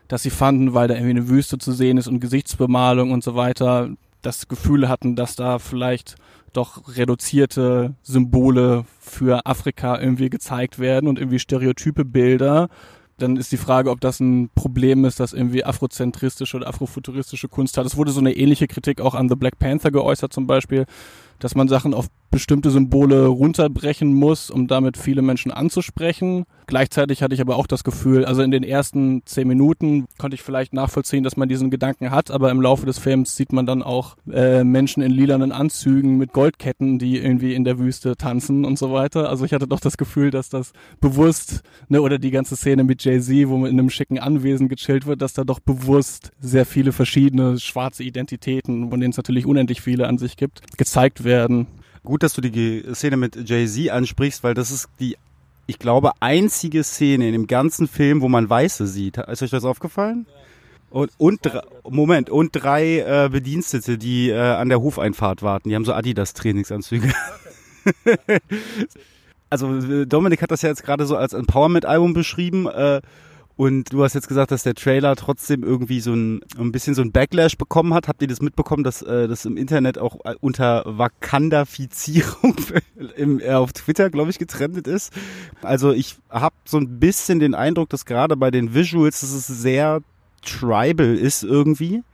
dass 0.09 0.23
sie 0.23 0.31
fanden, 0.31 0.75
weil 0.75 0.89
da 0.89 0.95
irgendwie 0.95 1.19
eine 1.19 1.29
Wüste 1.29 1.59
zu 1.59 1.73
sehen 1.73 1.99
ist 1.99 2.09
und 2.09 2.21
Gesichtsbemalung 2.21 3.11
und 3.13 3.23
so 3.23 3.35
weiter, 3.35 3.91
das 4.23 4.49
Gefühl 4.49 4.89
hatten, 4.89 5.17
dass 5.17 5.37
da 5.37 5.59
vielleicht 5.59 6.17
doch 6.53 6.97
reduzierte 6.97 7.95
Symbole 8.03 8.85
für 8.99 9.47
Afrika 9.47 10.01
irgendwie 10.01 10.31
gezeigt 10.31 10.79
werden 10.79 11.09
und 11.09 11.19
irgendwie 11.19 11.39
stereotype 11.39 12.05
Bilder 12.05 12.69
dann 13.19 13.37
ist 13.37 13.53
die 13.53 13.57
Frage, 13.57 13.91
ob 13.91 14.01
das 14.01 14.21
ein 14.21 14.49
Problem 14.55 15.05
ist, 15.05 15.21
dass 15.21 15.33
irgendwie 15.33 15.65
afrozentristische 15.65 16.57
oder 16.57 16.69
afrofuturistische 16.69 17.49
Kunst 17.49 17.77
hat. 17.77 17.85
Es 17.85 17.97
wurde 17.97 18.13
so 18.13 18.21
eine 18.21 18.33
ähnliche 18.33 18.69
Kritik 18.69 19.01
auch 19.01 19.15
an 19.15 19.29
The 19.29 19.35
Black 19.35 19.59
Panther 19.59 19.91
geäußert 19.91 20.33
zum 20.33 20.47
Beispiel, 20.47 20.87
dass 21.39 21.55
man 21.55 21.69
Sachen 21.69 21.95
auf 21.95 22.09
bestimmte 22.31 22.71
Symbole 22.71 23.27
runterbrechen 23.27 24.13
muss, 24.13 24.51
um 24.51 24.67
damit 24.67 24.97
viele 24.97 25.23
Menschen 25.23 25.51
anzusprechen. 25.51 26.45
Gleichzeitig 26.67 27.23
hatte 27.23 27.35
ich 27.35 27.41
aber 27.41 27.57
auch 27.57 27.67
das 27.67 27.85
Gefühl, 27.85 28.27
also 28.27 28.43
in 28.43 28.51
den 28.51 28.63
ersten 28.63 29.23
zehn 29.25 29.49
Minuten 29.49 30.07
konnte 30.19 30.35
ich 30.35 30.43
vielleicht 30.43 30.75
nachvollziehen, 30.75 31.25
dass 31.25 31.39
man 31.39 31.49
diesen 31.49 31.71
Gedanken 31.71 32.11
hat, 32.11 32.31
aber 32.31 32.51
im 32.51 32.61
Laufe 32.61 32.85
des 32.85 32.99
Films 32.99 33.35
sieht 33.35 33.53
man 33.53 33.65
dann 33.65 33.83
auch 33.83 34.17
äh, 34.31 34.63
Menschen 34.63 35.03
in 35.03 35.11
lilanen 35.11 35.53
Anzügen 35.53 36.19
mit 36.19 36.35
Goldketten, 36.35 36.99
die 36.99 37.17
irgendwie 37.17 37.55
in 37.55 37.65
der 37.65 37.79
Wüste 37.79 38.17
tanzen 38.17 38.67
und 38.67 38.79
so 38.79 38.93
weiter. 38.93 39.31
Also 39.31 39.47
ich 39.47 39.55
hatte 39.55 39.67
doch 39.67 39.81
das 39.81 39.97
Gefühl, 39.97 40.31
dass 40.31 40.51
das 40.51 40.73
bewusst, 41.01 41.63
ne, 41.89 42.03
oder 42.03 42.19
die 42.19 42.31
ganze 42.31 42.57
Szene 42.57 42.85
mit 42.85 43.03
Jay-Z, 43.03 43.49
wo 43.49 43.57
man 43.57 43.71
in 43.71 43.79
einem 43.79 43.91
schicken 43.91 44.19
Anwesen 44.19 44.69
gechillt 44.69 45.07
wird, 45.07 45.23
dass 45.23 45.33
da 45.33 45.45
doch 45.45 45.61
bewusst 45.61 46.33
sehr 46.41 46.67
viele 46.67 46.93
verschiedene 46.93 47.59
schwarze 47.59 48.05
Identitäten, 48.05 48.91
von 48.91 49.01
denen 49.01 49.13
es 49.13 49.17
natürlich 49.17 49.47
unendlich 49.47 49.81
viele 49.81 50.07
an 50.07 50.19
sich 50.19 50.37
gibt, 50.37 50.61
gezeigt 50.77 51.25
werden. 51.25 51.28
Gut, 52.05 52.23
dass 52.23 52.33
du 52.33 52.41
die 52.41 52.85
Szene 52.95 53.17
mit 53.17 53.49
Jay-Z 53.49 53.91
ansprichst, 53.91 54.43
weil 54.43 54.55
das 54.55 54.71
ist 54.71 54.89
die, 54.99 55.17
ich 55.67 55.79
glaube, 55.79 56.13
einzige 56.21 56.83
Szene 56.83 57.27
in 57.27 57.33
dem 57.33 57.47
ganzen 57.47 57.87
Film, 57.87 58.23
wo 58.23 58.29
man 58.29 58.49
Weiße 58.49 58.87
sieht. 58.87 59.19
Ist 59.19 59.43
euch 59.43 59.51
das 59.51 59.65
aufgefallen? 59.65 60.27
Und, 60.91 61.11
und 61.19 61.41
Moment, 61.87 62.31
und 62.31 62.53
drei 62.53 63.01
äh, 63.01 63.29
Bedienstete, 63.31 63.99
die 63.99 64.31
äh, 64.31 64.39
an 64.39 64.71
der 64.71 64.81
Hofeinfahrt 64.81 65.43
warten. 65.43 65.69
Die 65.69 65.75
haben 65.75 65.85
so 65.85 65.93
Adidas-Trainingsanzüge. 65.93 67.13
also 69.51 70.07
Dominik 70.07 70.41
hat 70.41 70.51
das 70.51 70.63
ja 70.63 70.71
jetzt 70.71 70.85
gerade 70.85 71.05
so 71.05 71.15
als 71.17 71.35
Empowerment-Album 71.35 72.15
beschrieben. 72.15 72.67
Äh, 72.67 73.03
und 73.59 73.93
du 73.93 74.05
hast 74.05 74.15
jetzt 74.15 74.29
gesagt, 74.29 74.53
dass 74.53 74.63
der 74.63 74.77
Trailer 74.77 75.17
trotzdem 75.17 75.65
irgendwie 75.65 75.99
so 75.99 76.13
ein, 76.13 76.43
ein 76.57 76.71
bisschen 76.71 76.95
so 76.95 77.03
ein 77.03 77.11
Backlash 77.11 77.59
bekommen 77.59 77.93
hat. 77.93 78.07
Habt 78.07 78.23
ihr 78.23 78.29
das 78.29 78.41
mitbekommen, 78.41 78.85
dass 78.85 79.03
äh, 79.03 79.27
das 79.27 79.45
im 79.47 79.57
Internet 79.57 79.99
auch 79.99 80.25
äh, 80.25 80.37
unter 80.41 80.85
Wakandafizierung 80.87 82.55
im, 83.17 83.41
äh, 83.41 83.51
auf 83.55 83.73
Twitter, 83.73 84.11
glaube 84.11 84.31
ich, 84.31 84.39
getrennt 84.39 84.87
ist? 84.87 85.13
Also 85.61 85.91
ich 85.91 86.19
habe 86.31 86.55
so 86.65 86.79
ein 86.79 87.01
bisschen 87.01 87.41
den 87.41 87.57
Eindruck, 87.57 87.89
dass 87.89 88.05
gerade 88.05 88.37
bei 88.37 88.53
den 88.53 88.75
Visuals, 88.75 89.23
dass 89.23 89.33
es 89.33 89.49
sehr 89.49 90.03
tribal 90.43 91.17
ist 91.17 91.43
irgendwie 91.43 92.05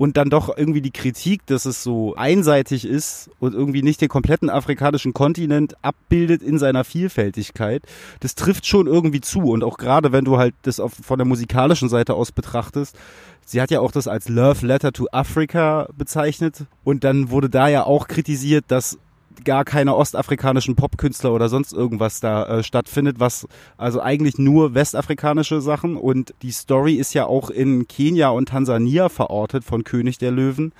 und 0.00 0.16
dann 0.16 0.30
doch 0.30 0.56
irgendwie 0.56 0.80
die 0.80 0.92
Kritik, 0.92 1.44
dass 1.44 1.66
es 1.66 1.82
so 1.82 2.14
einseitig 2.14 2.86
ist 2.86 3.28
und 3.38 3.52
irgendwie 3.52 3.82
nicht 3.82 4.00
den 4.00 4.08
kompletten 4.08 4.48
afrikanischen 4.48 5.12
Kontinent 5.12 5.74
abbildet 5.84 6.42
in 6.42 6.58
seiner 6.58 6.84
Vielfältigkeit, 6.84 7.82
das 8.20 8.34
trifft 8.34 8.64
schon 8.64 8.86
irgendwie 8.86 9.20
zu. 9.20 9.40
Und 9.40 9.62
auch 9.62 9.76
gerade 9.76 10.10
wenn 10.10 10.24
du 10.24 10.38
halt 10.38 10.54
das 10.62 10.80
auf, 10.80 10.94
von 10.94 11.18
der 11.18 11.26
musikalischen 11.26 11.90
Seite 11.90 12.14
aus 12.14 12.32
betrachtest, 12.32 12.96
sie 13.44 13.60
hat 13.60 13.70
ja 13.70 13.80
auch 13.80 13.92
das 13.92 14.08
als 14.08 14.30
Love 14.30 14.66
Letter 14.66 14.92
to 14.92 15.06
Africa 15.12 15.86
bezeichnet 15.94 16.64
und 16.82 17.04
dann 17.04 17.28
wurde 17.28 17.50
da 17.50 17.68
ja 17.68 17.84
auch 17.84 18.08
kritisiert, 18.08 18.64
dass 18.68 18.98
gar 19.44 19.64
keine 19.64 19.96
ostafrikanischen 19.96 20.76
Popkünstler 20.76 21.32
oder 21.32 21.48
sonst 21.48 21.72
irgendwas 21.72 22.20
da 22.20 22.46
äh, 22.46 22.62
stattfindet, 22.62 23.20
was 23.20 23.46
also 23.76 24.00
eigentlich 24.00 24.38
nur 24.38 24.74
westafrikanische 24.74 25.60
Sachen. 25.60 25.96
Und 25.96 26.34
die 26.42 26.52
Story 26.52 26.94
ist 26.94 27.14
ja 27.14 27.26
auch 27.26 27.50
in 27.50 27.88
Kenia 27.88 28.30
und 28.30 28.48
Tansania 28.48 29.08
verortet 29.08 29.64
von 29.64 29.84
König 29.84 30.18
der 30.18 30.30
Löwen. 30.30 30.72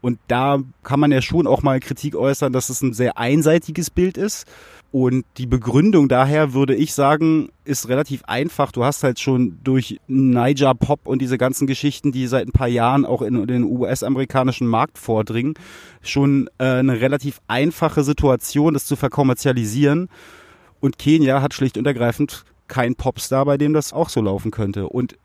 Und 0.00 0.18
da 0.28 0.58
kann 0.82 1.00
man 1.00 1.10
ja 1.10 1.22
schon 1.22 1.46
auch 1.46 1.62
mal 1.62 1.80
Kritik 1.80 2.14
äußern, 2.14 2.52
dass 2.52 2.68
es 2.68 2.82
ein 2.82 2.92
sehr 2.92 3.18
einseitiges 3.18 3.90
Bild 3.90 4.16
ist 4.16 4.46
und 4.98 5.26
die 5.36 5.46
Begründung 5.46 6.08
daher 6.08 6.54
würde 6.54 6.74
ich 6.74 6.94
sagen, 6.94 7.50
ist 7.66 7.90
relativ 7.90 8.24
einfach. 8.24 8.72
Du 8.72 8.82
hast 8.82 9.02
halt 9.02 9.20
schon 9.20 9.58
durch 9.62 10.00
Niger 10.06 10.74
Pop 10.74 11.00
und 11.04 11.20
diese 11.20 11.36
ganzen 11.36 11.66
Geschichten, 11.66 12.12
die 12.12 12.26
seit 12.26 12.48
ein 12.48 12.52
paar 12.52 12.66
Jahren 12.66 13.04
auch 13.04 13.20
in 13.20 13.46
den 13.46 13.64
US-amerikanischen 13.64 14.66
Markt 14.66 14.96
vordringen, 14.96 15.52
schon 16.00 16.48
äh, 16.56 16.78
eine 16.78 16.98
relativ 16.98 17.42
einfache 17.46 18.04
Situation, 18.04 18.72
das 18.72 18.86
zu 18.86 18.96
verkommerzialisieren. 18.96 20.08
Und 20.80 20.98
Kenia 20.98 21.42
hat 21.42 21.52
schlicht 21.52 21.76
und 21.76 21.86
ergreifend 21.86 22.46
keinen 22.66 22.94
Popstar, 22.94 23.44
bei 23.44 23.58
dem 23.58 23.74
das 23.74 23.92
auch 23.92 24.08
so 24.08 24.22
laufen 24.22 24.50
könnte. 24.50 24.88
Und 24.88 25.18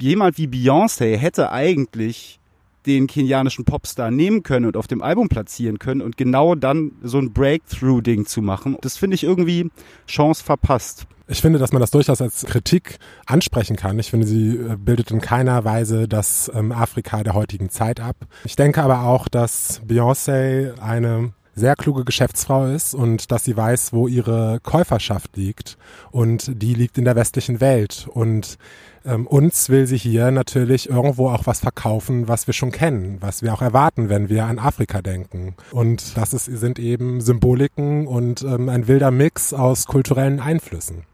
jemand 0.00 0.38
wie 0.38 0.46
Beyoncé 0.46 1.18
hätte 1.18 1.52
eigentlich 1.52 2.37
den 2.88 3.06
kenianischen 3.06 3.64
Popstar 3.64 4.10
nehmen 4.10 4.42
können 4.42 4.66
und 4.66 4.76
auf 4.76 4.86
dem 4.86 5.02
Album 5.02 5.28
platzieren 5.28 5.78
können 5.78 6.00
und 6.00 6.16
genau 6.16 6.54
dann 6.54 6.92
so 7.02 7.18
ein 7.18 7.32
Breakthrough-Ding 7.32 8.26
zu 8.26 8.42
machen. 8.42 8.76
Das 8.80 8.96
finde 8.96 9.14
ich 9.14 9.24
irgendwie 9.24 9.70
Chance 10.06 10.42
verpasst. 10.42 11.06
Ich 11.30 11.42
finde, 11.42 11.58
dass 11.58 11.72
man 11.72 11.80
das 11.80 11.90
durchaus 11.90 12.22
als 12.22 12.46
Kritik 12.46 12.98
ansprechen 13.26 13.76
kann. 13.76 13.98
Ich 13.98 14.10
finde, 14.10 14.26
sie 14.26 14.56
äh, 14.56 14.76
bildet 14.76 15.10
in 15.10 15.20
keiner 15.20 15.62
Weise 15.64 16.08
das 16.08 16.50
ähm, 16.54 16.72
Afrika 16.72 17.22
der 17.22 17.34
heutigen 17.34 17.68
Zeit 17.68 18.00
ab. 18.00 18.16
Ich 18.44 18.56
denke 18.56 18.82
aber 18.82 19.02
auch, 19.02 19.28
dass 19.28 19.82
Beyoncé 19.86 20.80
eine 20.80 21.34
sehr 21.54 21.76
kluge 21.76 22.04
Geschäftsfrau 22.04 22.66
ist 22.66 22.94
und 22.94 23.30
dass 23.30 23.44
sie 23.44 23.56
weiß, 23.56 23.92
wo 23.92 24.08
ihre 24.08 24.60
Käuferschaft 24.62 25.36
liegt. 25.36 25.76
Und 26.10 26.62
die 26.62 26.72
liegt 26.72 26.96
in 26.96 27.04
der 27.04 27.16
westlichen 27.16 27.60
Welt. 27.60 28.08
Und 28.10 28.56
ähm, 29.04 29.26
uns 29.26 29.68
will 29.68 29.86
sie 29.86 29.96
hier 29.96 30.30
natürlich 30.30 30.88
irgendwo 30.88 31.28
auch 31.28 31.46
was 31.46 31.60
verkaufen, 31.60 32.28
was 32.28 32.46
wir 32.46 32.54
schon 32.54 32.72
kennen, 32.72 33.18
was 33.20 33.42
wir 33.42 33.52
auch 33.54 33.62
erwarten, 33.62 34.08
wenn 34.08 34.28
wir 34.28 34.46
an 34.46 34.58
Afrika 34.58 35.02
denken. 35.02 35.54
Und 35.70 36.16
das 36.16 36.32
ist, 36.34 36.46
sind 36.46 36.78
eben 36.78 37.20
Symboliken 37.20 38.06
und 38.06 38.42
ähm, 38.42 38.68
ein 38.68 38.88
wilder 38.88 39.10
Mix 39.10 39.52
aus 39.52 39.86
kulturellen 39.86 40.40
Einflüssen. 40.40 41.04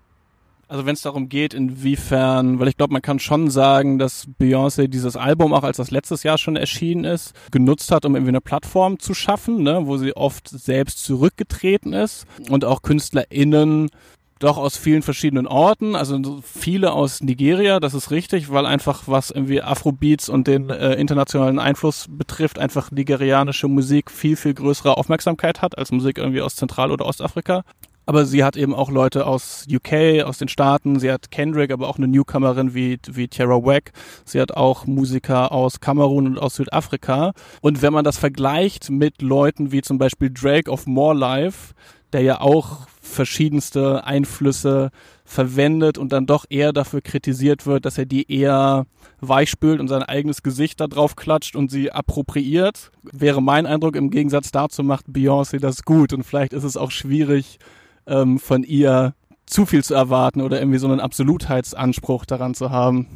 Also 0.66 0.86
wenn 0.86 0.94
es 0.94 1.02
darum 1.02 1.28
geht, 1.28 1.52
inwiefern, 1.54 2.58
weil 2.58 2.68
ich 2.68 2.76
glaube, 2.76 2.92
man 2.92 3.02
kann 3.02 3.18
schon 3.18 3.50
sagen, 3.50 3.98
dass 3.98 4.26
Beyoncé 4.40 4.88
dieses 4.88 5.16
Album 5.16 5.52
auch 5.52 5.62
als 5.62 5.76
das 5.76 5.90
letztes 5.90 6.22
Jahr 6.22 6.38
schon 6.38 6.56
erschienen 6.56 7.04
ist, 7.04 7.32
genutzt 7.50 7.92
hat, 7.92 8.04
um 8.04 8.16
irgendwie 8.16 8.30
eine 8.30 8.40
Plattform 8.40 8.98
zu 8.98 9.14
schaffen, 9.14 9.62
ne, 9.62 9.82
wo 9.84 9.98
sie 9.98 10.16
oft 10.16 10.48
selbst 10.48 11.04
zurückgetreten 11.04 11.92
ist 11.92 12.26
und 12.48 12.64
auch 12.64 12.82
KünstlerInnen 12.82 13.90
doch 14.38 14.56
aus 14.58 14.76
vielen 14.76 15.02
verschiedenen 15.02 15.46
Orten, 15.46 15.94
also 15.94 16.40
viele 16.42 16.92
aus 16.92 17.22
Nigeria, 17.22 17.80
das 17.80 17.94
ist 17.94 18.10
richtig, 18.10 18.50
weil 18.50 18.66
einfach 18.66 19.04
was 19.06 19.30
irgendwie 19.30 19.62
Afrobeats 19.62 20.28
und 20.28 20.46
den 20.46 20.70
äh, 20.70 20.94
internationalen 20.94 21.58
Einfluss 21.58 22.06
betrifft, 22.08 22.58
einfach 22.58 22.90
nigerianische 22.90 23.68
Musik 23.68 24.10
viel, 24.10 24.36
viel 24.36 24.54
größere 24.54 24.96
Aufmerksamkeit 24.96 25.62
hat 25.62 25.78
als 25.78 25.92
Musik 25.92 26.18
irgendwie 26.18 26.42
aus 26.42 26.56
Zentral- 26.56 26.90
oder 26.90 27.06
Ostafrika. 27.06 27.62
Aber 28.06 28.26
sie 28.26 28.44
hat 28.44 28.56
eben 28.56 28.74
auch 28.74 28.90
Leute 28.90 29.26
aus 29.26 29.66
UK, 29.70 30.24
aus 30.24 30.38
den 30.38 30.48
Staaten. 30.48 30.98
Sie 30.98 31.10
hat 31.10 31.30
Kendrick, 31.30 31.70
aber 31.70 31.88
auch 31.88 31.96
eine 31.96 32.08
Newcomerin 32.08 32.74
wie, 32.74 32.98
wie 33.10 33.28
Tierra 33.28 33.64
Wack. 33.64 33.92
Sie 34.24 34.40
hat 34.40 34.52
auch 34.52 34.86
Musiker 34.86 35.52
aus 35.52 35.80
Kamerun 35.80 36.26
und 36.26 36.38
aus 36.38 36.56
Südafrika. 36.56 37.32
Und 37.62 37.80
wenn 37.80 37.94
man 37.94 38.04
das 38.04 38.18
vergleicht 38.18 38.90
mit 38.90 39.22
Leuten 39.22 39.72
wie 39.72 39.80
zum 39.80 39.96
Beispiel 39.96 40.30
Drake 40.30 40.70
of 40.70 40.86
More 40.86 41.14
Life, 41.14 41.72
der 42.14 42.22
ja 42.22 42.40
auch 42.40 42.86
verschiedenste 43.00 44.04
Einflüsse 44.04 44.90
verwendet 45.24 45.98
und 45.98 46.12
dann 46.12 46.26
doch 46.26 46.44
eher 46.48 46.72
dafür 46.72 47.00
kritisiert 47.00 47.66
wird, 47.66 47.84
dass 47.84 47.98
er 47.98 48.06
die 48.06 48.30
eher 48.30 48.86
weichspült 49.20 49.80
und 49.80 49.88
sein 49.88 50.02
eigenes 50.02 50.42
Gesicht 50.42 50.80
da 50.80 50.86
drauf 50.86 51.16
klatscht 51.16 51.56
und 51.56 51.70
sie 51.70 51.92
appropriiert, 51.92 52.90
wäre 53.02 53.42
mein 53.42 53.66
Eindruck, 53.66 53.96
im 53.96 54.10
Gegensatz 54.10 54.50
dazu 54.50 54.82
macht 54.82 55.06
Beyoncé 55.06 55.58
das 55.58 55.82
gut 55.82 56.12
und 56.12 56.24
vielleicht 56.24 56.52
ist 56.52 56.64
es 56.64 56.76
auch 56.76 56.90
schwierig, 56.90 57.58
ähm, 58.06 58.38
von 58.38 58.64
ihr 58.64 59.14
zu 59.46 59.66
viel 59.66 59.84
zu 59.84 59.94
erwarten 59.94 60.40
oder 60.40 60.58
irgendwie 60.58 60.78
so 60.78 60.88
einen 60.88 61.00
Absolutheitsanspruch 61.00 62.24
daran 62.24 62.54
zu 62.54 62.70
haben. 62.70 63.06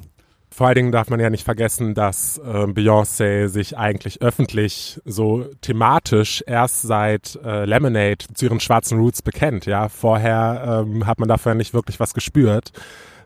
Vor 0.51 0.67
allen 0.67 0.77
Dingen 0.77 0.93
darf 0.93 1.11
man 1.11 1.21
ja 1.21 1.31
nicht 1.31 1.45
vergessen, 1.45 1.95
dass 1.95 2.39
äh, 2.39 2.67
Beyoncé 2.67 3.49
sich 3.49 3.77
eigentlich 3.77 4.23
öffentlich 4.23 5.01
so 5.05 5.45
thematisch 5.61 6.43
erst 6.47 6.83
seit 6.83 7.39
äh, 7.45 7.65
Lemonade 7.65 8.25
zu 8.35 8.47
ihren 8.47 8.61
schwarzen 8.61 8.99
Roots 8.99 9.23
bekennt. 9.23 9.67
Ja, 9.67 9.89
vorher 9.89 10.85
ähm, 10.87 11.07
hat 11.07 11.19
man 11.19 11.29
dafür 11.29 11.55
nicht 11.55 11.75
wirklich 11.75 12.01
was 12.01 12.15
gespürt. 12.15 12.73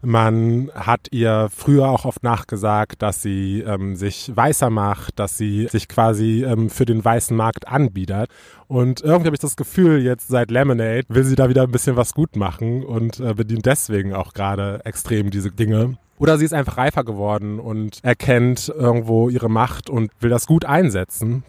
Man 0.05 0.71
hat 0.75 1.09
ihr 1.13 1.49
früher 1.55 1.89
auch 1.89 2.05
oft 2.05 2.25
nachgesagt, 2.25 3.03
dass 3.03 3.23
sie 3.23 3.61
ähm, 3.61 3.95
sich 3.95 4.33
weißer 4.35 4.69
macht, 4.69 5.21
dass 5.21 5.39
sie 5.39 5.69
sich 5.69 5.87
quasi 5.87 6.45
ähm, 6.45 6.71
für 6.71 6.85
den 6.85 7.05
weißen 7.05 7.37
Markt 7.37 7.69
anbietet. 7.69 8.29
Und 8.67 9.01
irgendwie 9.01 9.27
habe 9.27 9.37
ich 9.37 9.41
das 9.41 9.55
Gefühl, 9.55 10.03
jetzt 10.03 10.27
seit 10.27 10.51
Lemonade 10.51 11.05
will 11.09 11.23
sie 11.23 11.37
da 11.37 11.49
wieder 11.49 11.63
ein 11.63 11.71
bisschen 11.71 11.95
was 11.95 12.15
gut 12.15 12.35
machen 12.35 12.85
und 12.85 13.21
äh, 13.21 13.33
bedient 13.35 13.65
deswegen 13.65 14.13
auch 14.13 14.35
gerade 14.35 14.81
extrem 14.85 15.31
diese 15.31 15.53
Dinge. 15.53 15.97
Oder 16.19 16.37
sie 16.37 16.47
ist 16.47 16.55
einfach 16.55 16.79
reifer 16.79 17.05
geworden 17.05 17.61
und 17.61 17.99
erkennt 18.03 18.69
irgendwo 18.69 19.29
ihre 19.29 19.49
Macht 19.49 19.89
und 19.89 20.11
will 20.21 20.31
das 20.31 20.47
gut 20.47 20.65
einsetzen. 20.65 21.45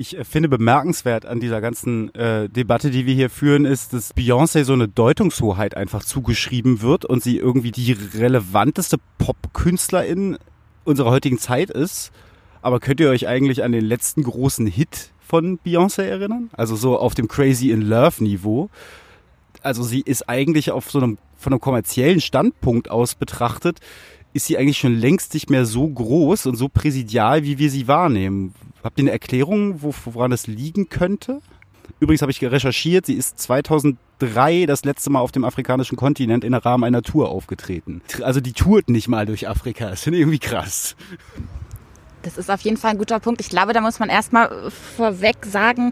Ich 0.00 0.16
äh, 0.16 0.24
finde 0.24 0.48
bemerkenswert 0.48 1.26
an 1.26 1.40
dieser 1.40 1.60
ganzen 1.60 2.14
äh, 2.14 2.48
Debatte, 2.48 2.90
die 2.90 3.04
wir 3.04 3.12
hier 3.12 3.28
führen, 3.28 3.66
ist, 3.66 3.92
dass 3.92 4.16
Beyoncé 4.16 4.64
so 4.64 4.72
eine 4.72 4.88
Deutungshoheit 4.88 5.76
einfach 5.76 6.02
zugeschrieben 6.02 6.80
wird 6.80 7.04
und 7.04 7.22
sie 7.22 7.36
irgendwie 7.36 7.70
die 7.70 7.92
relevanteste 7.92 8.96
Popkünstlerin 9.18 10.38
unserer 10.84 11.10
heutigen 11.10 11.38
Zeit 11.38 11.68
ist. 11.68 12.12
Aber 12.62 12.80
könnt 12.80 13.00
ihr 13.00 13.10
euch 13.10 13.28
eigentlich 13.28 13.62
an 13.62 13.72
den 13.72 13.84
letzten 13.84 14.22
großen 14.22 14.66
Hit 14.66 15.10
von 15.20 15.58
Beyoncé 15.58 16.04
erinnern? 16.04 16.48
Also 16.54 16.76
so 16.76 16.98
auf 16.98 17.12
dem 17.12 17.28
Crazy 17.28 17.70
in 17.70 17.82
Love 17.82 18.24
Niveau. 18.24 18.70
Also 19.60 19.82
sie 19.82 20.00
ist 20.00 20.30
eigentlich 20.30 20.70
auf 20.70 20.90
so 20.90 20.98
einem, 20.98 21.18
von 21.36 21.52
einem 21.52 21.60
kommerziellen 21.60 22.22
Standpunkt 22.22 22.90
aus 22.90 23.16
betrachtet, 23.16 23.80
ist 24.32 24.46
sie 24.46 24.56
eigentlich 24.56 24.78
schon 24.78 24.96
längst 24.96 25.34
nicht 25.34 25.50
mehr 25.50 25.66
so 25.66 25.86
groß 25.86 26.46
und 26.46 26.56
so 26.56 26.70
präsidial, 26.70 27.44
wie 27.44 27.58
wir 27.58 27.68
sie 27.68 27.86
wahrnehmen. 27.86 28.54
Habt 28.82 28.98
ihr 28.98 29.02
eine 29.02 29.10
Erklärung, 29.10 29.82
woran 29.82 30.30
das 30.30 30.46
liegen 30.46 30.88
könnte? 30.88 31.40
Übrigens 31.98 32.22
habe 32.22 32.32
ich 32.32 32.42
recherchiert, 32.42 33.06
sie 33.06 33.14
ist 33.14 33.38
2003 33.40 34.66
das 34.66 34.84
letzte 34.84 35.10
Mal 35.10 35.20
auf 35.20 35.32
dem 35.32 35.44
afrikanischen 35.44 35.96
Kontinent 35.96 36.44
im 36.44 36.54
Rahmen 36.54 36.84
einer 36.84 37.02
Tour 37.02 37.28
aufgetreten. 37.28 38.00
Also 38.22 38.40
die 38.40 38.52
tourt 38.52 38.88
nicht 38.88 39.08
mal 39.08 39.26
durch 39.26 39.48
Afrika. 39.48 39.90
Das 39.90 40.02
finde 40.02 40.18
ich 40.18 40.22
irgendwie 40.22 40.38
krass. 40.38 40.96
Das 42.22 42.38
ist 42.38 42.50
auf 42.50 42.60
jeden 42.60 42.76
Fall 42.76 42.92
ein 42.92 42.98
guter 42.98 43.20
Punkt. 43.20 43.40
Ich 43.40 43.48
glaube, 43.48 43.72
da 43.72 43.80
muss 43.80 43.98
man 43.98 44.08
erstmal 44.08 44.70
vorweg 44.70 45.44
sagen, 45.44 45.90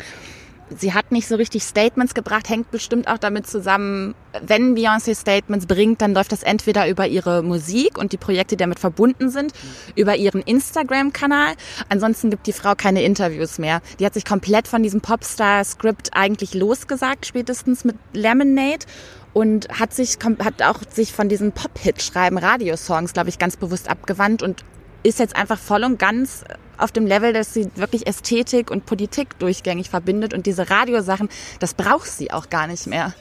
sie 0.76 0.92
hat 0.94 1.12
nicht 1.12 1.28
so 1.28 1.36
richtig 1.36 1.62
Statements 1.62 2.14
gebracht, 2.14 2.48
hängt 2.48 2.70
bestimmt 2.70 3.08
auch 3.08 3.18
damit 3.18 3.46
zusammen, 3.46 4.14
wenn 4.42 4.76
Beyoncé 4.76 5.14
Statements 5.14 5.66
bringt, 5.66 6.00
dann 6.02 6.14
läuft 6.14 6.32
das 6.32 6.42
entweder 6.42 6.88
über 6.88 7.06
ihre 7.06 7.42
Musik 7.42 7.98
und 7.98 8.12
die 8.12 8.16
Projekte, 8.16 8.56
die 8.56 8.62
damit 8.62 8.78
verbunden 8.78 9.30
sind, 9.30 9.52
über 9.94 10.16
ihren 10.16 10.42
Instagram-Kanal. 10.42 11.54
Ansonsten 11.88 12.30
gibt 12.30 12.46
die 12.46 12.52
Frau 12.52 12.74
keine 12.74 13.02
Interviews 13.02 13.58
mehr. 13.58 13.80
Die 13.98 14.06
hat 14.06 14.14
sich 14.14 14.24
komplett 14.24 14.68
von 14.68 14.82
diesem 14.82 15.00
Popstar-Skript 15.00 16.10
eigentlich 16.12 16.54
losgesagt, 16.54 17.26
spätestens 17.26 17.84
mit 17.84 17.96
Lemonade 18.12 18.86
und 19.32 19.68
hat 19.68 19.94
sich 19.94 20.18
hat 20.24 20.62
auch 20.62 20.80
sich 20.90 21.12
von 21.12 21.28
diesen 21.28 21.52
Pop-Hit-Schreiben, 21.52 22.38
Radiosongs, 22.38 23.12
glaube 23.12 23.28
ich, 23.28 23.38
ganz 23.38 23.56
bewusst 23.56 23.88
abgewandt 23.88 24.42
und 24.42 24.64
ist 25.08 25.18
jetzt 25.18 25.36
einfach 25.36 25.58
voll 25.58 25.84
und 25.84 25.98
ganz 25.98 26.44
auf 26.76 26.92
dem 26.92 27.06
Level, 27.06 27.32
dass 27.32 27.54
sie 27.54 27.68
wirklich 27.74 28.06
Ästhetik 28.06 28.70
und 28.70 28.86
Politik 28.86 29.38
durchgängig 29.38 29.90
verbindet 29.90 30.32
und 30.34 30.46
diese 30.46 30.70
Radiosachen, 30.70 31.28
das 31.58 31.74
braucht 31.74 32.08
sie 32.08 32.30
auch 32.30 32.50
gar 32.50 32.66
nicht 32.66 32.86
mehr. 32.86 33.14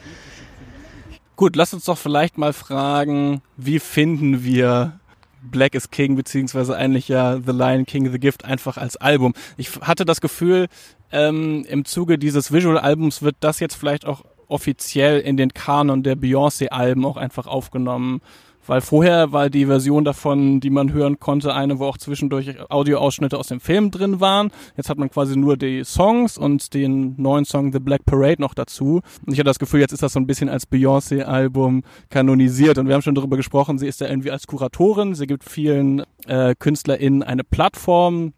Gut, 1.36 1.56
lass 1.56 1.74
uns 1.74 1.86
doch 1.86 1.98
vielleicht 1.98 2.38
mal 2.38 2.54
fragen, 2.54 3.42
wie 3.58 3.80
finden 3.80 4.44
wir 4.44 5.00
Black 5.42 5.76
is 5.76 5.92
King, 5.92 6.16
beziehungsweise 6.16 6.76
eigentlich 6.76 7.08
ja 7.08 7.40
The 7.40 7.52
Lion 7.52 7.86
King, 7.86 8.12
The 8.12 8.20
Gift 8.20 8.44
einfach 8.46 8.78
als 8.78 8.98
Album. 8.98 9.34
Ich 9.56 9.70
hatte 9.82 10.06
das 10.06 10.22
Gefühl, 10.22 10.68
ähm, 11.12 11.64
im 11.70 11.86
Zuge 11.86 12.18
dieses 12.18 12.52
Visual-Albums 12.52 13.22
wird 13.22 13.36
das 13.40 13.60
jetzt 13.60 13.76
vielleicht 13.76 14.06
auch 14.06 14.26
offiziell 14.48 15.20
in 15.20 15.38
den 15.38 15.54
Kanon 15.54 16.04
der 16.04 16.16
Beyoncé-Alben 16.16 17.06
auch 17.06 17.18
einfach 17.18 17.48
aufgenommen. 17.48 18.22
Weil 18.68 18.82
vorher 18.82 19.32
war 19.32 19.50
die 19.50 19.66
Version 19.66 20.04
davon, 20.04 20.60
die 20.60 20.70
man 20.70 20.92
hören 20.94 21.20
konnte, 21.20 21.54
eine, 21.54 21.80
wo 21.80 21.86
auch 21.86 21.98
zwischendurch 21.98 22.56
Audioausschnitte 22.70 23.38
aus 23.38 23.48
dem 23.48 23.60
Film 23.60 23.92
drin 23.92 24.20
waren. 24.20 24.52
Jetzt 24.76 24.90
hat 24.90 24.98
man 24.98 25.10
quasi 25.10 25.38
nur 25.38 25.58
die 25.58 25.84
Songs 25.84 26.38
und 26.38 26.74
den 26.74 27.16
neuen 27.18 27.46
Song 27.46 27.72
The 27.72 27.80
Black 27.80 28.06
Parade 28.06 28.42
noch 28.42 28.54
dazu. 28.54 29.02
Und 29.26 29.34
ich 29.34 29.40
hatte 29.40 29.46
das 29.46 29.60
Gefühl, 29.60 29.80
jetzt 29.80 29.94
ist 29.94 30.04
das 30.04 30.14
so 30.14 30.20
ein 30.20 30.28
bisschen 30.28 30.50
als 30.50 30.66
Beyoncé-Album 30.66 31.84
kanonisiert. 32.10 32.78
Und 32.78 32.88
wir 32.88 32.94
haben 32.94 33.02
schon 33.02 33.16
darüber 33.16 33.38
gesprochen, 33.38 33.78
sie 33.78 33.88
ist 33.88 34.02
da 34.02 34.08
irgendwie 34.08 34.32
als 34.32 34.48
Kuratorin. 34.48 35.16
Sie 35.16 35.28
gibt 35.28 35.44
vielen 35.44 36.04
äh, 36.28 36.54
KünstlerInnen 36.58 37.24
eine 37.24 37.44
Plattform, 37.44 38.34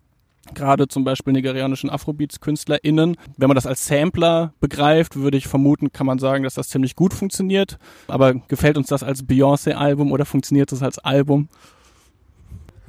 gerade 0.56 0.88
zum 0.88 1.04
Beispiel 1.04 1.34
nigerianischen 1.34 1.90
Afrobeats-KünstlerInnen. 1.90 3.18
Wenn 3.38 3.48
man 3.48 3.56
das 3.56 3.66
als 3.66 3.86
Sampler 3.86 4.54
begreift, 4.60 5.16
würde 5.16 5.38
ich 5.38 5.48
vermuten, 5.48 5.92
kann 5.92 6.06
man 6.06 6.20
sagen, 6.20 6.44
dass 6.44 6.54
das 6.54 6.70
ziemlich 6.70 6.96
gut 6.96 7.14
funktioniert. 7.14 7.78
Aber 8.08 8.34
gefällt 8.34 8.78
uns 8.78 8.88
das 8.88 9.04
als 9.04 9.24
Beyoncé-Album 9.24 10.12
oder 10.12 10.26
funktioniert 10.26 10.72
das 10.72 10.84
als 10.84 11.00
Album? 11.00 11.50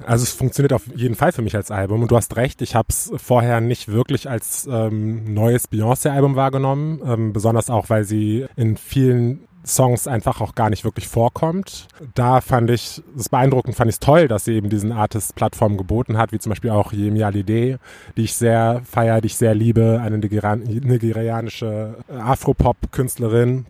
Also 0.05 0.23
es 0.23 0.31
funktioniert 0.31 0.73
auf 0.73 0.83
jeden 0.95 1.15
Fall 1.15 1.31
für 1.31 1.41
mich 1.41 1.55
als 1.55 1.71
Album 1.71 2.01
und 2.01 2.11
du 2.11 2.15
hast 2.15 2.35
recht, 2.35 2.61
ich 2.61 2.75
habe 2.75 2.87
es 2.89 3.11
vorher 3.17 3.61
nicht 3.61 3.87
wirklich 3.87 4.29
als 4.29 4.67
ähm, 4.69 5.33
neues 5.33 5.67
Beyoncé-Album 5.67 6.35
wahrgenommen, 6.35 7.01
ähm, 7.05 7.33
besonders 7.33 7.69
auch, 7.69 7.89
weil 7.89 8.03
sie 8.03 8.47
in 8.55 8.77
vielen 8.77 9.47
Songs 9.65 10.07
einfach 10.07 10.41
auch 10.41 10.55
gar 10.55 10.69
nicht 10.69 10.83
wirklich 10.83 11.07
vorkommt. 11.07 11.87
Da 12.15 12.41
fand 12.41 12.69
ich 12.69 13.01
es 13.17 13.29
beeindruckend, 13.29 13.75
fand 13.75 13.89
ich 13.89 13.95
es 13.95 13.99
toll, 13.99 14.27
dass 14.27 14.45
sie 14.45 14.53
eben 14.53 14.69
diesen 14.69 14.91
Artist-Plattform 14.91 15.77
geboten 15.77 16.17
hat, 16.17 16.31
wie 16.31 16.39
zum 16.39 16.51
Beispiel 16.51 16.71
auch 16.71 16.93
Yemi 16.93 17.23
Alide, 17.23 17.79
die 18.17 18.23
ich 18.23 18.35
sehr 18.35 18.81
feiere, 18.89 19.21
die 19.21 19.27
ich 19.27 19.37
sehr 19.37 19.53
liebe, 19.55 20.01
eine 20.03 20.17
nigerianische 20.17 21.95
Afropop-Künstlerin, 22.09 23.65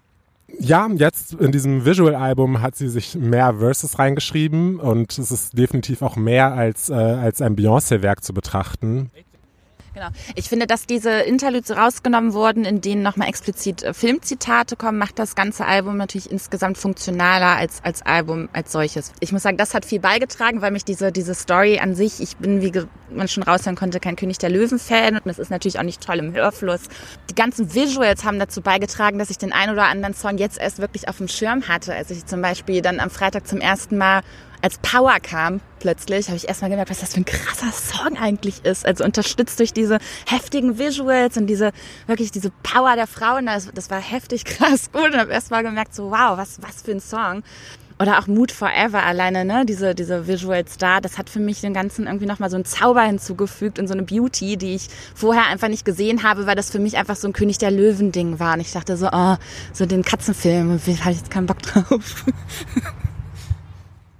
Ja, 0.59 0.89
jetzt 0.93 1.33
in 1.33 1.51
diesem 1.51 1.85
Visual-Album 1.85 2.61
hat 2.61 2.75
sie 2.75 2.89
sich 2.89 3.15
mehr 3.15 3.55
Verses 3.59 3.97
reingeschrieben 3.99 4.79
und 4.79 5.17
es 5.17 5.31
ist 5.31 5.57
definitiv 5.57 6.01
auch 6.01 6.15
mehr 6.15 6.53
als, 6.53 6.89
äh, 6.89 6.93
als 6.93 7.41
ein 7.41 7.55
Beyoncé-Werk 7.55 8.23
zu 8.23 8.33
betrachten. 8.33 9.11
Genau. 9.93 10.07
Ich 10.35 10.47
finde, 10.47 10.67
dass 10.67 10.85
diese 10.85 11.09
Interludes 11.09 11.75
rausgenommen 11.75 12.33
wurden, 12.33 12.63
in 12.63 12.79
denen 12.79 13.01
nochmal 13.01 13.27
explizit 13.27 13.83
äh, 13.83 13.93
Filmzitate 13.93 14.77
kommen, 14.77 14.97
macht 14.97 15.19
das 15.19 15.35
ganze 15.35 15.65
Album 15.65 15.97
natürlich 15.97 16.31
insgesamt 16.31 16.77
funktionaler 16.77 17.57
als, 17.57 17.83
als 17.83 18.01
Album 18.01 18.47
als 18.53 18.71
solches. 18.71 19.11
Ich 19.19 19.33
muss 19.33 19.43
sagen, 19.43 19.57
das 19.57 19.73
hat 19.73 19.83
viel 19.83 19.99
beigetragen, 19.99 20.61
weil 20.61 20.71
mich 20.71 20.85
diese, 20.85 21.11
diese 21.11 21.35
Story 21.35 21.79
an 21.79 21.93
sich, 21.93 22.21
ich 22.21 22.37
bin, 22.37 22.61
wie 22.61 22.71
man 23.13 23.27
schon 23.27 23.43
raushören 23.43 23.75
konnte, 23.75 23.99
kein 23.99 24.15
König 24.15 24.37
der 24.37 24.49
Löwen-Fan 24.49 25.15
und 25.17 25.27
es 25.27 25.39
ist 25.39 25.51
natürlich 25.51 25.77
auch 25.77 25.83
nicht 25.83 26.01
toll 26.01 26.19
im 26.19 26.33
Hörfluss. 26.33 26.83
Die 27.29 27.35
ganzen 27.35 27.73
Visuals 27.73 28.23
haben 28.23 28.39
dazu 28.39 28.61
beigetragen, 28.61 29.19
dass 29.19 29.29
ich 29.29 29.37
den 29.37 29.51
ein 29.51 29.69
oder 29.69 29.87
anderen 29.87 30.13
Song 30.13 30.37
jetzt 30.37 30.57
erst 30.57 30.79
wirklich 30.79 31.09
auf 31.09 31.17
dem 31.17 31.27
Schirm 31.27 31.67
hatte. 31.67 31.93
Als 31.93 32.11
ich 32.11 32.25
zum 32.25 32.41
Beispiel 32.41 32.81
dann 32.81 33.01
am 33.01 33.09
Freitag 33.09 33.45
zum 33.45 33.59
ersten 33.59 33.97
Mal 33.97 34.21
als 34.61 34.77
Power 34.79 35.19
kam 35.19 35.61
plötzlich, 35.79 36.27
habe 36.27 36.37
ich 36.37 36.47
erstmal 36.47 36.69
gemerkt, 36.69 36.91
was 36.91 36.99
das 36.99 37.13
für 37.13 37.21
ein 37.21 37.25
krasser 37.25 37.71
Song 37.71 38.17
eigentlich 38.17 38.63
ist. 38.63 38.85
Also 38.85 39.03
unterstützt 39.03 39.59
durch 39.59 39.73
diese 39.73 39.97
heftigen 40.27 40.77
Visuals 40.77 41.37
und 41.37 41.47
diese 41.47 41.71
wirklich 42.07 42.31
diese 42.31 42.51
Power 42.63 42.95
der 42.95 43.07
Frauen, 43.07 43.47
das, 43.47 43.69
das 43.73 43.89
war 43.89 43.99
heftig 43.99 44.45
krass 44.45 44.91
gut 44.91 45.13
und 45.13 45.17
habe 45.17 45.31
erstmal 45.31 45.63
gemerkt, 45.63 45.95
so 45.95 46.11
wow, 46.11 46.37
was 46.37 46.61
was 46.61 46.81
für 46.81 46.91
ein 46.91 46.99
Song. 46.99 47.43
Oder 47.99 48.17
auch 48.17 48.25
Mood 48.25 48.51
Forever 48.51 49.03
alleine, 49.03 49.45
ne? 49.45 49.63
Diese, 49.63 49.93
diese 49.93 50.25
Visuals 50.25 50.77
da, 50.77 51.01
das 51.01 51.19
hat 51.19 51.29
für 51.29 51.39
mich 51.39 51.61
den 51.61 51.71
Ganzen 51.71 52.07
irgendwie 52.07 52.25
nochmal 52.25 52.49
so 52.49 52.55
einen 52.55 52.65
Zauber 52.65 53.03
hinzugefügt 53.03 53.77
und 53.77 53.87
so 53.87 53.93
eine 53.93 54.01
Beauty, 54.01 54.57
die 54.57 54.73
ich 54.73 54.87
vorher 55.13 55.45
einfach 55.45 55.67
nicht 55.67 55.85
gesehen 55.85 56.23
habe, 56.23 56.47
weil 56.47 56.55
das 56.55 56.71
für 56.71 56.79
mich 56.79 56.97
einfach 56.97 57.15
so 57.15 57.27
ein 57.27 57.33
König 57.33 57.59
der 57.59 57.69
Löwen-Ding 57.69 58.39
war. 58.39 58.55
Und 58.55 58.61
ich 58.61 58.71
dachte 58.71 58.97
so, 58.97 59.07
oh, 59.11 59.35
so 59.71 59.85
den 59.85 60.01
Katzenfilm, 60.01 60.71
habe 60.71 61.11
ich 61.11 61.17
jetzt 61.17 61.29
keinen 61.29 61.45
Bock 61.45 61.61
drauf. 61.61 62.25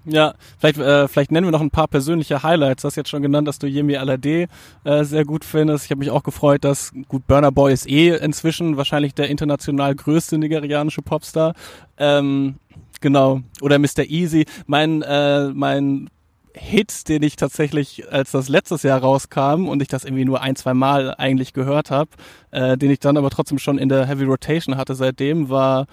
Ja, 0.06 0.34
vielleicht, 0.58 0.80
äh, 0.80 1.08
vielleicht 1.08 1.32
nennen 1.32 1.46
wir 1.46 1.52
noch 1.52 1.62
ein 1.62 1.70
paar 1.70 1.88
persönliche 1.88 2.42
Highlights. 2.42 2.82
Du 2.82 2.88
hast 2.88 2.96
jetzt 2.96 3.10
schon 3.10 3.22
genannt, 3.22 3.48
dass 3.48 3.60
du 3.60 3.68
Yemi 3.68 3.98
Alade 3.98 4.48
äh, 4.84 5.04
sehr 5.04 5.26
gut 5.26 5.46
findest. 5.46 5.86
Ich 5.86 5.92
habe 5.92 6.00
mich 6.00 6.10
auch 6.10 6.24
gefreut, 6.24 6.64
dass 6.64 6.92
gut 7.08 7.28
Burner 7.28 7.52
Boy 7.52 7.72
ist 7.72 7.88
eh 7.88 8.18
inzwischen 8.18 8.78
wahrscheinlich 8.78 9.14
der 9.14 9.30
international 9.30 9.94
größte 9.94 10.40
nigerianische 10.40 11.04
Popstar. 11.04 11.54
Ähm, 11.98 12.56
genau. 13.00 13.42
Oder 13.62 13.78
Mr. 13.78 14.06
Easy. 14.08 14.46
Mein, 14.66 15.04
äh, 15.04 15.50
mein 15.50 16.10
Hit, 16.54 17.08
den 17.08 17.22
ich 17.22 17.36
tatsächlich, 17.36 18.12
als 18.12 18.32
das 18.32 18.50
letztes 18.50 18.82
Jahr 18.84 19.00
rauskam 19.00 19.68
und 19.68 19.82
ich 19.84 19.88
das 19.88 20.04
irgendwie 20.04 20.26
nur 20.26 20.42
ein, 20.42 20.56
zwei 20.56 20.74
Mal 20.74 21.14
eigentlich 21.16 21.54
gehört 21.54 21.92
habe, 21.92 22.10
äh, 22.50 22.76
den 22.76 22.90
ich 22.90 23.00
dann 23.00 23.18
aber 23.18 23.30
trotzdem 23.30 23.60
schon 23.60 23.78
in 23.78 23.88
der 23.88 24.08
Heavy 24.08 24.26
Rotation 24.26 24.78
hatte 24.78 24.96
seitdem, 24.96 25.50
war 25.50 25.86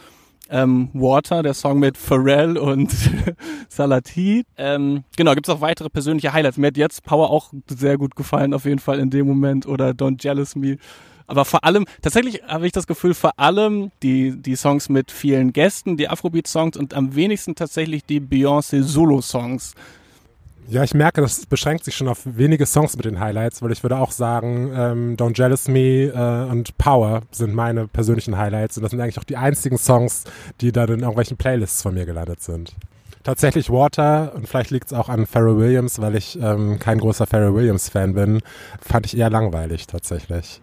ähm, 0.51 0.91
Water, 0.93 1.43
der 1.43 1.55
Song 1.55 1.79
mit 1.79 1.97
Pharrell 1.97 2.57
und 2.57 2.95
Salati. 3.69 4.45
Ähm, 4.57 5.05
genau, 5.17 5.35
gibt's 5.35 5.49
auch 5.49 5.61
weitere 5.61 5.91
persönliche 5.91 6.33
Highlights. 6.33 6.57
Mir 6.57 6.69
hat 6.69 6.77
jetzt 6.77 7.05
Power 7.05 7.31
auch 7.31 7.53
sehr 7.69 7.99
gut 7.99 8.17
gefallen, 8.17 8.55
auf 8.55 8.65
jeden 8.65 8.79
Fall 8.79 8.99
in 8.99 9.11
dem 9.11 9.27
Moment. 9.27 9.67
Oder 9.67 9.91
Don't 9.91 10.23
Jealous 10.23 10.57
Me. 10.57 10.79
Aber 11.27 11.45
vor 11.45 11.63
allem, 11.63 11.85
tatsächlich 12.01 12.43
habe 12.49 12.67
ich 12.67 12.73
das 12.73 12.87
Gefühl, 12.87 13.13
vor 13.13 13.39
allem 13.39 13.91
die, 14.03 14.41
die 14.41 14.57
Songs 14.57 14.89
mit 14.89 15.13
vielen 15.13 15.53
Gästen, 15.53 15.99
die 15.99 16.09
Afrobeat-Songs 16.09 16.79
und 16.79 16.95
am 16.95 17.15
wenigsten 17.15 17.55
tatsächlich 17.55 18.05
die 18.05 18.21
Beyoncé-Solo-Songs. 18.21 19.75
Ja, 20.70 20.85
ich 20.85 20.92
merke, 20.92 21.22
das 21.22 21.46
beschränkt 21.46 21.85
sich 21.85 21.96
schon 21.96 22.09
auf 22.09 22.20
wenige 22.24 22.66
Songs 22.66 22.94
mit 22.94 23.07
den 23.07 23.18
Highlights, 23.18 23.62
weil 23.62 23.72
ich 23.72 23.83
würde 23.83 23.96
auch 23.96 24.11
sagen, 24.11 24.70
ähm, 24.74 25.16
Don't 25.16 25.35
Jealous 25.35 25.66
Me 25.66 26.12
äh, 26.12 26.50
und 26.50 26.76
Power 26.76 27.22
sind 27.31 27.54
meine 27.54 27.88
persönlichen 27.88 28.37
Highlights 28.37 28.76
und 28.76 28.83
das 28.83 28.90
sind 28.90 29.00
eigentlich 29.00 29.18
auch 29.18 29.24
die 29.24 29.38
einzigen 29.38 29.78
Songs, 29.78 30.24
die 30.61 30.70
dann 30.70 30.90
in 30.90 31.00
irgendwelchen 31.00 31.38
Playlists 31.38 31.81
von 31.81 31.94
mir 31.94 32.04
gelandet 32.04 32.42
sind. 32.42 32.74
Tatsächlich 33.22 33.70
Water 33.70 34.35
und 34.35 34.46
vielleicht 34.46 34.70
liegt 34.70 34.88
es 34.88 34.92
auch 34.92 35.09
an 35.09 35.26
Pharrell 35.26 35.57
Williams, 35.57 36.02
weil 36.02 36.16
ich 36.16 36.38
ähm, 36.38 36.78
kein 36.78 36.98
großer 36.98 37.26
Pharrell 37.26 37.54
Williams 37.54 37.88
Fan 37.88 38.12
bin, 38.12 38.40
fand 38.78 39.07
ich 39.07 39.16
eher 39.16 39.31
langweilig 39.31 39.87
tatsächlich. 39.87 40.61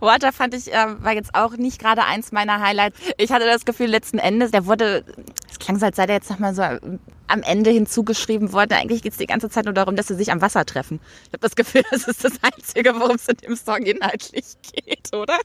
Water 0.00 0.32
fand 0.32 0.54
ich, 0.54 0.72
äh, 0.72 1.02
war 1.02 1.12
jetzt 1.12 1.34
auch 1.34 1.56
nicht 1.56 1.78
gerade 1.78 2.04
eins 2.04 2.32
meiner 2.32 2.60
Highlights. 2.60 2.98
Ich 3.18 3.30
hatte 3.30 3.44
das 3.44 3.64
Gefühl, 3.64 3.86
letzten 3.86 4.18
Endes, 4.18 4.50
der 4.50 4.66
wurde, 4.66 5.04
es 5.50 5.58
klang 5.58 5.78
so, 5.78 5.86
als 5.86 5.96
sei 5.96 6.06
der 6.06 6.16
jetzt 6.16 6.30
nochmal 6.30 6.54
so 6.54 6.62
am 7.32 7.42
Ende 7.42 7.70
hinzugeschrieben 7.70 8.52
worden. 8.52 8.74
Eigentlich 8.74 9.02
geht 9.02 9.12
es 9.12 9.18
die 9.18 9.26
ganze 9.26 9.48
Zeit 9.48 9.64
nur 9.64 9.72
darum, 9.72 9.96
dass 9.96 10.06
sie 10.08 10.14
sich 10.14 10.30
am 10.30 10.42
Wasser 10.42 10.66
treffen. 10.66 11.00
Ich 11.24 11.32
habe 11.32 11.40
das 11.40 11.56
Gefühl, 11.56 11.82
das 11.90 12.06
ist 12.06 12.24
das 12.24 12.32
Einzige, 12.42 12.94
worum 12.94 13.16
es 13.16 13.26
in 13.26 13.36
dem 13.38 13.56
Song 13.56 13.78
inhaltlich 13.78 14.44
geht, 14.62 15.14
oder? 15.14 15.38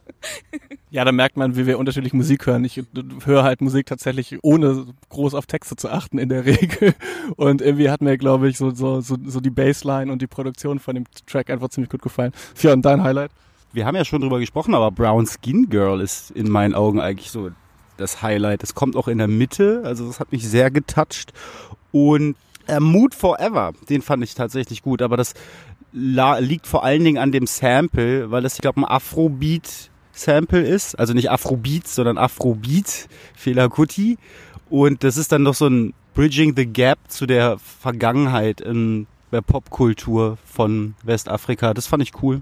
Ja, 0.89 1.05
da 1.05 1.11
merkt 1.13 1.37
man, 1.37 1.55
wie 1.55 1.65
wir 1.65 1.79
unterschiedlich 1.79 2.13
Musik 2.13 2.45
hören. 2.45 2.65
Ich 2.65 2.83
höre 3.23 3.43
halt 3.43 3.61
Musik 3.61 3.85
tatsächlich 3.85 4.37
ohne 4.41 4.85
groß 5.09 5.33
auf 5.33 5.45
Texte 5.45 5.77
zu 5.77 5.89
achten 5.89 6.17
in 6.17 6.29
der 6.29 6.45
Regel. 6.45 6.93
Und 7.37 7.61
irgendwie 7.61 7.89
hat 7.89 8.01
mir, 8.01 8.17
glaube 8.17 8.49
ich, 8.49 8.57
so, 8.57 8.71
so, 8.71 8.99
so, 8.99 9.15
so 9.25 9.39
die 9.39 9.49
Bassline 9.49 10.11
und 10.11 10.21
die 10.21 10.27
Produktion 10.27 10.79
von 10.79 10.95
dem 10.95 11.05
Track 11.25 11.49
einfach 11.49 11.69
ziemlich 11.69 11.89
gut 11.89 12.01
gefallen. 12.01 12.33
Fia, 12.53 12.73
und 12.73 12.83
dein 12.83 13.01
Highlight? 13.01 13.31
Wir 13.77 13.85
haben 13.85 13.95
ja 13.95 14.05
schon 14.05 14.21
drüber 14.21 14.39
gesprochen, 14.39 14.73
aber 14.73 14.89
Brown 14.89 15.27
Skin 15.27 15.69
Girl 15.69 16.01
ist 16.01 16.31
in 16.31 16.49
meinen 16.49 16.73
Augen 16.73 16.99
eigentlich 16.99 17.29
so 17.29 17.51
das 17.97 18.23
Highlight. 18.23 18.63
Es 18.63 18.73
kommt 18.73 18.95
auch 18.95 19.07
in 19.07 19.19
der 19.19 19.27
Mitte, 19.27 19.83
also 19.85 20.07
das 20.07 20.19
hat 20.19 20.31
mich 20.31 20.49
sehr 20.49 20.71
getoucht. 20.71 21.31
Und 21.91 22.35
äh, 22.65 22.79
Mood 22.79 23.13
Forever, 23.13 23.73
den 23.87 24.01
fand 24.01 24.23
ich 24.23 24.33
tatsächlich 24.33 24.81
gut, 24.81 25.03
aber 25.03 25.15
das 25.15 25.35
liegt 25.91 26.65
vor 26.65 26.83
allen 26.83 27.03
Dingen 27.03 27.19
an 27.19 27.31
dem 27.31 27.45
Sample, 27.45 28.31
weil 28.31 28.41
das, 28.41 28.55
ich 28.55 28.61
glaube, 28.61 28.81
ein 28.81 28.83
Afrobeat 28.83 29.91
Sample 30.11 30.65
ist. 30.67 30.97
Also 30.97 31.13
nicht 31.13 31.29
Afrobeat, 31.29 31.87
sondern 31.87 32.17
Afrobeat, 32.17 33.07
Fela 33.35 33.67
Kuti. 33.67 34.17
Und 34.71 35.03
das 35.03 35.17
ist 35.17 35.31
dann 35.31 35.45
doch 35.45 35.53
so 35.53 35.67
ein 35.67 35.93
Bridging 36.15 36.55
the 36.55 36.65
Gap 36.65 36.97
zu 37.09 37.27
der 37.27 37.59
Vergangenheit 37.59 38.59
in 38.59 39.05
der 39.31 39.41
Popkultur 39.41 40.39
von 40.45 40.95
Westafrika. 41.03 41.75
Das 41.75 41.85
fand 41.85 42.01
ich 42.01 42.23
cool. 42.23 42.41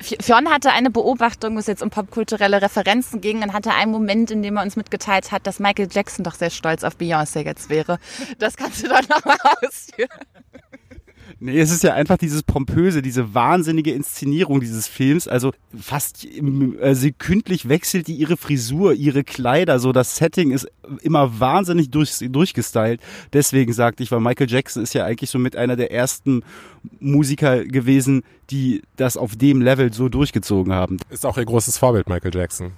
Fionn 0.00 0.48
hatte 0.48 0.70
eine 0.72 0.90
Beobachtung, 0.90 1.54
wo 1.54 1.58
es 1.58 1.66
jetzt 1.66 1.82
um 1.82 1.90
popkulturelle 1.90 2.62
Referenzen 2.62 3.20
ging 3.20 3.42
und 3.42 3.52
hatte 3.52 3.72
einen 3.72 3.90
Moment, 3.90 4.30
in 4.30 4.42
dem 4.42 4.56
er 4.56 4.62
uns 4.62 4.76
mitgeteilt 4.76 5.32
hat, 5.32 5.46
dass 5.46 5.58
Michael 5.58 5.88
Jackson 5.90 6.24
doch 6.24 6.34
sehr 6.34 6.50
stolz 6.50 6.84
auf 6.84 6.96
Beyoncé 6.96 7.44
jetzt 7.44 7.68
wäre. 7.68 7.98
Das 8.38 8.56
kannst 8.56 8.82
du 8.82 8.88
doch 8.88 9.08
nochmal 9.08 9.38
ausführen. 9.62 10.08
Nee, 11.40 11.58
es 11.58 11.70
ist 11.70 11.82
ja 11.82 11.94
einfach 11.94 12.18
dieses 12.18 12.42
pompöse, 12.42 13.02
diese 13.02 13.34
wahnsinnige 13.34 13.92
Inszenierung 13.92 14.60
dieses 14.60 14.86
Films. 14.86 15.28
Also 15.28 15.52
fast 15.78 16.24
äh, 16.24 16.94
sekündlich 16.94 17.68
wechselt 17.68 18.06
die 18.08 18.14
ihre 18.14 18.36
Frisur, 18.36 18.94
ihre 18.94 19.24
Kleider. 19.24 19.78
So 19.78 19.92
das 19.92 20.16
Setting 20.16 20.50
ist 20.50 20.68
immer 21.02 21.40
wahnsinnig 21.40 21.90
durch, 21.90 22.18
durchgestylt. 22.20 23.00
Deswegen 23.32 23.72
sagte 23.72 24.02
ich, 24.02 24.10
weil 24.10 24.20
Michael 24.20 24.50
Jackson 24.50 24.82
ist 24.82 24.94
ja 24.94 25.04
eigentlich 25.04 25.30
so 25.30 25.38
mit 25.38 25.56
einer 25.56 25.76
der 25.76 25.92
ersten 25.92 26.42
Musiker 27.00 27.64
gewesen, 27.64 28.22
die 28.50 28.82
das 28.96 29.16
auf 29.16 29.36
dem 29.36 29.60
Level 29.60 29.92
so 29.92 30.08
durchgezogen 30.08 30.72
haben. 30.72 30.98
Ist 31.10 31.26
auch 31.26 31.36
ihr 31.36 31.44
großes 31.44 31.78
Vorbild, 31.78 32.08
Michael 32.08 32.34
Jackson. 32.34 32.72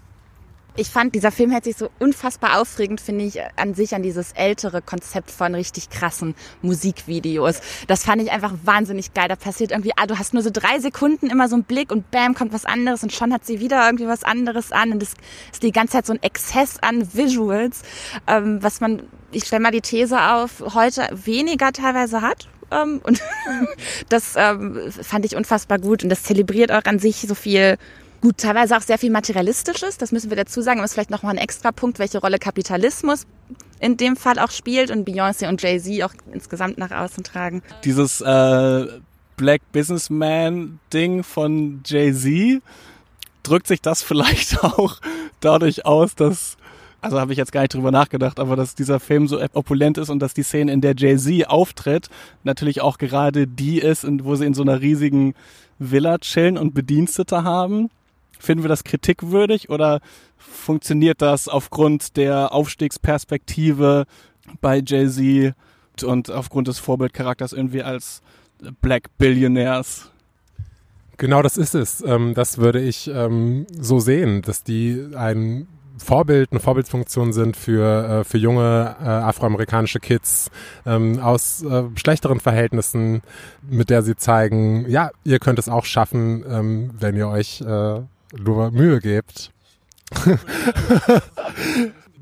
Ich 0.80 0.88
fand, 0.88 1.14
dieser 1.14 1.30
Film 1.30 1.52
hört 1.52 1.64
sich 1.64 1.76
so 1.76 1.90
unfassbar 1.98 2.58
aufregend, 2.58 3.02
finde 3.02 3.26
ich, 3.26 3.38
an 3.56 3.74
sich 3.74 3.94
an 3.94 4.02
dieses 4.02 4.32
ältere 4.32 4.80
Konzept 4.80 5.30
von 5.30 5.54
richtig 5.54 5.90
krassen 5.90 6.34
Musikvideos. 6.62 7.60
Das 7.86 8.04
fand 8.04 8.22
ich 8.22 8.32
einfach 8.32 8.54
wahnsinnig 8.64 9.12
geil. 9.12 9.28
Da 9.28 9.36
passiert 9.36 9.72
irgendwie, 9.72 9.92
ah, 9.96 10.06
du 10.06 10.18
hast 10.18 10.32
nur 10.32 10.42
so 10.42 10.48
drei 10.50 10.78
Sekunden 10.78 11.26
immer 11.26 11.50
so 11.50 11.56
einen 11.56 11.64
Blick 11.64 11.92
und 11.92 12.10
bam, 12.10 12.34
kommt 12.34 12.54
was 12.54 12.64
anderes 12.64 13.02
und 13.02 13.12
schon 13.12 13.30
hat 13.30 13.44
sie 13.44 13.60
wieder 13.60 13.84
irgendwie 13.84 14.06
was 14.06 14.24
anderes 14.24 14.72
an 14.72 14.92
und 14.92 15.02
das 15.02 15.10
ist 15.52 15.62
die 15.62 15.70
ganze 15.70 15.92
Zeit 15.92 16.06
so 16.06 16.14
ein 16.14 16.22
Exzess 16.22 16.78
an 16.80 17.12
Visuals, 17.12 17.82
ähm, 18.26 18.62
was 18.62 18.80
man, 18.80 19.02
ich 19.32 19.44
stelle 19.44 19.60
mal 19.60 19.72
die 19.72 19.82
These 19.82 20.18
auf, 20.18 20.62
heute 20.74 21.10
weniger 21.12 21.72
teilweise 21.72 22.22
hat 22.22 22.48
ähm, 22.70 23.02
und 23.04 23.20
das 24.08 24.32
ähm, 24.34 24.80
fand 24.90 25.26
ich 25.26 25.36
unfassbar 25.36 25.78
gut 25.78 26.04
und 26.04 26.08
das 26.08 26.22
zelebriert 26.22 26.72
auch 26.72 26.84
an 26.86 26.98
sich 26.98 27.16
so 27.28 27.34
viel 27.34 27.76
Gut, 28.20 28.36
teilweise 28.38 28.76
auch 28.76 28.82
sehr 28.82 28.98
viel 28.98 29.10
Materialistisches, 29.10 29.96
das 29.96 30.12
müssen 30.12 30.30
wir 30.30 30.36
dazu 30.36 30.60
sagen, 30.60 30.80
aber 30.80 30.84
ist 30.84 30.92
vielleicht 30.92 31.10
nochmal 31.10 31.34
ein 31.34 31.38
extra 31.38 31.72
Punkt, 31.72 31.98
welche 31.98 32.18
Rolle 32.18 32.38
Kapitalismus 32.38 33.26
in 33.80 33.96
dem 33.96 34.16
Fall 34.16 34.38
auch 34.38 34.50
spielt 34.50 34.90
und 34.90 35.08
Beyoncé 35.08 35.48
und 35.48 35.62
Jay-Z 35.62 36.02
auch 36.02 36.12
insgesamt 36.30 36.76
nach 36.76 36.90
außen 36.90 37.24
tragen. 37.24 37.62
Dieses 37.84 38.20
äh, 38.20 38.86
Black 39.36 39.62
Businessman-Ding 39.72 41.22
von 41.22 41.80
Jay-Z, 41.86 42.62
drückt 43.42 43.66
sich 43.66 43.80
das 43.80 44.02
vielleicht 44.02 44.62
auch 44.62 45.00
dadurch 45.40 45.86
aus, 45.86 46.14
dass 46.14 46.56
also 47.02 47.18
habe 47.18 47.32
ich 47.32 47.38
jetzt 47.38 47.52
gar 47.52 47.62
nicht 47.62 47.72
drüber 47.72 47.90
nachgedacht, 47.90 48.38
aber 48.38 48.56
dass 48.56 48.74
dieser 48.74 49.00
Film 49.00 49.26
so 49.26 49.40
opulent 49.54 49.96
ist 49.96 50.10
und 50.10 50.18
dass 50.18 50.34
die 50.34 50.42
Szene, 50.42 50.70
in 50.70 50.82
der 50.82 50.94
Jay-Z 50.94 51.48
auftritt, 51.48 52.08
natürlich 52.44 52.82
auch 52.82 52.98
gerade 52.98 53.46
die 53.46 53.78
ist, 53.78 54.06
wo 54.22 54.36
sie 54.36 54.44
in 54.44 54.52
so 54.52 54.60
einer 54.60 54.82
riesigen 54.82 55.32
Villa 55.78 56.18
chillen 56.18 56.58
und 56.58 56.74
Bedienstete 56.74 57.42
haben. 57.42 57.88
Finden 58.40 58.64
wir 58.64 58.68
das 58.68 58.84
kritikwürdig 58.84 59.68
oder 59.68 60.00
funktioniert 60.36 61.22
das 61.22 61.46
aufgrund 61.46 62.16
der 62.16 62.52
Aufstiegsperspektive 62.52 64.06
bei 64.60 64.82
Jay-Z 64.84 65.54
und 66.02 66.30
aufgrund 66.30 66.68
des 66.68 66.78
Vorbildcharakters 66.78 67.52
irgendwie 67.52 67.82
als 67.82 68.22
Black 68.80 69.16
Billionaires? 69.18 70.10
Genau 71.18 71.42
das 71.42 71.58
ist 71.58 71.74
es. 71.74 72.02
Ähm, 72.02 72.32
das 72.34 72.56
würde 72.56 72.80
ich 72.80 73.10
ähm, 73.12 73.66
so 73.78 74.00
sehen, 74.00 74.40
dass 74.40 74.64
die 74.64 75.10
einen 75.14 75.68
Vorbild, 75.98 76.50
eine 76.50 76.60
Vorbildfunktion 76.60 77.32
sind 77.32 77.56
für, 77.56 78.20
äh, 78.20 78.24
für 78.24 78.38
junge 78.38 78.96
äh, 79.02 79.04
afroamerikanische 79.06 80.00
Kids 80.00 80.50
ähm, 80.86 81.18
aus 81.20 81.62
äh, 81.62 81.84
schlechteren 81.94 82.40
Verhältnissen, 82.40 83.20
mit 83.68 83.90
der 83.90 84.02
sie 84.02 84.16
zeigen, 84.16 84.88
ja, 84.88 85.10
ihr 85.24 85.38
könnt 85.38 85.58
es 85.58 85.68
auch 85.68 85.84
schaffen, 85.84 86.90
wenn 86.98 87.16
ihr 87.16 87.28
euch 87.28 87.62
nur 88.36 88.70
Mühe 88.70 89.00
gebt. 89.00 89.52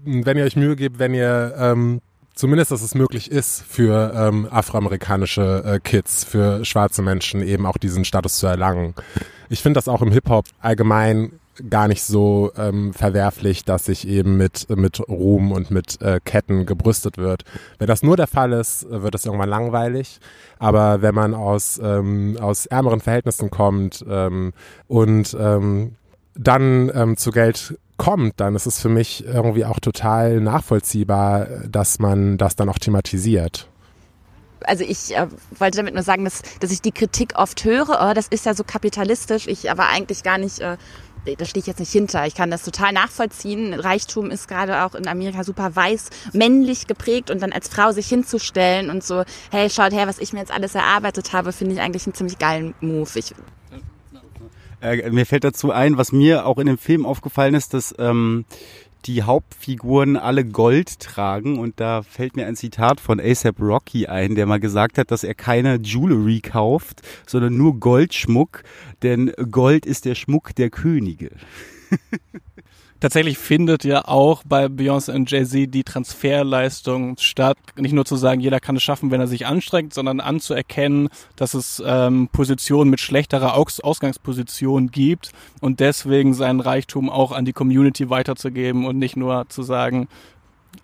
wenn 0.04 0.36
ihr 0.36 0.44
euch 0.44 0.56
Mühe 0.56 0.76
gebt, 0.76 0.98
wenn 0.98 1.14
ihr 1.14 1.54
ähm, 1.56 2.00
zumindest, 2.34 2.70
dass 2.70 2.82
es 2.82 2.94
möglich 2.94 3.30
ist 3.30 3.62
für 3.62 4.12
ähm, 4.14 4.46
afroamerikanische 4.50 5.62
äh, 5.64 5.80
Kids, 5.80 6.24
für 6.24 6.64
schwarze 6.64 7.02
Menschen 7.02 7.42
eben 7.42 7.66
auch 7.66 7.78
diesen 7.78 8.04
Status 8.04 8.38
zu 8.38 8.46
erlangen. 8.46 8.94
Ich 9.48 9.62
finde 9.62 9.78
das 9.78 9.88
auch 9.88 10.02
im 10.02 10.12
Hip-Hop 10.12 10.46
allgemein 10.60 11.32
gar 11.68 11.88
nicht 11.88 12.02
so 12.02 12.52
ähm, 12.56 12.92
verwerflich, 12.92 13.64
dass 13.64 13.86
sich 13.86 14.06
eben 14.06 14.36
mit, 14.36 14.68
mit 14.70 15.00
Ruhm 15.08 15.52
und 15.52 15.70
mit 15.70 16.00
äh, 16.00 16.20
Ketten 16.24 16.66
gebrüstet 16.66 17.18
wird. 17.18 17.44
Wenn 17.78 17.86
das 17.86 18.02
nur 18.02 18.16
der 18.16 18.26
Fall 18.26 18.52
ist, 18.52 18.86
wird 18.88 19.14
es 19.14 19.24
irgendwann 19.24 19.48
langweilig. 19.48 20.20
Aber 20.58 21.02
wenn 21.02 21.14
man 21.14 21.34
aus, 21.34 21.80
ähm, 21.82 22.36
aus 22.40 22.66
ärmeren 22.66 23.00
Verhältnissen 23.00 23.50
kommt 23.50 24.04
ähm, 24.08 24.52
und 24.86 25.36
ähm, 25.38 25.96
dann 26.34 26.90
ähm, 26.94 27.16
zu 27.16 27.30
Geld 27.30 27.78
kommt, 27.96 28.40
dann 28.40 28.54
ist 28.54 28.66
es 28.66 28.80
für 28.80 28.88
mich 28.88 29.24
irgendwie 29.26 29.64
auch 29.64 29.80
total 29.80 30.40
nachvollziehbar, 30.40 31.46
dass 31.68 31.98
man 31.98 32.38
das 32.38 32.54
dann 32.54 32.68
auch 32.68 32.78
thematisiert 32.78 33.68
also 34.64 34.84
ich 34.84 35.16
äh, 35.16 35.26
wollte 35.58 35.78
damit 35.78 35.94
nur 35.94 36.02
sagen, 36.02 36.24
dass, 36.24 36.42
dass 36.60 36.70
ich 36.70 36.82
die 36.82 36.92
Kritik 36.92 37.34
oft 37.36 37.64
höre, 37.64 37.98
oh, 38.00 38.14
das 38.14 38.28
ist 38.28 38.46
ja 38.46 38.54
so 38.54 38.64
kapitalistisch, 38.64 39.46
ich 39.46 39.70
aber 39.70 39.88
eigentlich 39.88 40.22
gar 40.22 40.38
nicht, 40.38 40.60
äh, 40.60 40.76
da 41.36 41.44
stehe 41.44 41.60
ich 41.60 41.66
jetzt 41.66 41.80
nicht 41.80 41.92
hinter. 41.92 42.26
Ich 42.26 42.34
kann 42.34 42.50
das 42.50 42.62
total 42.62 42.92
nachvollziehen. 42.92 43.74
Reichtum 43.74 44.30
ist 44.30 44.48
gerade 44.48 44.84
auch 44.84 44.94
in 44.94 45.06
Amerika 45.06 45.44
super 45.44 45.74
weiß, 45.74 46.10
männlich 46.32 46.86
geprägt 46.86 47.30
und 47.30 47.42
dann 47.42 47.52
als 47.52 47.68
Frau 47.68 47.92
sich 47.92 48.08
hinzustellen 48.08 48.90
und 48.90 49.04
so, 49.04 49.24
hey, 49.50 49.70
schaut 49.70 49.92
her, 49.92 50.06
was 50.06 50.18
ich 50.18 50.32
mir 50.32 50.40
jetzt 50.40 50.52
alles 50.52 50.74
erarbeitet 50.74 51.32
habe, 51.32 51.52
finde 51.52 51.74
ich 51.74 51.80
eigentlich 51.80 52.06
einen 52.06 52.14
ziemlich 52.14 52.38
geilen 52.38 52.74
Move. 52.80 53.10
Ich, 53.14 53.34
äh, 54.80 55.10
mir 55.10 55.26
fällt 55.26 55.44
dazu 55.44 55.72
ein, 55.72 55.98
was 55.98 56.12
mir 56.12 56.46
auch 56.46 56.58
in 56.58 56.66
dem 56.66 56.78
Film 56.78 57.04
aufgefallen 57.04 57.54
ist, 57.54 57.74
dass 57.74 57.94
ähm, 57.98 58.44
die 59.08 59.22
Hauptfiguren 59.22 60.16
alle 60.16 60.44
Gold 60.44 61.00
tragen 61.00 61.58
und 61.58 61.80
da 61.80 62.02
fällt 62.02 62.36
mir 62.36 62.46
ein 62.46 62.56
Zitat 62.56 63.00
von 63.00 63.18
ASAP 63.18 63.58
Rocky 63.58 64.06
ein, 64.06 64.34
der 64.34 64.44
mal 64.44 64.60
gesagt 64.60 64.98
hat, 64.98 65.10
dass 65.10 65.24
er 65.24 65.34
keine 65.34 65.76
Jewelry 65.76 66.40
kauft, 66.40 67.00
sondern 67.26 67.56
nur 67.56 67.80
Goldschmuck, 67.80 68.62
denn 69.02 69.32
Gold 69.50 69.86
ist 69.86 70.04
der 70.04 70.14
Schmuck 70.14 70.54
der 70.54 70.68
Könige. 70.68 71.30
tatsächlich 73.00 73.38
findet 73.38 73.84
ja 73.84 74.06
auch 74.06 74.42
bei 74.44 74.66
Beyoncé 74.66 75.14
und 75.14 75.30
Jay-Z 75.30 75.72
die 75.72 75.84
Transferleistung 75.84 77.16
statt. 77.18 77.56
Nicht 77.76 77.92
nur 77.92 78.04
zu 78.04 78.16
sagen, 78.16 78.40
jeder 78.40 78.60
kann 78.60 78.76
es 78.76 78.82
schaffen, 78.82 79.10
wenn 79.10 79.20
er 79.20 79.26
sich 79.26 79.46
anstrengt, 79.46 79.94
sondern 79.94 80.20
anzuerkennen, 80.20 81.08
dass 81.36 81.54
es 81.54 81.82
ähm, 81.84 82.28
Positionen 82.32 82.90
mit 82.90 83.00
schlechterer 83.00 83.54
Aus 83.54 83.80
Ausgangsposition 83.80 84.90
gibt 84.90 85.32
und 85.60 85.80
deswegen 85.80 86.34
seinen 86.34 86.60
Reichtum 86.60 87.10
auch 87.10 87.32
an 87.32 87.44
die 87.44 87.52
Community 87.52 88.10
weiterzugeben 88.10 88.86
und 88.86 88.98
nicht 88.98 89.16
nur 89.16 89.48
zu 89.48 89.62
sagen, 89.62 90.08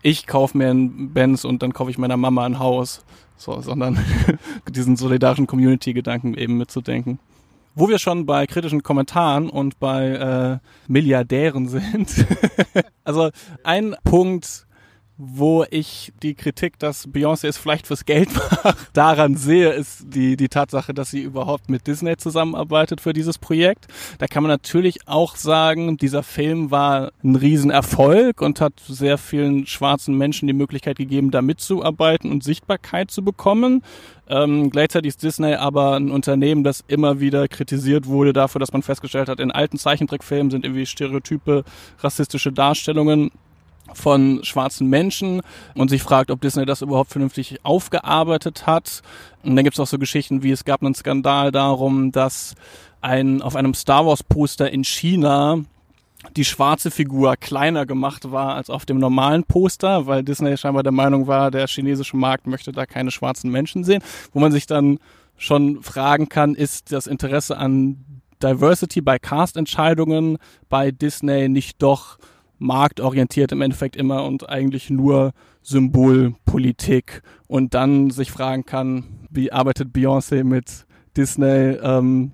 ich 0.03 0.27
kaufe 0.27 0.57
mir 0.57 0.70
einen 0.70 1.12
Benz 1.12 1.44
und 1.44 1.62
dann 1.62 1.72
kaufe 1.72 1.90
ich 1.90 1.98
meiner 1.98 2.16
Mama 2.16 2.44
ein 2.44 2.59
Haus, 2.59 3.05
so, 3.37 3.61
sondern 3.61 3.98
diesen 4.68 4.96
solidarischen 4.96 5.46
Community-Gedanken 5.46 6.35
eben 6.35 6.57
mitzudenken. 6.57 7.18
Wo 7.75 7.89
wir 7.89 7.99
schon 7.99 8.27
bei 8.27 8.47
kritischen 8.47 8.83
Kommentaren 8.83 9.51
und 9.51 9.79
bei 9.81 10.61
äh, 10.63 10.69
Milliardären 10.87 11.69
sind. 11.69 12.27
also 13.05 13.31
ein 13.63 13.97
Punkt, 14.05 14.63
wo 15.16 15.64
ich 15.70 16.12
die 16.22 16.35
Kritik, 16.35 16.79
dass 16.79 17.07
Beyoncé 17.09 17.46
es 17.46 17.57
vielleicht 17.57 17.87
fürs 17.87 18.05
Geld 18.05 18.35
macht, 18.64 18.77
daran 18.94 19.37
sehe, 19.37 19.70
ist 19.70 20.05
die, 20.09 20.37
die 20.37 20.48
Tatsache, 20.48 20.92
dass 20.92 21.11
sie 21.11 21.22
überhaupt 21.22 21.70
mit 21.70 21.87
Disney 21.87 22.16
zusammenarbeitet 22.16 23.00
für 23.00 23.12
dieses 23.12 23.38
Projekt. 23.38 23.87
Da 24.18 24.27
kann 24.27 24.42
man 24.42 24.50
natürlich 24.50 25.07
auch 25.07 25.37
sagen, 25.37 25.96
dieser 25.96 26.24
Film 26.24 26.70
war 26.70 27.12
ein 27.22 27.37
Riesenerfolg 27.37 28.40
und 28.42 28.61
hat 28.61 28.74
sehr 28.88 29.16
vielen 29.18 29.66
schwarzen 29.66 30.18
Menschen 30.18 30.48
die 30.48 30.53
Möglichkeit 30.53 30.96
gegeben, 30.96 31.31
da 31.31 31.42
mitzuarbeiten 31.42 32.33
und 32.33 32.42
Sichtbarkeit 32.42 33.11
zu 33.11 33.22
bekommen. 33.22 33.83
Ähm, 34.27 34.70
gleichzeitig 34.70 35.11
ist 35.11 35.22
Disney 35.22 35.55
aber 35.55 35.96
ein 35.96 36.11
Unternehmen, 36.11 36.64
das 36.64 36.83
immer 36.88 37.20
wieder 37.20 37.46
kritisiert 37.46 38.07
wurde 38.07 38.33
dafür, 38.33 38.59
dass 38.59 38.72
man 38.72 38.83
festgestellt 38.83 39.29
hat, 39.29 39.38
in 39.38 39.50
alten 39.50 39.77
Zeichentrickfilmen 39.77 40.50
sind 40.50 40.64
irgendwie 40.64 40.87
stereotype 40.87 41.62
rassistische 42.00 42.50
Darstellungen 42.50 43.31
von 43.92 44.40
schwarzen 44.42 44.88
Menschen 44.88 45.42
und 45.75 45.88
sich 45.88 46.03
fragt, 46.03 46.31
ob 46.31 46.40
Disney 46.40 46.64
das 46.64 46.83
überhaupt 46.83 47.11
vernünftig 47.11 47.59
aufgearbeitet 47.62 48.66
hat. 48.66 49.03
Und 49.42 49.57
dann 49.57 49.64
gibt 49.64 49.77
es 49.77 49.81
auch 49.81 49.87
so 49.87 49.99
Geschichten 49.99 50.42
wie, 50.42 50.51
es 50.51 50.64
gab 50.64 50.83
einen 50.83 50.94
Skandal 50.94 51.53
darum, 51.53 52.11
dass 52.11 52.55
ein, 53.01 53.42
auf 53.42 53.57
einem 53.57 53.75
Star 53.75 54.07
Wars 54.07 54.23
Poster 54.23 54.70
in 54.70 54.85
China 54.85 55.59
die 56.37 56.44
schwarze 56.44 56.90
Figur 56.90 57.37
kleiner 57.37 57.85
gemacht 57.85 58.31
war 58.31 58.55
als 58.55 58.70
auf 58.70 58.87
dem 58.87 58.99
normalen 58.99 59.44
Poster, 59.44 60.07
weil 60.07 60.23
Disney 60.23 60.57
scheinbar 60.57 60.83
der 60.83 60.92
Meinung 60.92 61.27
war, 61.27 61.51
der 61.51 61.66
chinesische 61.66 62.16
Markt 62.16 62.47
möchte 62.47 62.73
da 62.73 62.87
keine 62.87 63.11
schwarzen 63.11 63.51
Menschen 63.51 63.85
sehen, 63.85 64.03
wo 64.33 64.40
man 64.40 64.51
sich 64.51 64.66
dann 64.66 64.99
schon 65.37 65.83
fragen 65.83 66.29
kann, 66.29 66.55
ist 66.55 66.92
das 66.92 67.07
Interesse 67.07 67.59
an 67.59 68.23
Diversity 68.42 69.01
bei 69.01 69.18
Cast-Entscheidungen 69.18 70.38
bei 70.68 70.90
Disney 70.90 71.49
nicht 71.49 71.83
doch 71.83 72.18
marktorientiert 72.59 73.53
im 73.53 73.62
Endeffekt 73.62 73.97
immer 73.97 74.25
und 74.25 74.49
eigentlich 74.49 74.90
nur 74.90 75.33
Symbolpolitik 75.62 77.23
und 77.47 77.75
dann 77.75 78.11
sich 78.11 78.31
fragen 78.31 78.64
kann, 78.64 79.27
wie 79.31 79.53
arbeitet 79.53 79.95
Beyoncé 79.95 80.45
mit 80.45 80.87
Disney, 81.17 81.77
ähm, 81.83 82.33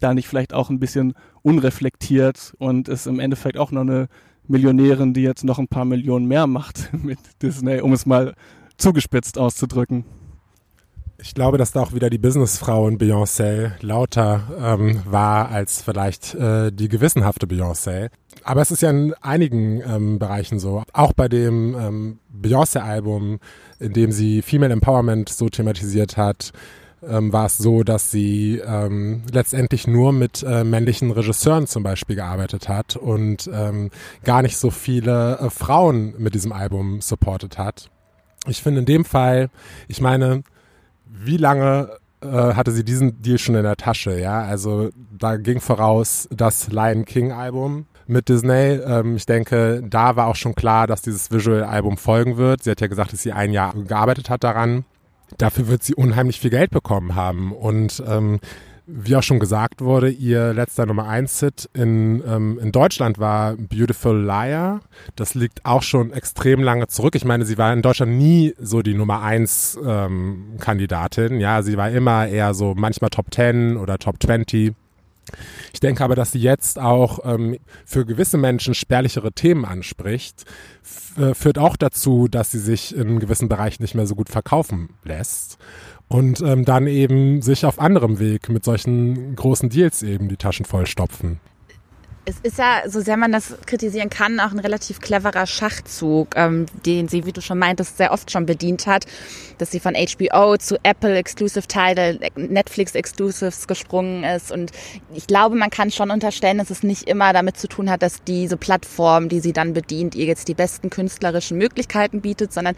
da 0.00 0.14
nicht 0.14 0.28
vielleicht 0.28 0.54
auch 0.54 0.70
ein 0.70 0.80
bisschen 0.80 1.14
unreflektiert 1.42 2.54
und 2.58 2.88
ist 2.88 3.06
im 3.06 3.20
Endeffekt 3.20 3.58
auch 3.58 3.70
noch 3.70 3.82
eine 3.82 4.08
Millionärin, 4.46 5.14
die 5.14 5.22
jetzt 5.22 5.44
noch 5.44 5.58
ein 5.58 5.68
paar 5.68 5.84
Millionen 5.84 6.26
mehr 6.26 6.46
macht 6.46 6.90
mit 7.02 7.18
Disney, 7.42 7.80
um 7.80 7.92
es 7.92 8.06
mal 8.06 8.34
zugespitzt 8.76 9.38
auszudrücken. 9.38 10.04
Ich 11.22 11.34
glaube, 11.34 11.58
dass 11.58 11.72
da 11.72 11.82
auch 11.82 11.92
wieder 11.92 12.08
die 12.08 12.18
Businessfrau 12.18 12.88
in 12.88 12.98
Beyoncé 12.98 13.72
lauter 13.82 14.42
ähm, 14.58 15.02
war 15.04 15.50
als 15.50 15.82
vielleicht 15.82 16.34
äh, 16.34 16.72
die 16.72 16.88
gewissenhafte 16.88 17.46
Beyoncé. 17.46 18.10
Aber 18.42 18.62
es 18.62 18.70
ist 18.70 18.80
ja 18.82 18.90
in 18.90 19.14
einigen 19.20 19.82
ähm, 19.82 20.18
Bereichen 20.18 20.58
so. 20.58 20.82
Auch 20.92 21.12
bei 21.12 21.28
dem 21.28 21.74
ähm, 21.78 22.18
Beyoncé-Album, 22.30 23.38
in 23.78 23.92
dem 23.92 24.12
sie 24.12 24.40
Female 24.40 24.72
Empowerment 24.72 25.28
so 25.28 25.48
thematisiert 25.48 26.16
hat, 26.16 26.52
ähm, 27.06 27.32
war 27.32 27.46
es 27.46 27.58
so, 27.58 27.82
dass 27.82 28.10
sie 28.10 28.60
ähm, 28.64 29.22
letztendlich 29.32 29.86
nur 29.86 30.12
mit 30.12 30.42
äh, 30.42 30.64
männlichen 30.64 31.10
Regisseuren 31.10 31.66
zum 31.66 31.82
Beispiel 31.82 32.16
gearbeitet 32.16 32.68
hat 32.68 32.96
und 32.96 33.48
ähm, 33.52 33.90
gar 34.24 34.42
nicht 34.42 34.56
so 34.56 34.70
viele 34.70 35.38
äh, 35.38 35.50
Frauen 35.50 36.14
mit 36.18 36.34
diesem 36.34 36.52
Album 36.52 37.00
supportet 37.00 37.58
hat. 37.58 37.90
Ich 38.46 38.62
finde 38.62 38.80
in 38.80 38.86
dem 38.86 39.04
Fall, 39.04 39.50
ich 39.86 40.00
meine, 40.00 40.44
wie 41.12 41.36
lange 41.36 41.90
äh, 42.22 42.26
hatte 42.26 42.72
sie 42.72 42.84
diesen 42.84 43.22
Deal 43.22 43.38
schon 43.38 43.54
in 43.54 43.62
der 43.62 43.76
Tasche? 43.76 44.18
Ja, 44.18 44.42
also 44.42 44.90
da 45.16 45.36
ging 45.36 45.60
voraus 45.60 46.28
das 46.30 46.68
Lion 46.68 47.04
King 47.04 47.32
Album 47.32 47.86
mit 48.06 48.28
Disney. 48.28 48.80
Ähm, 48.84 49.16
ich 49.16 49.26
denke, 49.26 49.82
da 49.84 50.16
war 50.16 50.26
auch 50.26 50.36
schon 50.36 50.54
klar, 50.54 50.86
dass 50.86 51.02
dieses 51.02 51.30
Visual 51.30 51.64
Album 51.64 51.96
folgen 51.96 52.36
wird. 52.36 52.62
Sie 52.62 52.70
hat 52.70 52.80
ja 52.80 52.86
gesagt, 52.86 53.12
dass 53.12 53.22
sie 53.22 53.32
ein 53.32 53.52
Jahr 53.52 53.74
gearbeitet 53.74 54.30
hat 54.30 54.44
daran 54.44 54.84
dafür 55.38 55.68
wird 55.68 55.82
sie 55.82 55.94
unheimlich 55.94 56.40
viel 56.40 56.50
Geld 56.50 56.70
bekommen 56.70 57.14
haben. 57.14 57.52
Und 57.52 58.02
ähm, 58.06 58.40
wie 58.86 59.16
auch 59.16 59.22
schon 59.22 59.38
gesagt 59.38 59.80
wurde, 59.80 60.10
ihr 60.10 60.52
letzter 60.52 60.86
Nummer 60.86 61.08
1 61.08 61.40
Hit 61.40 61.70
in, 61.74 62.22
ähm, 62.26 62.58
in 62.60 62.72
Deutschland 62.72 63.18
war 63.18 63.54
Beautiful 63.56 64.20
Liar. 64.20 64.80
Das 65.16 65.34
liegt 65.34 65.64
auch 65.64 65.82
schon 65.82 66.12
extrem 66.12 66.62
lange 66.62 66.88
zurück. 66.88 67.14
Ich 67.14 67.24
meine, 67.24 67.44
sie 67.44 67.58
war 67.58 67.72
in 67.72 67.82
Deutschland 67.82 68.12
nie 68.12 68.54
so 68.58 68.82
die 68.82 68.94
Nummer 68.94 69.22
1 69.22 69.78
ähm. 69.84 70.58
Ja, 71.38 71.62
sie 71.62 71.76
war 71.76 71.90
immer 71.90 72.28
eher 72.28 72.54
so 72.54 72.74
manchmal 72.76 73.10
Top 73.10 73.32
10 73.32 73.76
oder 73.76 73.98
Top 73.98 74.22
20. 74.22 74.74
Ich 75.72 75.80
denke 75.80 76.02
aber, 76.02 76.16
dass 76.16 76.32
sie 76.32 76.40
jetzt 76.40 76.78
auch 76.78 77.20
ähm, 77.24 77.56
für 77.84 78.04
gewisse 78.04 78.38
Menschen 78.38 78.74
spärlichere 78.74 79.32
Themen 79.32 79.64
anspricht, 79.64 80.44
äh, 81.16 81.34
führt 81.34 81.58
auch 81.58 81.76
dazu, 81.76 82.28
dass 82.28 82.50
sie 82.50 82.58
sich 82.58 82.96
in 82.96 83.20
gewissen 83.20 83.48
Bereichen 83.48 83.82
nicht 83.82 83.94
mehr 83.94 84.06
so 84.06 84.14
gut 84.14 84.28
verkaufen 84.28 84.90
lässt 85.04 85.58
und 86.10 86.40
ähm, 86.40 86.64
dann 86.64 86.88
eben 86.88 87.40
sich 87.40 87.64
auf 87.64 87.78
anderem 87.78 88.18
Weg 88.18 88.48
mit 88.48 88.64
solchen 88.64 89.36
großen 89.36 89.70
Deals 89.70 90.02
eben 90.02 90.28
die 90.28 90.36
Taschen 90.36 90.66
vollstopfen 90.66 91.38
Es 92.24 92.40
ist 92.42 92.58
ja, 92.58 92.82
so 92.88 93.00
sehr 93.00 93.16
man 93.16 93.30
das 93.30 93.54
kritisieren 93.64 94.10
kann, 94.10 94.40
auch 94.40 94.50
ein 94.50 94.58
relativ 94.58 95.00
cleverer 95.00 95.46
Schachzug, 95.46 96.34
ähm, 96.34 96.66
den 96.84 97.06
sie, 97.06 97.26
wie 97.26 97.32
du 97.32 97.40
schon 97.40 97.60
meintest, 97.60 97.96
sehr 97.96 98.12
oft 98.12 98.28
schon 98.32 98.44
bedient 98.44 98.88
hat, 98.88 99.06
dass 99.58 99.70
sie 99.70 99.78
von 99.78 99.94
HBO 99.94 100.56
zu 100.56 100.76
Apple 100.82 101.16
Exclusive 101.16 101.68
Title, 101.68 102.18
Netflix 102.34 102.96
Exclusives 102.96 103.68
gesprungen 103.68 104.24
ist. 104.24 104.50
Und 104.50 104.72
ich 105.14 105.28
glaube, 105.28 105.54
man 105.54 105.70
kann 105.70 105.92
schon 105.92 106.10
unterstellen, 106.10 106.58
dass 106.58 106.70
es 106.70 106.82
nicht 106.82 107.04
immer 107.04 107.32
damit 107.32 107.56
zu 107.56 107.68
tun 107.68 107.88
hat, 107.88 108.02
dass 108.02 108.24
diese 108.24 108.56
Plattform, 108.56 109.28
die 109.28 109.38
sie 109.38 109.52
dann 109.52 109.74
bedient, 109.74 110.16
ihr 110.16 110.26
jetzt 110.26 110.48
die 110.48 110.54
besten 110.54 110.90
künstlerischen 110.90 111.56
Möglichkeiten 111.56 112.20
bietet, 112.20 112.52
sondern 112.52 112.74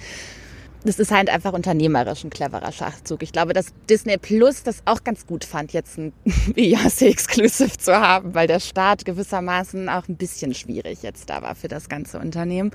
das 0.85 0.99
ist 0.99 1.11
halt 1.11 1.31
einfach 1.31 1.53
unternehmerisch 1.53 2.25
ein 2.25 2.31
cleverer 2.31 2.73
Schachzug. 2.73 3.23
Ich 3.23 3.33
glaube, 3.33 3.53
dass 3.53 3.73
Disney 3.89 4.17
Plus 4.19 4.63
das 4.63 4.83
auch 4.85 5.05
ganz 5.05 5.27
gut 5.27 5.45
fand, 5.45 5.73
jetzt 5.73 5.99
ein 5.99 6.13
Beyoncé-Exclusive 6.25 7.79
zu 7.79 7.95
haben, 7.95 8.35
weil 8.35 8.47
der 8.47 8.61
Start 8.61 9.05
gewissermaßen 9.05 9.89
auch 9.89 10.09
ein 10.09 10.17
bisschen 10.17 10.55
schwierig 10.55 11.03
jetzt 11.03 11.31
da 11.31 11.43
war 11.43 11.55
für 11.55 11.69
das 11.69 11.89
ganze 11.89 12.19
Unternehmen. 12.19 12.73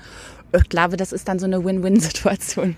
Ich 0.52 0.68
glaube, 0.68 0.96
das 0.96 1.12
ist 1.12 1.28
dann 1.28 1.38
so 1.38 1.46
eine 1.46 1.64
Win-Win-Situation. 1.64 2.76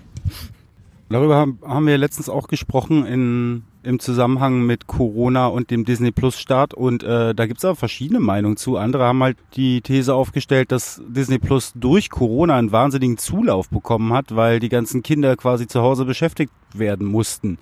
Darüber 1.09 1.47
haben 1.63 1.87
wir 1.87 1.97
letztens 1.97 2.29
auch 2.29 2.47
gesprochen 2.47 3.05
in, 3.05 3.63
im 3.83 3.99
Zusammenhang 3.99 4.61
mit 4.65 4.87
Corona 4.87 5.47
und 5.47 5.71
dem 5.71 5.85
Disney 5.85 6.11
Plus 6.11 6.39
Start 6.39 6.73
und 6.73 7.03
äh, 7.03 7.33
da 7.33 7.45
gibt's 7.45 7.65
aber 7.65 7.75
verschiedene 7.75 8.19
Meinungen 8.19 8.57
zu. 8.57 8.77
Andere 8.77 9.05
haben 9.05 9.23
halt 9.23 9.37
die 9.55 9.81
These 9.81 10.13
aufgestellt, 10.13 10.71
dass 10.71 11.01
Disney 11.07 11.39
Plus 11.39 11.73
durch 11.75 12.09
Corona 12.09 12.57
einen 12.57 12.71
wahnsinnigen 12.71 13.17
Zulauf 13.17 13.69
bekommen 13.69 14.13
hat, 14.13 14.35
weil 14.35 14.59
die 14.59 14.69
ganzen 14.69 15.03
Kinder 15.03 15.35
quasi 15.35 15.67
zu 15.67 15.81
Hause 15.81 16.05
beschäftigt 16.05 16.51
werden 16.73 17.07
mussten. 17.07 17.57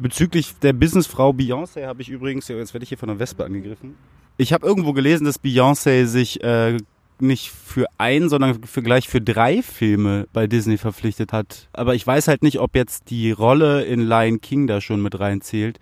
Bezüglich 0.00 0.54
der 0.62 0.72
Businessfrau 0.72 1.30
Beyoncé 1.30 1.86
habe 1.86 2.02
ich 2.02 2.08
übrigens, 2.08 2.48
jetzt 2.48 2.72
werde 2.72 2.84
ich 2.84 2.88
hier 2.88 2.98
von 2.98 3.10
einer 3.10 3.18
Wespe 3.18 3.44
angegriffen. 3.44 3.94
Ich 4.38 4.52
habe 4.52 4.66
irgendwo 4.66 4.92
gelesen, 4.92 5.24
dass 5.24 5.42
Beyoncé 5.42 6.06
sich 6.06 6.42
äh, 6.42 6.78
nicht 7.20 7.50
für 7.50 7.86
ein, 7.98 8.28
sondern 8.28 8.64
für 8.64 8.82
gleich 8.82 9.08
für 9.08 9.20
drei 9.20 9.62
Filme 9.62 10.26
bei 10.32 10.46
Disney 10.46 10.78
verpflichtet 10.78 11.32
hat. 11.32 11.68
Aber 11.72 11.94
ich 11.94 12.06
weiß 12.06 12.28
halt 12.28 12.42
nicht, 12.42 12.58
ob 12.58 12.74
jetzt 12.74 13.10
die 13.10 13.30
Rolle 13.30 13.84
in 13.84 14.00
Lion 14.00 14.40
King 14.40 14.66
da 14.66 14.80
schon 14.80 15.02
mit 15.02 15.18
reinzählt. 15.18 15.78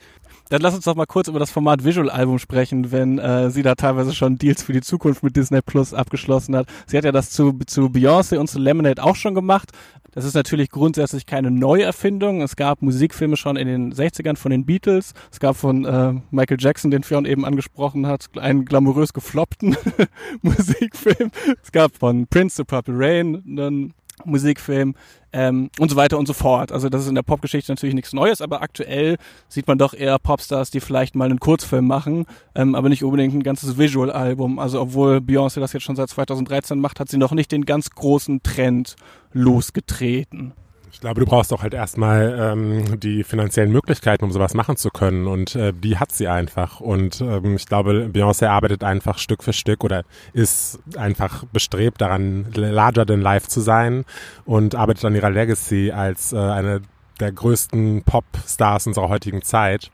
Dann 0.50 0.62
lass 0.62 0.74
uns 0.74 0.84
doch 0.84 0.96
mal 0.96 1.06
kurz 1.06 1.28
über 1.28 1.38
das 1.38 1.52
Format 1.52 1.84
Visual 1.84 2.10
Album 2.10 2.40
sprechen, 2.40 2.90
wenn 2.90 3.18
äh, 3.20 3.50
sie 3.50 3.62
da 3.62 3.76
teilweise 3.76 4.12
schon 4.12 4.36
Deals 4.36 4.64
für 4.64 4.72
die 4.72 4.80
Zukunft 4.80 5.22
mit 5.22 5.36
Disney 5.36 5.62
Plus 5.62 5.94
abgeschlossen 5.94 6.56
hat. 6.56 6.66
Sie 6.86 6.96
hat 6.96 7.04
ja 7.04 7.12
das 7.12 7.30
zu, 7.30 7.56
zu 7.66 7.82
Beyoncé 7.82 8.36
und 8.36 8.48
zu 8.48 8.58
Lemonade 8.58 9.00
auch 9.00 9.14
schon 9.14 9.36
gemacht. 9.36 9.70
Das 10.12 10.24
ist 10.24 10.34
natürlich 10.34 10.70
grundsätzlich 10.70 11.26
keine 11.26 11.50
Neuerfindung. 11.50 12.42
Es 12.42 12.56
gab 12.56 12.82
Musikfilme 12.82 13.36
schon 13.36 13.56
in 13.56 13.68
den 13.68 13.94
60ern 13.94 14.36
von 14.36 14.50
den 14.50 14.66
Beatles. 14.66 15.14
Es 15.30 15.38
gab 15.38 15.56
von 15.56 15.84
äh, 15.84 16.14
Michael 16.30 16.58
Jackson, 16.60 16.90
den 16.90 17.02
Fionn 17.02 17.24
eben 17.24 17.44
angesprochen 17.44 18.06
hat, 18.06 18.26
einen 18.36 18.64
glamourös 18.64 19.12
gefloppten 19.12 19.76
Musikfilm. 20.42 21.30
Es 21.62 21.70
gab 21.70 21.96
von 21.96 22.26
Prince 22.26 22.56
to 22.56 22.64
Purple 22.64 22.94
Rain 22.96 23.42
einen 23.46 23.94
Musikfilm 24.24 24.94
ähm, 25.32 25.70
und 25.78 25.90
so 25.90 25.96
weiter 25.96 26.18
und 26.18 26.26
so 26.26 26.32
fort. 26.32 26.72
Also 26.72 26.88
das 26.88 27.02
ist 27.02 27.08
in 27.08 27.14
der 27.14 27.22
Popgeschichte 27.22 27.70
natürlich 27.72 27.94
nichts 27.94 28.12
Neues, 28.12 28.40
aber 28.40 28.62
aktuell 28.62 29.16
sieht 29.48 29.66
man 29.66 29.78
doch 29.78 29.94
eher 29.94 30.18
Popstars, 30.18 30.70
die 30.70 30.80
vielleicht 30.80 31.14
mal 31.14 31.26
einen 31.26 31.40
Kurzfilm 31.40 31.86
machen, 31.86 32.26
ähm, 32.54 32.74
aber 32.74 32.88
nicht 32.88 33.04
unbedingt 33.04 33.34
ein 33.34 33.42
ganzes 33.42 33.78
Visual-Album. 33.78 34.58
Also 34.58 34.80
obwohl 34.80 35.18
Beyoncé 35.18 35.60
das 35.60 35.72
jetzt 35.72 35.82
schon 35.82 35.96
seit 35.96 36.08
2013 36.10 36.80
macht, 36.80 37.00
hat 37.00 37.08
sie 37.08 37.18
noch 37.18 37.32
nicht 37.32 37.52
den 37.52 37.64
ganz 37.64 37.90
großen 37.90 38.42
Trend 38.42 38.96
losgetreten. 39.32 40.52
Ich 40.92 41.00
glaube, 41.00 41.20
du 41.20 41.26
brauchst 41.26 41.52
auch 41.52 41.62
halt 41.62 41.74
erstmal 41.74 42.36
ähm, 42.38 43.00
die 43.00 43.24
finanziellen 43.24 43.70
Möglichkeiten, 43.70 44.24
um 44.24 44.32
sowas 44.32 44.54
machen 44.54 44.76
zu 44.76 44.90
können. 44.90 45.26
Und 45.26 45.54
äh, 45.54 45.72
die 45.72 45.98
hat 45.98 46.12
sie 46.12 46.28
einfach. 46.28 46.80
Und 46.80 47.20
ähm, 47.20 47.56
ich 47.56 47.66
glaube, 47.66 48.10
Beyoncé 48.12 48.48
arbeitet 48.48 48.82
einfach 48.84 49.18
Stück 49.18 49.42
für 49.42 49.52
Stück 49.52 49.84
oder 49.84 50.04
ist 50.32 50.80
einfach 50.96 51.44
bestrebt 51.52 52.00
daran, 52.00 52.46
larger 52.54 53.06
than 53.06 53.20
life 53.20 53.48
zu 53.48 53.60
sein 53.60 54.04
und 54.44 54.74
arbeitet 54.74 55.04
an 55.04 55.14
ihrer 55.14 55.30
Legacy 55.30 55.92
als 55.92 56.32
äh, 56.32 56.38
eine 56.38 56.82
der 57.20 57.32
größten 57.32 58.02
Popstars 58.02 58.86
unserer 58.86 59.08
heutigen 59.08 59.42
Zeit. 59.42 59.90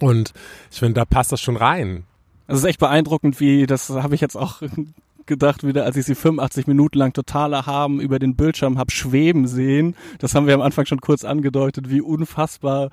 Und 0.00 0.32
ich 0.70 0.78
finde, 0.78 0.94
da 0.94 1.04
passt 1.04 1.32
das 1.32 1.40
schon 1.40 1.56
rein. 1.56 2.04
Es 2.46 2.58
ist 2.58 2.64
echt 2.64 2.80
beeindruckend, 2.80 3.40
wie, 3.40 3.66
das 3.66 3.90
habe 3.90 4.14
ich 4.14 4.20
jetzt 4.20 4.36
auch 4.36 4.60
gedacht 5.26 5.66
wieder, 5.66 5.84
als 5.84 5.96
ich 5.96 6.06
sie 6.06 6.14
85 6.14 6.66
Minuten 6.66 6.98
lang 6.98 7.12
totaler 7.12 7.66
haben 7.66 8.00
über 8.00 8.18
den 8.18 8.36
Bildschirm 8.36 8.78
hab 8.78 8.92
schweben 8.92 9.46
sehen. 9.46 9.96
Das 10.18 10.34
haben 10.34 10.46
wir 10.46 10.54
am 10.54 10.60
Anfang 10.60 10.86
schon 10.86 11.00
kurz 11.00 11.24
angedeutet, 11.24 11.90
wie 11.90 12.00
unfassbar 12.00 12.90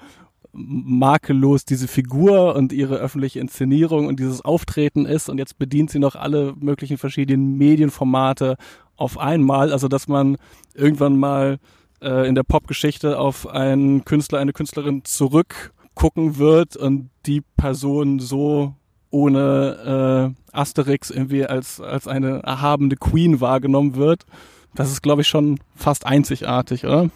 makellos 0.54 1.66
diese 1.66 1.88
Figur 1.88 2.56
und 2.56 2.74
ihre 2.74 2.96
öffentliche 2.96 3.40
Inszenierung 3.40 4.08
und 4.08 4.20
dieses 4.20 4.44
Auftreten 4.44 5.06
ist 5.06 5.30
und 5.30 5.38
jetzt 5.38 5.58
bedient 5.58 5.92
sie 5.92 6.00
noch 6.00 6.16
alle 6.16 6.54
möglichen 6.60 6.98
verschiedenen 6.98 7.58
Medienformate 7.58 8.58
auf 8.98 9.18
einmal, 9.18 9.72
also 9.72 9.88
dass 9.88 10.08
man 10.08 10.38
irgendwann 10.74 11.18
mal 11.18 11.58
äh, 12.02 12.28
in 12.28 12.36
der 12.36 12.44
Popgeschichte 12.44 13.18
auf 13.18 13.48
einen 13.48 14.04
Künstler, 14.04 14.40
eine 14.40 14.54
Künstlerin 14.54 15.06
zurückgucken 15.06 16.38
wird 16.38 16.76
und 16.76 17.10
die 17.26 17.42
Person 17.42 18.20
so 18.20 18.76
ohne 19.12 20.34
äh, 20.52 20.58
Asterix 20.58 21.10
irgendwie 21.12 21.46
als, 21.46 21.80
als 21.80 22.08
eine 22.08 22.40
erhabene 22.40 22.96
Queen 22.96 23.42
wahrgenommen 23.42 23.96
wird. 23.96 24.26
Das 24.74 24.92
ist, 24.92 25.04
glaube 25.04 25.22
ich, 25.22 25.28
schon 25.28 25.60
fast 25.76 26.06
einzigartig, 26.06 26.86
oder? 26.86 27.10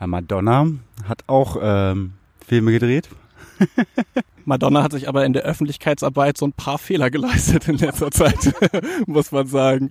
Ja, 0.00 0.06
Madonna 0.06 0.66
hat 1.06 1.24
auch 1.26 1.56
ähm, 1.62 2.14
Filme 2.44 2.72
gedreht. 2.72 3.08
Madonna 4.44 4.82
hat 4.82 4.92
sich 4.92 5.08
aber 5.08 5.24
in 5.24 5.32
der 5.32 5.42
Öffentlichkeitsarbeit 5.42 6.36
so 6.36 6.46
ein 6.46 6.52
paar 6.52 6.78
Fehler 6.78 7.10
geleistet 7.10 7.68
in 7.68 7.78
letzter 7.78 8.10
Zeit, 8.10 8.52
muss 9.06 9.30
man 9.30 9.46
sagen. 9.46 9.90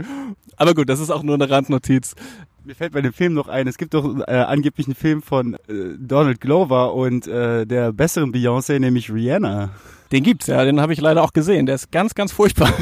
Aber 0.58 0.74
gut, 0.74 0.90
das 0.90 1.00
ist 1.00 1.10
auch 1.10 1.24
nur 1.24 1.36
eine 1.36 1.50
Randnotiz. 1.50 2.16
Mir 2.64 2.76
fällt 2.76 2.94
bei 2.94 3.02
dem 3.02 3.14
Film 3.14 3.34
noch 3.34 3.48
ein, 3.48 3.68
es 3.68 3.78
gibt 3.78 3.94
doch 3.94 4.20
äh, 4.28 4.32
angeblich 4.32 4.88
einen 4.88 4.96
Film 4.96 5.22
von 5.22 5.54
äh, 5.54 5.96
Donald 5.98 6.42
Glover 6.42 6.94
und 6.94 7.28
äh, 7.28 7.66
der 7.66 7.92
besseren 7.92 8.32
Beyoncé, 8.32 8.78
nämlich 8.80 9.12
Rihanna. 9.12 9.70
Den 10.12 10.24
gibt's 10.24 10.48
ja, 10.48 10.64
den 10.66 10.82
habe 10.82 10.94
ich 10.94 11.02
leider 11.02 11.24
auch 11.24 11.34
gesehen. 11.34 11.66
Der 11.66 11.76
ist 11.76 11.92
ganz, 11.92 12.16
ganz 12.16 12.32
furchtbar. 12.32 12.74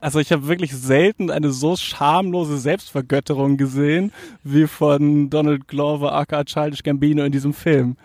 Also 0.00 0.18
ich 0.18 0.32
habe 0.32 0.48
wirklich 0.48 0.74
selten 0.74 1.30
eine 1.30 1.50
so 1.50 1.76
schamlose 1.76 2.56
Selbstvergötterung 2.56 3.58
gesehen 3.58 4.12
wie 4.42 4.66
von 4.66 5.28
Donald 5.28 5.68
Glover 5.68 6.14
aka 6.14 6.44
Childish 6.44 6.82
Gambino 6.82 7.22
in 7.22 7.32
diesem 7.32 7.52
Film. 7.52 7.96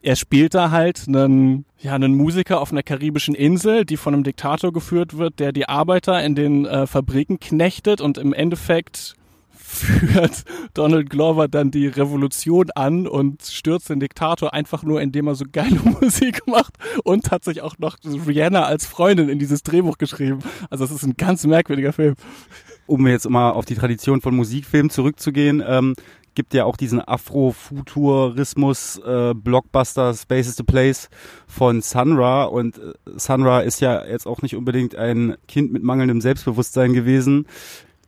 Er 0.00 0.16
spielt 0.16 0.54
da 0.54 0.70
halt 0.70 1.04
einen, 1.06 1.64
ja, 1.78 1.94
einen 1.94 2.14
Musiker 2.14 2.60
auf 2.60 2.72
einer 2.72 2.82
karibischen 2.82 3.34
Insel, 3.34 3.84
die 3.84 3.96
von 3.96 4.14
einem 4.14 4.24
Diktator 4.24 4.72
geführt 4.72 5.18
wird, 5.18 5.38
der 5.38 5.52
die 5.52 5.68
Arbeiter 5.68 6.24
in 6.24 6.34
den 6.34 6.64
äh, 6.64 6.86
Fabriken 6.86 7.38
knechtet 7.38 8.00
und 8.00 8.18
im 8.18 8.32
Endeffekt 8.32 9.14
führt 9.54 10.44
Donald 10.74 11.10
Glover 11.10 11.48
dann 11.48 11.70
die 11.70 11.86
Revolution 11.86 12.70
an 12.74 13.06
und 13.06 13.42
stürzt 13.42 13.90
den 13.90 14.00
Diktator 14.00 14.52
einfach 14.52 14.82
nur, 14.82 15.00
indem 15.00 15.26
er 15.26 15.34
so 15.34 15.44
geile 15.50 15.80
Musik 16.00 16.46
macht 16.46 16.74
und 17.04 17.30
hat 17.30 17.44
sich 17.44 17.62
auch 17.62 17.78
noch 17.78 17.96
Rihanna 18.04 18.64
als 18.64 18.86
Freundin 18.86 19.28
in 19.28 19.38
dieses 19.38 19.62
Drehbuch 19.62 19.98
geschrieben. 19.98 20.40
Also 20.70 20.84
es 20.84 20.90
ist 20.90 21.04
ein 21.04 21.16
ganz 21.16 21.46
merkwürdiger 21.46 21.92
Film. 21.92 22.14
Um 22.86 23.06
jetzt 23.06 23.28
mal 23.28 23.50
auf 23.50 23.64
die 23.64 23.76
Tradition 23.76 24.20
von 24.20 24.34
Musikfilmen 24.34 24.90
zurückzugehen, 24.90 25.62
ähm, 25.66 25.94
gibt 26.34 26.54
ja 26.54 26.64
auch 26.64 26.76
diesen 26.76 27.00
Afrofuturismus 27.00 28.98
äh, 28.98 29.34
Blockbuster 29.34 30.14
Spaces 30.14 30.56
to 30.56 30.64
Place 30.64 31.08
von 31.46 31.82
Sunra 31.82 32.44
und 32.44 32.78
äh, 32.78 32.92
Sunra 33.16 33.60
ist 33.60 33.80
ja 33.80 34.04
jetzt 34.04 34.26
auch 34.26 34.42
nicht 34.42 34.56
unbedingt 34.56 34.94
ein 34.94 35.36
Kind 35.46 35.72
mit 35.72 35.82
mangelndem 35.82 36.20
Selbstbewusstsein 36.20 36.92
gewesen. 36.92 37.46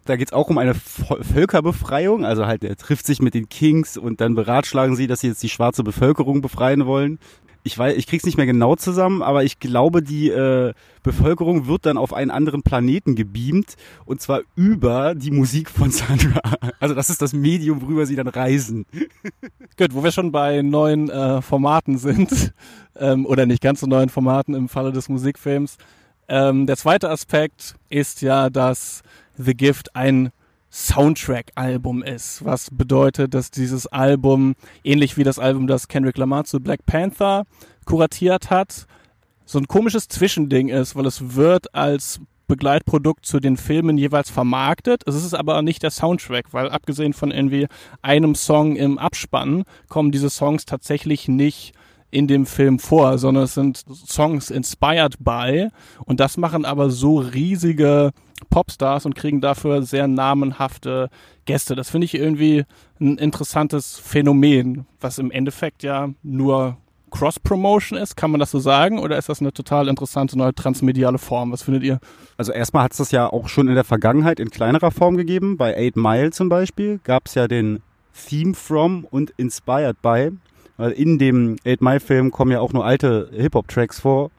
Da 0.04 0.16
geht's 0.16 0.32
auch 0.32 0.50
um 0.50 0.58
eine 0.58 0.74
Völkerbefreiung. 0.74 2.24
Also 2.24 2.46
halt, 2.46 2.64
er 2.64 2.76
trifft 2.76 3.06
sich 3.06 3.22
mit 3.22 3.34
den 3.34 3.48
Kings 3.48 3.96
und 3.96 4.20
dann 4.20 4.34
beratschlagen 4.34 4.96
sie, 4.96 5.06
dass 5.06 5.20
sie 5.20 5.28
jetzt 5.28 5.42
die 5.42 5.48
schwarze 5.48 5.82
Bevölkerung 5.82 6.42
befreien 6.42 6.86
wollen. 6.86 7.18
Ich 7.66 7.78
weiß, 7.78 7.96
ich 7.96 8.06
krieg's 8.06 8.26
nicht 8.26 8.36
mehr 8.36 8.44
genau 8.44 8.76
zusammen, 8.76 9.22
aber 9.22 9.42
ich 9.42 9.58
glaube, 9.58 10.02
die 10.02 10.28
äh, 10.28 10.74
Bevölkerung 11.02 11.66
wird 11.66 11.86
dann 11.86 11.96
auf 11.96 12.12
einen 12.12 12.30
anderen 12.30 12.62
Planeten 12.62 13.14
gebeamt 13.14 13.76
und 14.04 14.20
zwar 14.20 14.42
über 14.54 15.14
die 15.14 15.30
Musik 15.30 15.70
von 15.70 15.90
Sandra. 15.90 16.40
Also 16.80 16.94
das 16.94 17.08
ist 17.08 17.22
das 17.22 17.32
Medium, 17.32 17.80
worüber 17.80 18.04
sie 18.04 18.16
dann 18.16 18.28
reisen. 18.28 18.84
Gut, 19.78 19.94
wo 19.94 20.04
wir 20.04 20.12
schon 20.12 20.32
bei 20.32 20.60
neuen 20.60 21.08
äh, 21.08 21.40
Formaten 21.40 21.96
sind 21.96 22.52
ähm, 22.96 23.24
oder 23.24 23.46
nicht 23.46 23.62
ganz 23.62 23.80
so 23.80 23.86
neuen 23.86 24.10
Formaten 24.10 24.54
im 24.54 24.68
Falle 24.68 24.92
des 24.92 25.08
Musikfilms. 25.08 25.78
Ähm, 26.28 26.66
der 26.66 26.76
zweite 26.76 27.08
Aspekt 27.08 27.76
ist 27.88 28.20
ja, 28.20 28.50
dass 28.50 29.02
The 29.36 29.54
Gift 29.54 29.94
ein 29.96 30.30
Soundtrack-Album 30.70 32.02
ist, 32.02 32.44
was 32.44 32.68
bedeutet, 32.72 33.32
dass 33.32 33.52
dieses 33.52 33.86
Album, 33.86 34.54
ähnlich 34.82 35.16
wie 35.16 35.22
das 35.22 35.38
Album, 35.38 35.68
das 35.68 35.86
Kendrick 35.86 36.18
Lamar 36.18 36.44
zu 36.44 36.58
Black 36.58 36.84
Panther 36.84 37.44
kuratiert 37.84 38.50
hat, 38.50 38.86
so 39.44 39.58
ein 39.58 39.68
komisches 39.68 40.08
Zwischending 40.08 40.68
ist, 40.68 40.96
weil 40.96 41.06
es 41.06 41.36
wird 41.36 41.74
als 41.74 42.20
Begleitprodukt 42.46 43.24
zu 43.24 43.40
den 43.40 43.56
Filmen 43.56 43.96
jeweils 43.98 44.30
vermarktet. 44.30 45.02
Es 45.06 45.14
ist 45.14 45.34
aber 45.34 45.62
nicht 45.62 45.82
der 45.82 45.90
Soundtrack, 45.90 46.52
weil 46.52 46.68
abgesehen 46.68 47.12
von 47.12 47.30
irgendwie 47.30 47.68
einem 48.02 48.34
Song 48.34 48.76
im 48.76 48.98
Abspann 48.98 49.64
kommen 49.88 50.10
diese 50.10 50.28
Songs 50.28 50.64
tatsächlich 50.64 51.28
nicht 51.28 51.72
in 52.14 52.28
dem 52.28 52.46
Film 52.46 52.78
vor, 52.78 53.18
sondern 53.18 53.44
es 53.44 53.54
sind 53.54 53.84
Songs 54.06 54.50
inspired 54.50 55.16
by 55.18 55.68
und 56.04 56.20
das 56.20 56.36
machen 56.36 56.64
aber 56.64 56.90
so 56.90 57.18
riesige 57.18 58.12
Popstars 58.50 59.04
und 59.04 59.14
kriegen 59.14 59.40
dafür 59.40 59.82
sehr 59.82 60.06
namenhafte 60.06 61.10
Gäste. 61.44 61.74
Das 61.74 61.90
finde 61.90 62.04
ich 62.04 62.14
irgendwie 62.14 62.64
ein 63.00 63.18
interessantes 63.18 63.98
Phänomen, 63.98 64.86
was 65.00 65.18
im 65.18 65.30
Endeffekt 65.30 65.82
ja 65.82 66.10
nur 66.22 66.76
Cross-Promotion 67.10 67.96
ist, 67.96 68.16
kann 68.16 68.32
man 68.32 68.40
das 68.40 68.50
so 68.50 68.58
sagen? 68.58 68.98
Oder 68.98 69.16
ist 69.16 69.28
das 69.28 69.40
eine 69.40 69.52
total 69.52 69.86
interessante 69.86 70.36
neue 70.36 70.54
transmediale 70.54 71.18
Form? 71.18 71.52
Was 71.52 71.62
findet 71.62 71.84
ihr? 71.84 72.00
Also 72.36 72.52
erstmal 72.52 72.84
hat 72.84 72.92
es 72.92 72.98
das 72.98 73.12
ja 73.12 73.32
auch 73.32 73.48
schon 73.48 73.68
in 73.68 73.76
der 73.76 73.84
Vergangenheit 73.84 74.40
in 74.40 74.50
kleinerer 74.50 74.90
Form 74.90 75.16
gegeben. 75.16 75.56
Bei 75.56 75.76
Eight 75.76 75.96
Mile 75.96 76.30
zum 76.32 76.48
Beispiel 76.48 76.98
gab 77.04 77.26
es 77.26 77.34
ja 77.34 77.46
den 77.46 77.82
Theme 78.28 78.54
From 78.54 79.06
und 79.08 79.30
Inspired 79.36 80.02
By. 80.02 80.32
Weil 80.76 80.92
in 80.92 81.18
dem 81.18 81.56
Eight 81.64 81.80
Mile 81.80 82.00
Film 82.00 82.30
kommen 82.30 82.50
ja 82.50 82.60
auch 82.60 82.72
nur 82.72 82.84
alte 82.84 83.30
Hip-Hop-Tracks 83.32 84.00
vor. 84.00 84.30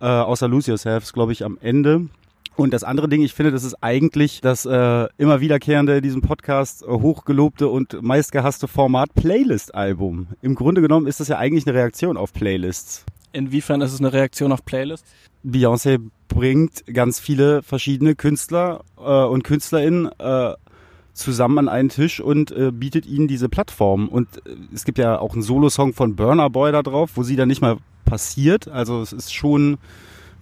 Äh, 0.00 0.06
außer 0.06 0.48
Lose 0.48 0.70
Yourself, 0.70 1.12
glaube 1.12 1.32
ich, 1.32 1.44
am 1.44 1.58
Ende. 1.60 2.08
Und 2.56 2.72
das 2.72 2.84
andere 2.84 3.08
Ding, 3.08 3.22
ich 3.22 3.34
finde, 3.34 3.52
das 3.52 3.64
ist 3.64 3.74
eigentlich 3.82 4.40
das 4.40 4.64
äh, 4.64 5.06
immer 5.18 5.40
wiederkehrende 5.40 5.98
in 5.98 6.02
diesem 6.02 6.22
Podcast 6.22 6.82
äh, 6.82 6.86
hochgelobte 6.86 7.68
und 7.68 8.02
meistgehasste 8.02 8.66
Format 8.66 9.14
Playlist-Album. 9.14 10.28
Im 10.40 10.54
Grunde 10.54 10.80
genommen 10.80 11.06
ist 11.06 11.20
das 11.20 11.28
ja 11.28 11.36
eigentlich 11.36 11.66
eine 11.66 11.76
Reaktion 11.76 12.16
auf 12.16 12.32
Playlists. 12.32 13.04
Inwiefern 13.32 13.82
ist 13.82 13.92
es 13.92 14.00
eine 14.00 14.12
Reaktion 14.12 14.52
auf 14.52 14.64
Playlists? 14.64 15.06
Beyoncé 15.44 16.00
bringt 16.28 16.86
ganz 16.86 17.20
viele 17.20 17.62
verschiedene 17.62 18.14
Künstler 18.14 18.82
äh, 18.98 19.02
und 19.02 19.44
KünstlerInnen 19.44 20.08
äh, 20.18 20.54
zusammen 21.16 21.58
an 21.58 21.68
einen 21.68 21.88
Tisch 21.88 22.20
und 22.20 22.52
äh, 22.52 22.70
bietet 22.70 23.06
ihnen 23.06 23.26
diese 23.26 23.48
Plattform. 23.48 24.08
Und 24.08 24.28
äh, 24.46 24.56
es 24.74 24.84
gibt 24.84 24.98
ja 24.98 25.18
auch 25.18 25.32
einen 25.32 25.42
Solo-Song 25.42 25.94
von 25.94 26.14
Burner 26.14 26.50
Boy 26.50 26.70
da 26.72 26.82
drauf, 26.82 27.12
wo 27.14 27.22
sie 27.22 27.36
dann 27.36 27.48
nicht 27.48 27.62
mal 27.62 27.78
passiert. 28.04 28.68
Also 28.68 29.00
es 29.00 29.12
ist 29.12 29.34
schon, 29.34 29.78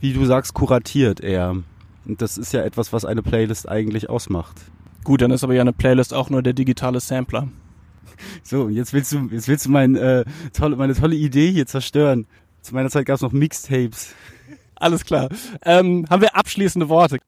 wie 0.00 0.12
du 0.12 0.24
sagst, 0.26 0.52
kuratiert 0.52 1.20
eher. 1.20 1.56
Und 2.04 2.20
das 2.20 2.36
ist 2.36 2.52
ja 2.52 2.62
etwas, 2.62 2.92
was 2.92 3.04
eine 3.04 3.22
Playlist 3.22 3.68
eigentlich 3.68 4.10
ausmacht. 4.10 4.60
Gut, 5.04 5.22
dann 5.22 5.30
ist 5.30 5.44
aber 5.44 5.54
ja 5.54 5.60
eine 5.60 5.72
Playlist 5.72 6.12
auch 6.12 6.28
nur 6.28 6.42
der 6.42 6.52
digitale 6.52 7.00
Sampler. 7.00 7.48
So, 8.44 8.68
jetzt 8.68 8.92
willst 8.92 9.10
du, 9.12 9.28
jetzt 9.32 9.48
willst 9.48 9.66
du 9.66 9.70
mein, 9.70 9.96
äh, 9.96 10.24
tolle, 10.52 10.76
meine 10.76 10.94
tolle 10.94 11.16
Idee 11.16 11.50
hier 11.50 11.66
zerstören. 11.66 12.26
Zu 12.62 12.72
meiner 12.72 12.88
Zeit 12.88 13.06
gab 13.06 13.16
es 13.16 13.22
noch 13.22 13.32
Mixtapes. 13.32 14.14
Alles 14.76 15.04
klar. 15.04 15.28
Ähm, 15.62 16.06
haben 16.08 16.22
wir 16.22 16.36
abschließende 16.36 16.88
Worte? 16.88 17.18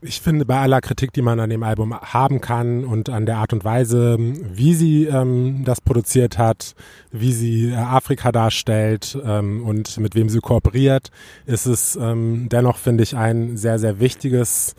Ich 0.00 0.20
finde, 0.20 0.44
bei 0.44 0.60
aller 0.60 0.80
Kritik, 0.80 1.12
die 1.12 1.22
man 1.22 1.40
an 1.40 1.50
dem 1.50 1.64
Album 1.64 1.92
haben 1.92 2.40
kann 2.40 2.84
und 2.84 3.08
an 3.08 3.26
der 3.26 3.38
Art 3.38 3.52
und 3.52 3.64
Weise, 3.64 4.16
wie 4.18 4.72
sie 4.74 5.06
ähm, 5.06 5.64
das 5.64 5.80
produziert 5.80 6.38
hat, 6.38 6.76
wie 7.10 7.32
sie 7.32 7.70
äh, 7.70 7.74
Afrika 7.74 8.30
darstellt 8.30 9.18
ähm, 9.24 9.64
und 9.64 9.98
mit 9.98 10.14
wem 10.14 10.28
sie 10.28 10.38
kooperiert, 10.38 11.10
ist 11.46 11.66
es 11.66 11.96
ähm, 11.96 12.48
dennoch, 12.48 12.76
finde 12.76 13.02
ich, 13.02 13.16
ein 13.16 13.56
sehr, 13.56 13.80
sehr 13.80 13.98
wichtiges, 13.98 14.76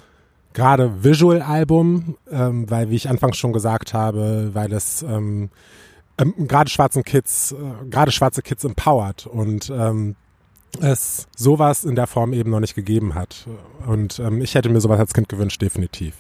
gerade 0.54 1.04
Visual-Album, 1.04 2.16
ähm, 2.32 2.70
weil, 2.70 2.90
wie 2.90 2.96
ich 2.96 3.10
anfangs 3.10 3.36
schon 3.36 3.52
gesagt 3.52 3.94
habe, 3.94 4.52
weil 4.54 4.72
es 4.72 5.04
ähm, 5.04 5.50
ähm, 6.18 6.34
gerade 6.48 6.70
schwarzen 6.70 7.04
Kids, 7.04 7.52
äh, 7.52 7.90
gerade 7.90 8.14
schwarze 8.14 8.42
Kids 8.42 8.64
empowert 8.64 9.28
und 9.28 9.70
ähm, 9.70 10.16
es 10.82 11.28
sowas 11.36 11.84
in 11.84 11.96
der 11.96 12.08
Form 12.08 12.34
eben 12.34 12.52
noch 12.52 12.60
nicht 12.60 12.76
gegeben 12.76 13.16
hat. 13.16 13.48
Und 13.88 14.20
ähm, 14.20 14.42
ich 14.42 14.56
hätte 14.56 14.70
mir 14.70 14.82
sowas 14.82 15.00
als 15.00 15.14
Kind 15.14 15.30
gewünscht, 15.30 15.62
definitiv. 15.62 16.16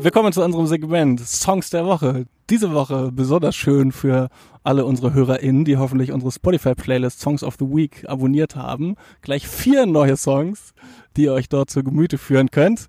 Willkommen 0.00 0.32
zu 0.32 0.44
unserem 0.44 0.66
Segment 0.68 1.20
Songs 1.20 1.70
der 1.70 1.84
Woche. 1.84 2.26
Diese 2.50 2.72
Woche 2.72 3.10
besonders 3.12 3.56
schön 3.56 3.90
für 3.90 4.28
alle 4.62 4.84
unsere 4.84 5.12
HörerInnen, 5.12 5.64
die 5.64 5.76
hoffentlich 5.76 6.12
unsere 6.12 6.30
Spotify-Playlist 6.30 7.18
Songs 7.18 7.42
of 7.42 7.56
the 7.58 7.64
Week 7.64 8.04
abonniert 8.06 8.54
haben. 8.54 8.94
Gleich 9.22 9.48
vier 9.48 9.86
neue 9.86 10.16
Songs, 10.16 10.72
die 11.16 11.24
ihr 11.24 11.32
euch 11.32 11.48
dort 11.48 11.70
zu 11.70 11.82
Gemüte 11.82 12.16
führen 12.16 12.50
könnt. 12.52 12.86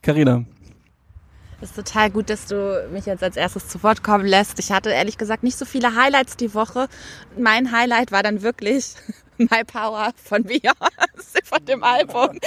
Carina, 0.00 0.44
das 1.64 1.70
ist 1.70 1.76
total 1.76 2.10
gut, 2.10 2.28
dass 2.28 2.44
du 2.44 2.86
mich 2.92 3.06
jetzt 3.06 3.22
als 3.22 3.38
erstes 3.38 3.68
zu 3.68 3.82
Wort 3.82 4.02
kommen 4.02 4.26
lässt. 4.26 4.58
Ich 4.58 4.70
hatte 4.70 4.90
ehrlich 4.90 5.16
gesagt 5.16 5.42
nicht 5.42 5.56
so 5.56 5.64
viele 5.64 5.94
Highlights 5.94 6.36
die 6.36 6.52
Woche. 6.52 6.88
Mein 7.38 7.72
Highlight 7.72 8.12
war 8.12 8.22
dann 8.22 8.42
wirklich 8.42 8.96
My 9.38 9.64
Power 9.66 10.12
von 10.22 10.44
Beyoncé 10.44 11.44
von 11.44 11.64
dem 11.64 11.82
Album. 11.82 12.38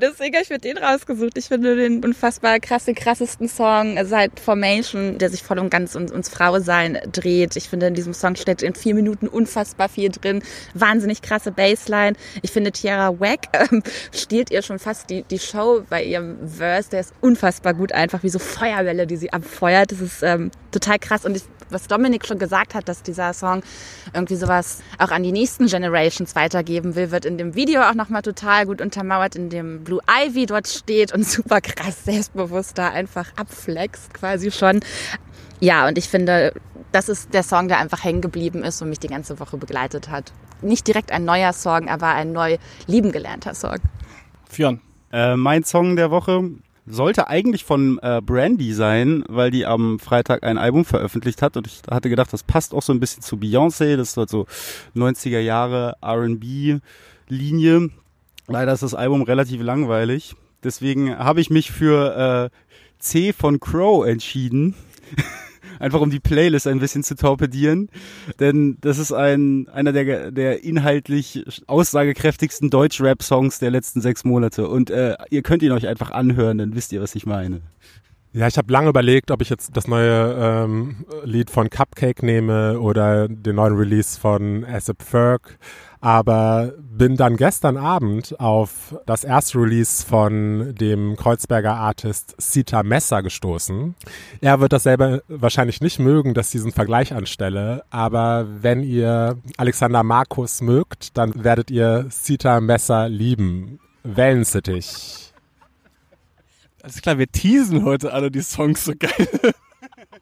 Deswegen 0.00 0.34
habe 0.34 0.42
ich 0.42 0.50
mir 0.50 0.58
den 0.58 0.78
rausgesucht. 0.78 1.38
Ich 1.38 1.46
finde 1.46 1.76
den 1.76 2.04
unfassbar 2.04 2.60
krass, 2.60 2.84
den 2.84 2.94
krassesten 2.94 3.48
Song 3.48 3.98
seit 4.04 4.38
Formation, 4.40 5.18
der 5.18 5.30
sich 5.30 5.42
voll 5.42 5.58
und 5.58 5.70
ganz 5.70 5.94
ums, 5.94 6.12
ums 6.12 6.28
Frausein 6.28 6.98
dreht. 7.10 7.56
Ich 7.56 7.68
finde, 7.68 7.86
in 7.86 7.94
diesem 7.94 8.12
Song 8.12 8.36
steckt 8.36 8.62
in 8.62 8.74
vier 8.74 8.94
Minuten 8.94 9.26
unfassbar 9.28 9.88
viel 9.88 10.10
drin. 10.10 10.42
Wahnsinnig 10.74 11.22
krasse 11.22 11.50
Bassline. 11.50 12.14
Ich 12.42 12.50
finde, 12.50 12.72
Tiara 12.72 13.18
Wack 13.20 13.48
ähm, 13.52 13.82
stiehlt 14.12 14.50
ihr 14.50 14.62
schon 14.62 14.78
fast 14.78 15.10
die, 15.10 15.22
die 15.22 15.38
Show 15.38 15.82
bei 15.88 16.04
ihrem 16.04 16.48
Verse. 16.48 16.90
Der 16.90 17.00
ist 17.00 17.14
unfassbar 17.20 17.74
gut 17.74 17.92
einfach, 17.92 18.22
wie 18.22 18.28
so 18.28 18.38
Feuerwelle, 18.38 19.06
die 19.06 19.16
sie 19.16 19.32
abfeuert. 19.32 19.92
Das 19.92 20.00
ist 20.00 20.22
ähm, 20.22 20.50
total 20.70 20.98
krass. 20.98 21.24
Und 21.24 21.36
ich, 21.36 21.44
was 21.70 21.86
Dominik 21.86 22.26
schon 22.26 22.38
gesagt 22.38 22.74
hat, 22.74 22.88
dass 22.88 23.02
dieser 23.02 23.32
Song 23.32 23.62
irgendwie 24.12 24.36
sowas 24.36 24.80
auch 24.98 25.10
an 25.10 25.22
die 25.22 25.32
nächsten 25.32 25.66
Generations 25.66 26.34
weitergeben 26.34 26.94
will, 26.94 27.10
wird 27.10 27.24
in 27.24 27.38
dem 27.38 27.54
Video 27.54 27.82
auch 27.82 27.94
nochmal 27.94 28.22
total 28.22 28.66
gut 28.66 28.80
untermauert, 28.80 29.36
in 29.36 29.50
dem 29.50 29.84
Blue 29.84 30.00
Ivy 30.08 30.46
dort 30.46 30.68
steht 30.68 31.12
und 31.12 31.24
super 31.28 31.60
krass 31.60 32.04
selbstbewusst 32.04 32.78
da 32.78 32.88
einfach 32.88 33.32
abflext 33.36 34.14
quasi 34.14 34.50
schon. 34.50 34.80
Ja, 35.60 35.88
und 35.88 35.98
ich 35.98 36.08
finde, 36.08 36.52
das 36.92 37.08
ist 37.08 37.32
der 37.32 37.42
Song, 37.42 37.68
der 37.68 37.78
einfach 37.78 38.04
hängen 38.04 38.20
geblieben 38.20 38.62
ist 38.62 38.82
und 38.82 38.88
mich 38.88 39.00
die 39.00 39.08
ganze 39.08 39.40
Woche 39.40 39.56
begleitet 39.56 40.10
hat. 40.10 40.32
Nicht 40.62 40.86
direkt 40.86 41.10
ein 41.10 41.24
neuer 41.24 41.52
Song, 41.52 41.88
aber 41.88 42.08
ein 42.08 42.32
neu 42.32 42.58
lieben 42.86 43.12
gelernter 43.12 43.54
Song. 43.54 43.78
Fionn. 44.48 44.80
Äh, 45.12 45.36
mein 45.36 45.64
Song 45.64 45.96
der 45.96 46.10
Woche 46.10 46.50
sollte 46.86 47.28
eigentlich 47.28 47.64
von 47.64 47.98
äh, 48.02 48.20
Brandy 48.24 48.72
sein, 48.72 49.24
weil 49.28 49.50
die 49.50 49.66
am 49.66 49.98
Freitag 49.98 50.42
ein 50.42 50.58
Album 50.58 50.84
veröffentlicht 50.84 51.42
hat 51.42 51.56
und 51.56 51.66
ich 51.66 51.82
hatte 51.90 52.10
gedacht, 52.10 52.32
das 52.32 52.42
passt 52.42 52.74
auch 52.74 52.82
so 52.82 52.92
ein 52.92 53.00
bisschen 53.00 53.22
zu 53.22 53.36
Beyoncé, 53.36 53.96
das 53.96 54.10
ist 54.10 54.16
halt 54.16 54.30
so 54.30 54.46
90er 54.94 55.40
Jahre 55.40 55.96
R&B 56.02 56.78
Linie. 57.28 57.90
Leider 58.46 58.72
ist 58.72 58.82
das 58.82 58.94
Album 58.94 59.22
relativ 59.22 59.62
langweilig, 59.62 60.34
deswegen 60.62 61.16
habe 61.16 61.40
ich 61.40 61.48
mich 61.48 61.70
für 61.72 62.50
äh, 62.52 62.74
C 62.98 63.32
von 63.32 63.60
Crow 63.60 64.06
entschieden. 64.06 64.74
einfach 65.78 66.00
um 66.00 66.10
die 66.10 66.20
Playlist 66.20 66.66
ein 66.66 66.80
bisschen 66.80 67.02
zu 67.02 67.16
torpedieren. 67.16 67.88
Denn 68.40 68.78
das 68.80 68.98
ist 68.98 69.12
ein, 69.12 69.68
einer 69.68 69.92
der, 69.92 70.30
der 70.30 70.64
inhaltlich 70.64 71.44
aussagekräftigsten 71.66 72.70
Deutsch-Rap-Songs 72.70 73.58
der 73.58 73.70
letzten 73.70 74.00
sechs 74.00 74.24
Monate. 74.24 74.68
Und 74.68 74.90
äh, 74.90 75.16
ihr 75.30 75.42
könnt 75.42 75.62
ihn 75.62 75.72
euch 75.72 75.86
einfach 75.86 76.10
anhören, 76.10 76.58
dann 76.58 76.74
wisst 76.74 76.92
ihr, 76.92 77.00
was 77.00 77.14
ich 77.14 77.26
meine. 77.26 77.60
Ja, 78.34 78.48
ich 78.48 78.58
habe 78.58 78.72
lange 78.72 78.88
überlegt, 78.88 79.30
ob 79.30 79.40
ich 79.42 79.48
jetzt 79.48 79.76
das 79.76 79.86
neue 79.86 80.34
ähm, 80.38 81.06
Lied 81.24 81.50
von 81.50 81.70
Cupcake 81.70 82.22
nehme 82.22 82.80
oder 82.80 83.28
den 83.28 83.56
neuen 83.56 83.76
Release 83.76 84.18
von 84.18 84.64
Asap 84.64 85.02
Ferg 85.02 85.58
aber 86.04 86.74
bin 86.78 87.16
dann 87.16 87.38
gestern 87.38 87.78
Abend 87.78 88.38
auf 88.38 88.94
das 89.06 89.24
erste 89.24 89.58
Release 89.58 90.04
von 90.04 90.74
dem 90.74 91.16
Kreuzberger 91.16 91.76
Artist 91.76 92.34
Sita 92.36 92.82
Messer 92.82 93.22
gestoßen. 93.22 93.94
Er 94.42 94.60
wird 94.60 94.74
das 94.74 94.82
selber 94.82 95.22
wahrscheinlich 95.28 95.80
nicht 95.80 96.00
mögen, 96.00 96.34
dass 96.34 96.48
ich 96.48 96.52
diesen 96.52 96.72
Vergleich 96.72 97.14
anstelle, 97.14 97.84
aber 97.88 98.46
wenn 98.60 98.82
ihr 98.82 99.38
Alexander 99.56 100.02
Markus 100.02 100.60
mögt, 100.60 101.16
dann 101.16 101.42
werdet 101.42 101.70
ihr 101.70 102.04
Sita 102.10 102.60
Messer 102.60 103.08
lieben. 103.08 103.80
Wellensittich. 104.02 105.32
Alles 106.84 107.00
klar, 107.00 107.16
wir 107.16 107.32
teasen 107.32 107.82
heute 107.82 108.12
alle 108.12 108.30
die 108.30 108.42
Songs 108.42 108.84
so 108.84 108.92
geil. 108.98 109.26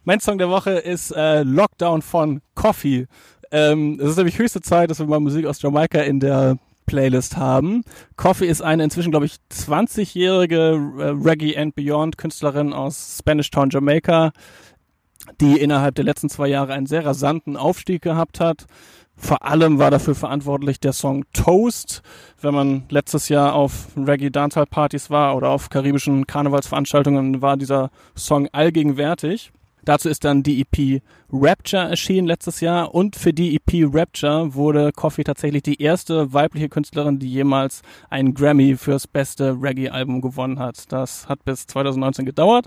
mein 0.04 0.20
Song 0.20 0.38
der 0.38 0.48
Woche 0.48 0.70
ist 0.70 1.10
äh, 1.10 1.42
Lockdown 1.42 2.02
von 2.02 2.40
Coffee. 2.54 3.08
Ähm, 3.50 3.98
es 4.00 4.10
ist 4.10 4.16
nämlich 4.16 4.38
höchste 4.38 4.60
Zeit, 4.60 4.88
dass 4.88 5.00
wir 5.00 5.06
mal 5.06 5.18
Musik 5.18 5.44
aus 5.46 5.60
Jamaika 5.60 6.02
in 6.02 6.20
der 6.20 6.58
Playlist 6.86 7.36
haben. 7.36 7.82
Coffee 8.14 8.46
ist 8.46 8.62
eine 8.62 8.84
inzwischen, 8.84 9.10
glaube 9.10 9.26
ich, 9.26 9.38
20-jährige 9.50 10.80
äh, 11.00 11.28
Reggae 11.28 11.58
and 11.58 11.74
Beyond 11.74 12.16
Künstlerin 12.16 12.72
aus 12.72 13.16
Spanish 13.18 13.50
Town, 13.50 13.70
Jamaica, 13.70 14.30
die 15.40 15.58
innerhalb 15.58 15.96
der 15.96 16.04
letzten 16.04 16.28
zwei 16.28 16.46
Jahre 16.46 16.74
einen 16.74 16.86
sehr 16.86 17.04
rasanten 17.04 17.56
Aufstieg 17.56 18.02
gehabt 18.02 18.38
hat. 18.38 18.66
Vor 19.23 19.45
allem 19.45 19.79
war 19.79 19.93
dafür 19.93 20.16
verantwortlich 20.16 20.81
der 20.81 20.93
Song 20.93 21.25
Toast. 21.33 22.03
Wenn 22.41 22.55
man 22.55 22.83
letztes 22.91 23.29
Jahr 23.29 23.55
auf 23.55 23.87
Reggae 23.97 24.31
Dancehall 24.31 24.66
Partys 24.66 25.11
war 25.11 25.37
oder 25.37 25.51
auf 25.51 25.70
karibischen 25.70 26.27
Karnevalsveranstaltungen, 26.27 27.41
war 27.41 27.57
dieser 27.57 27.91
Song 28.16 28.49
allgegenwärtig. 28.51 29.53
Dazu 29.85 30.09
ist 30.09 30.25
dann 30.25 30.43
die 30.43 30.61
EP 30.61 31.03
Rapture 31.33 31.89
erschienen 31.89 32.27
letztes 32.27 32.61
Jahr 32.61 32.95
und 32.95 33.14
für 33.14 33.33
die 33.33 33.55
EP 33.55 33.95
Rapture 33.95 34.55
wurde 34.55 34.91
Coffee 34.93 35.25
tatsächlich 35.25 35.62
die 35.62 35.81
erste 35.81 36.33
weibliche 36.33 36.68
Künstlerin, 36.68 37.20
die 37.20 37.33
jemals 37.33 37.83
einen 38.11 38.35
Grammy 38.35 38.77
fürs 38.77 39.07
beste 39.07 39.57
Reggae-Album 39.62 40.20
gewonnen 40.20 40.59
hat. 40.59 40.93
Das 40.93 41.29
hat 41.29 41.45
bis 41.45 41.68
2019 41.68 42.27
gedauert 42.27 42.66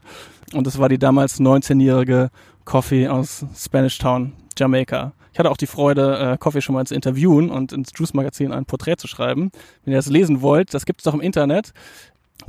und 0.53 0.67
es 0.67 0.79
war 0.79 0.87
die 0.87 0.99
damals 0.99 1.39
19-jährige 1.39 2.31
Coffee 2.63 3.09
aus 3.09 3.45
Spanish 3.55 3.97
Town, 3.97 4.33
Jamaika. 4.57 5.13
Ich 5.35 5.39
hatte 5.39 5.51
auch 5.51 5.57
die 5.57 5.67
Freude, 5.67 6.17
äh, 6.17 6.37
Coffee 6.37 6.61
schon 6.61 6.75
mal 6.75 6.87
zu 6.87 6.95
interviewen 6.95 7.49
und 7.49 7.73
ins 7.73 7.89
Juice 7.93 8.13
Magazin 8.13 8.53
ein 8.53 8.63
Porträt 8.63 8.95
zu 8.95 9.09
schreiben. 9.09 9.51
Wenn 9.83 9.91
ihr 9.91 9.97
das 9.97 10.07
lesen 10.07 10.41
wollt, 10.41 10.73
das 10.73 10.85
gibt 10.85 11.01
es 11.01 11.03
doch 11.03 11.13
im 11.13 11.19
Internet. 11.19 11.73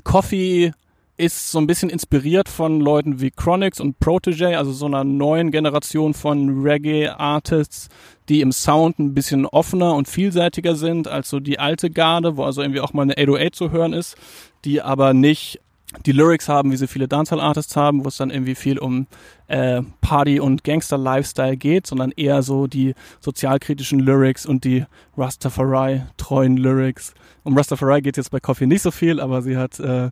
Coffee 0.04 0.70
ist 1.16 1.50
so 1.50 1.58
ein 1.58 1.66
bisschen 1.66 1.90
inspiriert 1.90 2.48
von 2.48 2.80
Leuten 2.80 3.20
wie 3.20 3.32
Chronix 3.32 3.80
und 3.80 3.98
Protege, 3.98 4.56
also 4.56 4.70
so 4.70 4.86
einer 4.86 5.02
neuen 5.02 5.50
Generation 5.50 6.14
von 6.14 6.62
Reggae-Artists, 6.62 7.88
die 8.28 8.40
im 8.40 8.52
Sound 8.52 9.00
ein 9.00 9.14
bisschen 9.14 9.46
offener 9.46 9.96
und 9.96 10.06
vielseitiger 10.06 10.76
sind 10.76 11.08
als 11.08 11.28
so 11.28 11.40
die 11.40 11.58
alte 11.58 11.90
Garde, 11.90 12.36
wo 12.36 12.44
also 12.44 12.62
irgendwie 12.62 12.82
auch 12.82 12.92
mal 12.92 13.02
eine 13.02 13.14
808 13.14 13.56
zu 13.56 13.72
hören 13.72 13.94
ist, 13.94 14.16
die 14.64 14.80
aber 14.80 15.12
nicht 15.12 15.60
die 16.04 16.12
Lyrics 16.12 16.48
haben, 16.48 16.72
wie 16.72 16.76
sie 16.76 16.86
viele 16.86 17.08
Dancehall-Artists 17.08 17.76
haben, 17.76 18.04
wo 18.04 18.08
es 18.08 18.16
dann 18.16 18.30
irgendwie 18.30 18.54
viel 18.54 18.78
um 18.78 19.06
äh, 19.48 19.82
Party- 20.00 20.40
und 20.40 20.64
Gangster-Lifestyle 20.64 21.56
geht, 21.56 21.86
sondern 21.86 22.12
eher 22.12 22.42
so 22.42 22.66
die 22.66 22.94
sozialkritischen 23.20 24.00
Lyrics 24.00 24.46
und 24.46 24.64
die 24.64 24.84
Rastafari-treuen 25.16 26.56
Lyrics. 26.56 27.14
Um 27.44 27.56
Rastafari 27.56 28.02
geht 28.02 28.16
jetzt 28.16 28.30
bei 28.30 28.40
Coffee 28.40 28.66
nicht 28.66 28.82
so 28.82 28.90
viel, 28.90 29.20
aber 29.20 29.42
sie 29.42 29.56
hat 29.56 29.78
äh, 29.80 30.10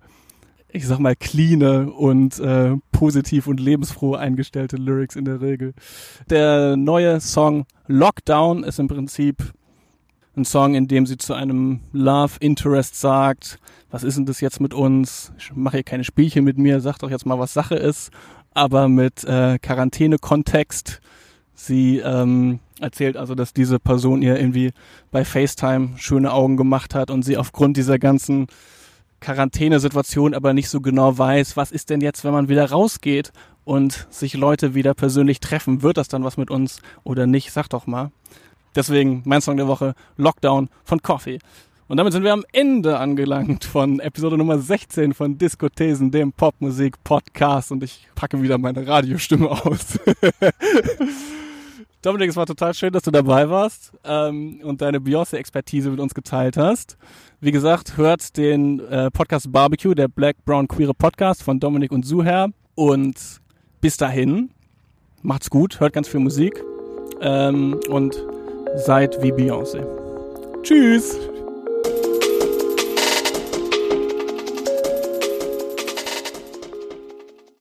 ich 0.74 0.88
sag 0.88 0.98
mal, 0.98 1.14
cleane 1.14 1.92
und 1.92 2.40
äh, 2.40 2.72
positiv 2.90 3.46
und 3.46 3.60
lebensfroh 3.60 4.16
eingestellte 4.16 4.76
Lyrics 4.76 5.14
in 5.14 5.24
der 5.24 5.40
Regel. 5.40 5.72
Der 6.28 6.76
neue 6.76 7.20
Song 7.20 7.64
Lockdown 7.86 8.64
ist 8.64 8.80
im 8.80 8.88
Prinzip 8.88 9.52
ein 10.36 10.44
Song, 10.44 10.74
in 10.74 10.88
dem 10.88 11.06
sie 11.06 11.16
zu 11.16 11.34
einem 11.34 11.80
Love 11.92 12.34
Interest 12.40 12.98
sagt, 12.98 13.58
was 13.90 14.02
ist 14.02 14.16
denn 14.16 14.26
das 14.26 14.40
jetzt 14.40 14.60
mit 14.60 14.74
uns? 14.74 15.32
Ich 15.38 15.54
mache 15.54 15.78
hier 15.78 15.84
keine 15.84 16.04
Spielchen 16.04 16.44
mit 16.44 16.58
mir, 16.58 16.80
sag 16.80 16.98
doch 16.98 17.10
jetzt 17.10 17.26
mal, 17.26 17.38
was 17.38 17.52
Sache 17.52 17.76
ist, 17.76 18.10
aber 18.52 18.88
mit 18.88 19.24
äh, 19.24 19.58
Quarantäne-Kontext. 19.58 21.00
Sie 21.54 21.98
ähm, 21.98 22.58
erzählt 22.80 23.16
also, 23.16 23.34
dass 23.34 23.52
diese 23.52 23.78
Person 23.78 24.22
ihr 24.22 24.38
irgendwie 24.38 24.72
bei 25.12 25.24
FaceTime 25.24 25.90
schöne 25.96 26.32
Augen 26.32 26.56
gemacht 26.56 26.94
hat 26.94 27.10
und 27.10 27.22
sie 27.22 27.36
aufgrund 27.36 27.76
dieser 27.76 27.98
ganzen 27.98 28.48
Quarantänesituation 29.20 30.34
aber 30.34 30.52
nicht 30.52 30.68
so 30.68 30.80
genau 30.80 31.16
weiß, 31.16 31.56
was 31.56 31.72
ist 31.72 31.90
denn 31.90 32.00
jetzt, 32.00 32.24
wenn 32.24 32.32
man 32.32 32.48
wieder 32.48 32.70
rausgeht 32.70 33.32
und 33.64 34.06
sich 34.10 34.34
Leute 34.34 34.74
wieder 34.74 34.94
persönlich 34.94 35.40
treffen, 35.40 35.82
wird 35.82 35.96
das 35.96 36.08
dann 36.08 36.24
was 36.24 36.36
mit 36.36 36.50
uns 36.50 36.80
oder 37.04 37.26
nicht? 37.26 37.52
Sag 37.52 37.68
doch 37.68 37.86
mal. 37.86 38.10
Deswegen 38.74 39.22
mein 39.24 39.40
Song 39.40 39.56
der 39.56 39.68
Woche, 39.68 39.94
Lockdown 40.16 40.68
von 40.84 41.00
Coffee. 41.02 41.38
Und 41.86 41.98
damit 41.98 42.14
sind 42.14 42.24
wir 42.24 42.32
am 42.32 42.44
Ende 42.52 42.98
angelangt 42.98 43.64
von 43.64 44.00
Episode 44.00 44.38
Nummer 44.38 44.58
16 44.58 45.12
von 45.12 45.36
Diskothesen, 45.36 46.10
dem 46.10 46.32
Popmusik-Podcast. 46.32 47.72
Und 47.72 47.84
ich 47.84 48.08
packe 48.14 48.40
wieder 48.40 48.56
meine 48.56 48.86
Radiostimme 48.86 49.50
aus. 49.50 49.98
Dominik, 52.02 52.30
es 52.30 52.36
war 52.36 52.46
total 52.46 52.74
schön, 52.74 52.92
dass 52.92 53.02
du 53.02 53.10
dabei 53.10 53.48
warst 53.48 53.92
ähm, 54.04 54.60
und 54.62 54.82
deine 54.82 54.98
Beyoncé-Expertise 54.98 55.90
mit 55.90 56.00
uns 56.00 56.14
geteilt 56.14 56.56
hast. 56.56 56.96
Wie 57.40 57.52
gesagt, 57.52 57.96
hört 57.96 58.36
den 58.36 58.80
äh, 58.80 59.10
Podcast 59.10 59.52
Barbecue, 59.52 59.94
der 59.94 60.08
Black 60.08 60.36
Brown 60.44 60.68
Queere 60.68 60.94
Podcast 60.94 61.42
von 61.42 61.60
Dominik 61.60 61.92
und 61.92 62.04
Suher. 62.04 62.48
Und 62.74 63.40
bis 63.80 63.96
dahin, 63.98 64.50
macht's 65.22 65.48
gut, 65.48 65.80
hört 65.80 65.92
ganz 65.92 66.08
viel 66.08 66.20
Musik 66.20 66.62
ähm, 67.20 67.78
und 67.88 68.22
seid 68.76 69.20
wie 69.22 69.32
Beyoncé. 69.32 69.84
Tschüss! 70.62 71.18